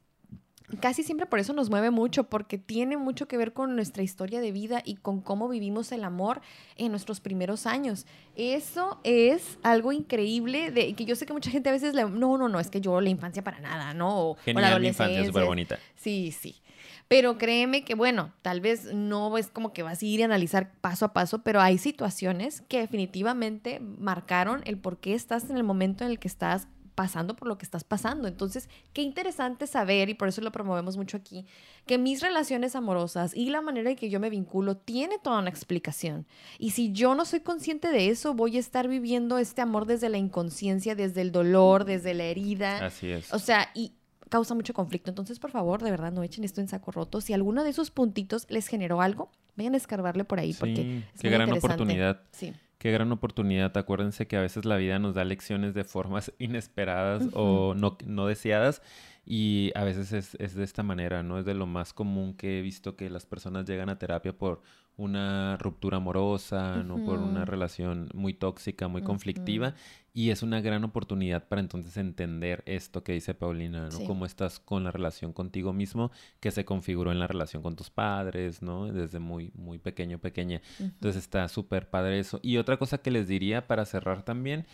casi 0.80 1.04
siempre 1.04 1.26
por 1.26 1.40
eso 1.40 1.54
nos 1.54 1.70
mueve 1.70 1.92
mucho, 1.92 2.26
porque 2.26 2.58
tiene 2.58 2.98
mucho 2.98 3.28
que 3.28 3.38
ver 3.38 3.54
con 3.54 3.76
nuestra 3.76 4.04
historia 4.04 4.42
de 4.42 4.52
vida 4.52 4.82
y 4.86 4.96
con 4.96 5.22
cómo 5.22 5.48
vivimos 5.50 5.92
el 5.92 6.04
amor 6.04 6.42
en 6.76 6.92
nuestros 6.92 7.20
primeros 7.20 7.66
años. 7.66 8.06
Eso 8.36 9.00
es 9.04 9.60
algo 9.64 9.92
increíble, 9.92 10.72
de 10.72 10.94
que 10.94 11.06
yo 11.06 11.16
sé 11.16 11.26
que 11.26 11.34
mucha 11.34 11.52
gente 11.52 11.70
a 11.70 11.74
veces 11.74 11.94
le, 11.94 12.10
no, 12.10 12.38
no, 12.38 12.50
no, 12.50 12.60
es 12.60 12.70
que 12.70 12.82
yo 12.82 13.02
la 13.02 13.10
infancia 13.10 13.44
para 13.44 13.60
nada, 13.60 13.94
¿no? 13.94 14.30
O, 14.30 14.36
Genial, 14.36 14.62
la 14.62 14.68
adolescencia. 14.70 15.06
infancia 15.06 15.28
súper 15.28 15.46
bonita. 15.46 15.80
Sí, 15.96 16.32
sí. 16.32 16.62
Pero 17.08 17.38
créeme 17.38 17.84
que, 17.84 17.96
bueno, 17.96 18.34
tal 18.42 18.62
vez 18.62 18.94
no 18.94 19.38
es 19.38 19.48
como 19.48 19.74
que 19.74 19.84
vas 19.84 20.02
a 20.02 20.06
ir 20.06 20.22
y 20.22 20.24
analizar 20.24 20.74
paso 20.82 21.06
a 21.06 21.14
paso, 21.14 21.44
pero 21.44 21.62
hay 21.62 21.78
situaciones 21.78 22.62
que 22.62 22.80
definitivamente 22.80 23.80
marcaron 23.80 24.62
el 24.66 24.78
por 24.78 25.00
qué 25.00 25.14
estás 25.14 25.50
en 25.50 25.58
el 25.58 25.64
momento 25.64 26.04
en 26.06 26.12
el 26.12 26.20
que 26.20 26.28
estás 26.28 26.68
pasando 26.96 27.36
por 27.36 27.48
lo 27.48 27.58
que 27.58 27.66
estás 27.66 27.84
pasando. 27.84 28.28
Entonces, 28.28 28.70
qué 28.94 29.02
interesante 29.02 29.68
saber, 29.68 30.10
y 30.10 30.14
por 30.14 30.28
eso 30.28 30.42
lo 30.42 30.52
promovemos 30.52 30.98
mucho 30.98 31.18
aquí, 31.18 31.46
que 31.86 31.98
mis 31.98 32.22
relaciones 32.22 32.76
amorosas 32.76 33.36
y 33.36 33.50
la 33.50 33.62
manera 33.62 33.90
en 33.90 33.96
que 33.96 34.10
yo 34.10 34.20
me 34.20 34.30
vinculo 34.30 34.78
tiene 34.78 35.18
toda 35.20 35.40
una 35.40 35.50
explicación. 35.50 36.26
Y 36.60 36.72
si 36.72 36.92
yo 36.92 37.16
no 37.16 37.26
soy 37.26 37.42
consciente 37.42 37.90
de 37.90 38.10
eso, 38.10 38.34
voy 38.34 38.58
a 38.58 38.60
estar 38.60 38.88
viviendo 38.88 39.38
este 39.38 39.62
amor 39.62 39.86
desde 39.86 40.10
la 40.10 40.18
inconsciencia, 40.18 40.96
desde 40.96 41.22
el 41.22 41.32
dolor, 41.32 41.86
desde 41.86 42.14
la 42.14 42.26
herida. 42.26 42.86
Así 42.86 43.12
es. 43.12 43.34
O 43.34 43.40
sea, 43.40 43.70
y 43.74 43.94
causa 44.30 44.56
mucho 44.56 44.74
conflicto. 44.74 45.12
Entonces, 45.12 45.40
por 45.40 45.52
favor, 45.52 45.84
de 45.84 45.92
verdad, 45.92 46.12
no 46.12 46.24
echen 46.24 46.44
esto 46.44 46.60
en 46.60 46.68
saco 46.68 46.92
roto. 46.92 47.22
Si 47.22 47.34
alguno 47.34 47.64
de 47.64 47.70
esos 47.70 47.92
puntitos 47.92 48.48
les 48.50 48.68
generó 48.68 49.02
algo, 49.02 49.30
vayan 49.56 49.76
a 49.76 49.78
escarbarle 49.78 50.24
por 50.24 50.40
ahí 50.40 50.54
porque 50.54 51.04
es 51.14 51.22
qué 51.22 51.30
gran 51.30 51.52
oportunidad. 51.52 52.22
Sí. 52.32 52.54
Qué 52.84 52.92
gran 52.92 53.10
oportunidad. 53.14 53.78
Acuérdense 53.78 54.28
que 54.28 54.36
a 54.36 54.42
veces 54.42 54.66
la 54.66 54.76
vida 54.76 55.00
nos 55.00 55.16
da 55.16 55.24
lecciones 55.24 55.74
de 55.74 55.86
formas 55.86 56.34
inesperadas 56.38 57.30
o 57.32 57.76
no, 57.76 57.98
no 58.06 58.28
deseadas 58.28 58.82
y 59.26 59.72
a 59.76 59.84
veces 59.84 60.12
es, 60.12 60.36
es, 60.36 60.54
de 60.54 60.64
esta 60.64 60.84
manera, 60.84 61.24
¿no? 61.24 61.40
Es 61.40 61.46
de 61.46 61.54
lo 61.54 61.66
más 61.66 61.94
común 61.94 62.34
que 62.34 62.60
he 62.60 62.62
visto 62.62 62.98
que 62.98 63.10
las 63.10 63.26
personas 63.26 63.66
llegan 63.66 63.90
a 63.90 63.98
terapia 63.98 64.38
por 64.38 64.62
una 64.98 65.58
ruptura 65.58 65.98
amorosa, 65.98 66.84
¿no? 66.84 67.04
Por 67.04 67.20
una 67.20 67.46
relación 67.46 68.10
muy 68.14 68.34
tóxica, 68.34 68.88
muy 68.88 69.02
conflictiva. 69.02 69.76
Y 70.14 70.30
es 70.30 70.44
una 70.44 70.62
gran 70.62 70.84
oportunidad 70.84 71.48
para 71.48 71.62
entonces 71.62 71.96
entender 71.98 72.64
esto 72.68 73.04
que 73.04 73.14
dice 73.14 73.34
Paulina, 73.34 73.90
¿no? 73.90 74.06
Cómo 74.06 74.26
estás 74.26 74.60
con 74.60 74.84
la 74.84 74.92
relación 74.92 75.32
contigo 75.32 75.72
mismo, 75.74 76.12
que 76.42 76.52
se 76.52 76.66
configuró 76.66 77.12
en 77.12 77.20
la 77.20 77.26
relación 77.26 77.64
con 77.64 77.76
tus 77.76 77.90
padres, 77.90 78.62
¿no? 78.62 78.92
Desde 78.92 79.20
muy, 79.20 79.52
muy 79.56 79.80
pequeño, 79.80 80.20
pequeña. 80.20 80.62
Entonces 80.80 81.24
está 81.24 81.48
súper 81.48 81.90
padre 81.90 82.20
eso. 82.20 82.40
Y 82.44 82.58
otra 82.58 82.78
cosa 82.78 83.00
que 83.00 83.10
les 83.10 83.28
diría 83.28 83.68
para 83.68 83.86
cerrar 83.86 84.24
también 84.24 84.68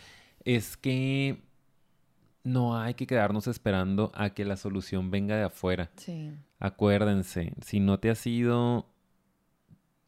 es 0.44 0.76
que 0.76 1.40
no 2.42 2.78
hay 2.78 2.94
que 2.94 3.06
quedarnos 3.06 3.46
esperando 3.46 4.12
a 4.14 4.30
que 4.30 4.44
la 4.44 4.56
solución 4.56 5.10
venga 5.10 5.36
de 5.36 5.44
afuera. 5.44 5.90
Sí. 5.96 6.32
Acuérdense, 6.58 7.52
si 7.64 7.80
no 7.80 7.98
te 7.98 8.10
ha 8.10 8.14
sido 8.14 8.86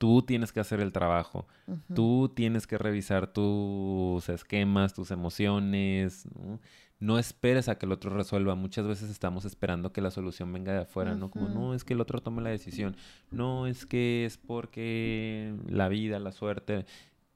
tú 0.03 0.21
tienes 0.23 0.51
que 0.51 0.59
hacer 0.59 0.81
el 0.81 0.91
trabajo. 0.91 1.47
Tú 1.95 2.29
tienes 2.35 2.67
que 2.67 2.77
revisar 2.77 3.29
tus 3.29 4.29
esquemas, 4.29 4.95
tus 4.95 5.13
emociones. 5.13 6.27
¿no? 6.99 7.21
esperes 7.21 7.69
a 7.69 7.79
que 7.79 7.87
el 7.87 7.93
otro 7.93 8.11
resuelva. 8.11 8.57
Muchas 8.57 8.85
veces 8.85 9.11
estamos 9.11 9.45
esperando 9.45 9.93
que 9.93 10.01
la 10.01 10.11
solución 10.11 10.53
venga 10.53 10.73
de 10.73 10.81
afuera, 10.81 11.15
¿no? 11.15 11.31
Como, 11.31 11.49
no, 11.49 11.73
es 11.73 11.85
que 11.85 11.95
el 11.95 12.01
otro 12.01 12.21
tome 12.21 12.43
la 12.43 12.51
decisión. 12.51 12.97
No, 13.31 13.69
es 13.69 13.87
que 13.87 14.25
es 14.25 14.39
porque 14.39 15.55
la 15.69 15.89
vida, 15.89 16.19
la 16.19 16.33
suerte, 16.33 16.85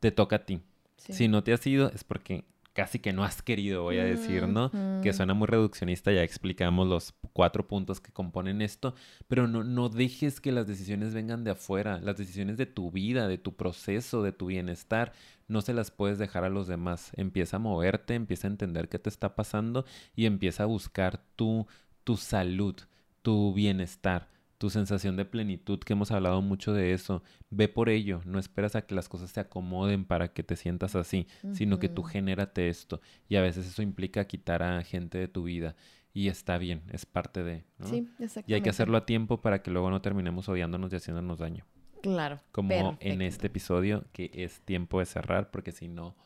te 0.01 0.11
toca 0.11 0.35
a 0.35 0.45
ti. 0.45 0.61
Si 0.97 1.29
no 1.29 1.45
te 1.45 1.53
has 1.53 1.65
ido 1.69 1.93
es 1.93 2.03
porque 2.03 2.47
casi 2.77 2.99
que 2.99 3.15
no 3.15 3.25
has 3.25 3.41
querido, 3.41 3.85
voy 3.85 3.99
a 3.99 4.05
decir, 4.05 4.47
¿no? 4.47 4.71
Que 5.03 5.15
suena 5.15 5.33
muy 5.33 5.47
reduccionista, 5.47 6.13
ya 6.13 6.23
explicamos 6.23 6.87
los 6.87 7.15
cuatro 7.33 7.67
puntos 7.67 8.03
que 8.03 8.13
componen 8.13 8.61
esto, 8.61 8.95
pero 9.29 9.49
no, 9.49 9.65
no 9.65 9.89
dejes 9.89 10.43
que 10.43 10.53
las 10.53 10.67
decisiones 10.67 11.15
vengan 11.15 11.43
de 11.43 11.53
afuera, 11.53 11.99
las 12.03 12.19
decisiones 12.19 12.59
de 12.59 12.67
tu 12.67 12.91
vida, 12.91 13.29
de 13.29 13.39
tu 13.39 13.57
proceso, 13.57 14.23
de 14.23 14.33
tu 14.33 14.47
bienestar, 14.47 15.15
no 15.49 15.63
se 15.63 15.73
las 15.73 15.91
puedes 15.91 16.19
dejar 16.19 16.45
a 16.45 16.51
los 16.51 16.67
demás. 16.67 17.13
Empieza 17.17 17.57
a 17.57 17.61
moverte, 17.61 18.15
empieza 18.15 18.47
a 18.47 18.51
entender 18.51 18.91
qué 18.91 18.99
te 18.99 19.09
está 19.09 19.35
pasando 19.35 19.87
y 20.15 20.27
empieza 20.27 20.65
a 20.65 20.67
buscar 20.67 21.23
tu, 21.35 21.67
tu 22.05 22.19
salud, 22.19 22.77
tu 23.23 23.55
bienestar 23.55 24.36
tu 24.59 24.71
sensación 24.71 25.17
de 25.17 25.25
plenitud, 25.25 25.79
que 25.79 25.93
hemos 25.93 26.11
hablado 26.11 26.41
mucho 26.43 26.73
de 26.73 26.93
eso. 26.93 27.23
Ve 27.51 27.69
por 27.69 27.89
ello, 27.89 28.21
no 28.25 28.39
esperas 28.39 28.77
a 28.77 28.83
que 28.83 28.95
las 28.95 29.09
cosas 29.09 29.31
se 29.31 29.41
acomoden 29.41 30.05
para 30.05 30.33
que 30.33 30.43
te 30.43 30.57
sientas 30.57 30.97
así, 30.97 31.27
sino 31.53 31.79
que 31.79 31.89
tú 31.89 32.03
genérate 32.03 32.69
esto. 32.69 33.01
Y 33.29 33.37
a 33.37 33.43
veces 33.43 33.67
eso 33.67 33.83
implica 33.83 34.27
quitar 34.27 34.63
a 34.63 34.83
gente 34.83 35.19
de 35.19 35.29
tu 35.29 35.45
vida. 35.45 35.77
Y 36.13 36.29
está 36.29 36.57
bien, 36.57 36.83
es 36.91 37.05
parte 37.05 37.43
de. 37.45 37.65
Sí, 37.83 38.09
exactamente. 38.19 38.45
Y 38.47 38.55
hay 38.55 38.63
que 38.63 38.71
hacerlo 38.71 38.97
a 38.97 39.05
tiempo 39.05 39.43
para 39.43 39.63
que 39.63 39.71
luego 39.71 39.91
no 39.91 40.01
terminemos 40.01 40.49
odiándonos 40.49 40.93
y 40.93 40.97
haciéndonos 40.97 41.39
daño. 41.39 41.67
Claro. 42.03 42.41
Como 42.53 42.97
en 43.01 43.21
este 43.21 43.49
episodio, 43.49 44.05
que 44.13 44.31
es 44.33 44.61
tiempo 44.61 45.01
de 45.01 45.07
cerrar, 45.07 45.51
porque 45.51 45.73
si 45.73 45.89
no, 45.89 46.17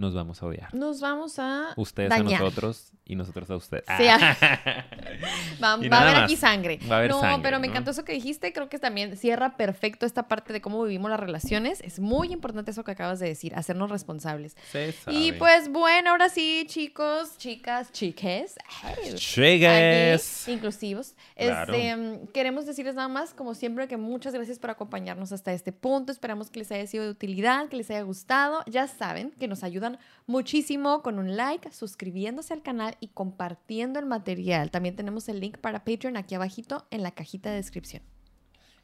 nos 0.00 0.14
vamos 0.14 0.42
a 0.42 0.46
odiar. 0.46 0.74
Nos 0.74 1.00
vamos 1.00 1.38
a. 1.38 1.74
Ustedes 1.76 2.10
a 2.10 2.22
nosotros 2.22 2.92
y 3.04 3.16
nosotros 3.16 3.50
a 3.50 3.56
ustedes. 3.56 3.84
Sí, 3.98 4.06
ah. 4.08 4.36
va, 5.62 5.72
a 5.72 5.74
haber 5.74 6.16
aquí 6.16 6.36
sangre. 6.36 6.78
Va 6.90 6.96
a 6.96 6.98
haber 7.00 7.10
no, 7.10 7.42
pero 7.42 7.60
me 7.60 7.66
encantó 7.66 7.90
eso 7.90 8.04
que 8.04 8.12
dijiste. 8.12 8.52
Creo 8.52 8.68
que 8.68 8.78
también 8.78 9.16
cierra 9.16 9.56
perfecto 9.56 10.06
esta 10.06 10.26
parte 10.26 10.52
de 10.54 10.62
cómo 10.62 10.82
vivimos 10.84 11.10
las 11.10 11.20
relaciones. 11.20 11.80
Es 11.82 12.00
muy 12.00 12.32
importante 12.32 12.70
eso 12.70 12.82
que 12.82 12.92
acabas 12.92 13.20
de 13.20 13.28
decir, 13.28 13.54
hacernos 13.54 13.90
responsables. 13.90 14.56
Y 15.08 15.32
pues 15.32 15.70
bueno, 15.70 16.10
ahora 16.10 16.30
sí, 16.30 16.64
chicos, 16.66 17.36
chicas, 17.36 17.92
chiques. 17.92 18.56
Chiques. 19.16 20.48
Inclusivos. 20.48 21.14
Este, 21.36 22.20
queremos 22.32 22.64
decirles 22.64 22.94
nada 22.94 23.08
más, 23.08 23.34
como 23.34 23.54
siempre, 23.54 23.86
que 23.86 23.98
muchas 23.98 24.32
gracias 24.32 24.58
por 24.58 24.70
acompañarnos 24.70 25.32
hasta 25.32 25.52
este 25.52 25.72
punto. 25.72 26.10
Esperamos 26.10 26.50
que 26.50 26.60
les 26.60 26.72
haya 26.72 26.86
sido 26.86 27.04
de 27.04 27.10
utilidad, 27.10 27.68
que 27.68 27.76
les 27.76 27.90
haya 27.90 28.02
gustado. 28.02 28.62
Ya 28.66 28.86
saben 28.88 29.32
que 29.32 29.46
nos 29.46 29.62
ayudan 29.90 29.98
muchísimo 30.26 31.02
con 31.02 31.18
un 31.18 31.36
like, 31.36 31.70
suscribiéndose 31.72 32.54
al 32.54 32.62
canal 32.62 32.96
y 33.00 33.08
compartiendo 33.08 33.98
el 33.98 34.06
material. 34.06 34.70
También 34.70 34.96
tenemos 34.96 35.28
el 35.28 35.40
link 35.40 35.58
para 35.58 35.84
Patreon 35.84 36.16
aquí 36.16 36.34
abajito 36.34 36.86
en 36.90 37.02
la 37.02 37.10
cajita 37.12 37.50
de 37.50 37.56
descripción. 37.56 38.02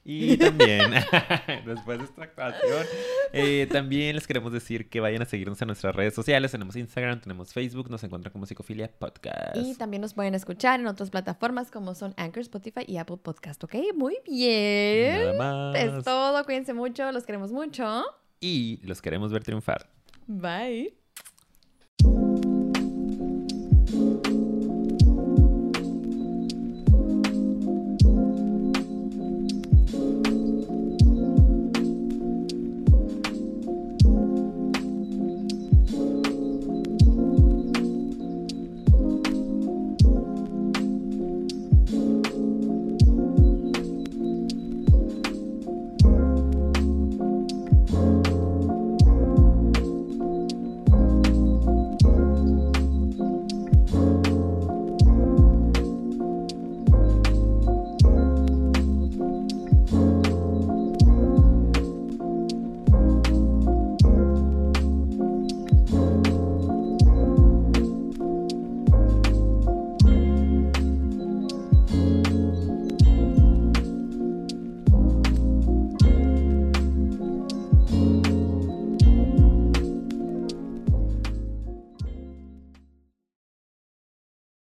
Y 0.09 0.36
también, 0.36 0.92
después 1.66 1.98
de 1.98 2.04
esta 2.04 2.22
actuación, 2.22 2.86
eh, 3.32 3.66
también 3.72 4.14
les 4.14 4.24
queremos 4.28 4.52
decir 4.52 4.88
que 4.88 5.00
vayan 5.00 5.20
a 5.22 5.24
seguirnos 5.24 5.61
en 5.61 5.66
nuestras 5.66 5.96
redes 5.96 6.14
sociales. 6.14 6.52
Tenemos 6.52 6.76
Instagram, 6.76 7.20
tenemos 7.20 7.52
Facebook, 7.52 7.90
nos 7.90 8.04
encuentran 8.04 8.32
como 8.32 8.46
Psicofilia 8.46 8.88
Podcast. 8.88 9.57
Y 9.57 9.74
también 9.74 10.02
nos 10.02 10.14
pueden 10.14 10.36
escuchar 10.36 10.78
en 10.78 10.86
otras 10.86 11.11
plataformas 11.11 11.72
como 11.72 11.96
son 11.96 12.14
Anchor, 12.18 12.42
Spotify 12.42 12.84
y 12.86 12.98
Apple 12.98 13.16
Podcast, 13.16 13.64
¿ok? 13.64 13.74
Muy 13.96 14.16
bien. 14.24 15.18
Nada 15.18 15.72
más. 15.72 15.76
Es 15.76 16.04
todo, 16.04 16.44
cuídense 16.44 16.72
mucho, 16.72 17.11
los 17.11 17.24
queremos 17.26 17.50
mucho. 17.50 18.04
Y 18.38 18.78
los 18.84 19.02
queremos 19.02 19.32
ver 19.32 19.42
triunfar. 19.42 19.95
Bye. 20.29 20.91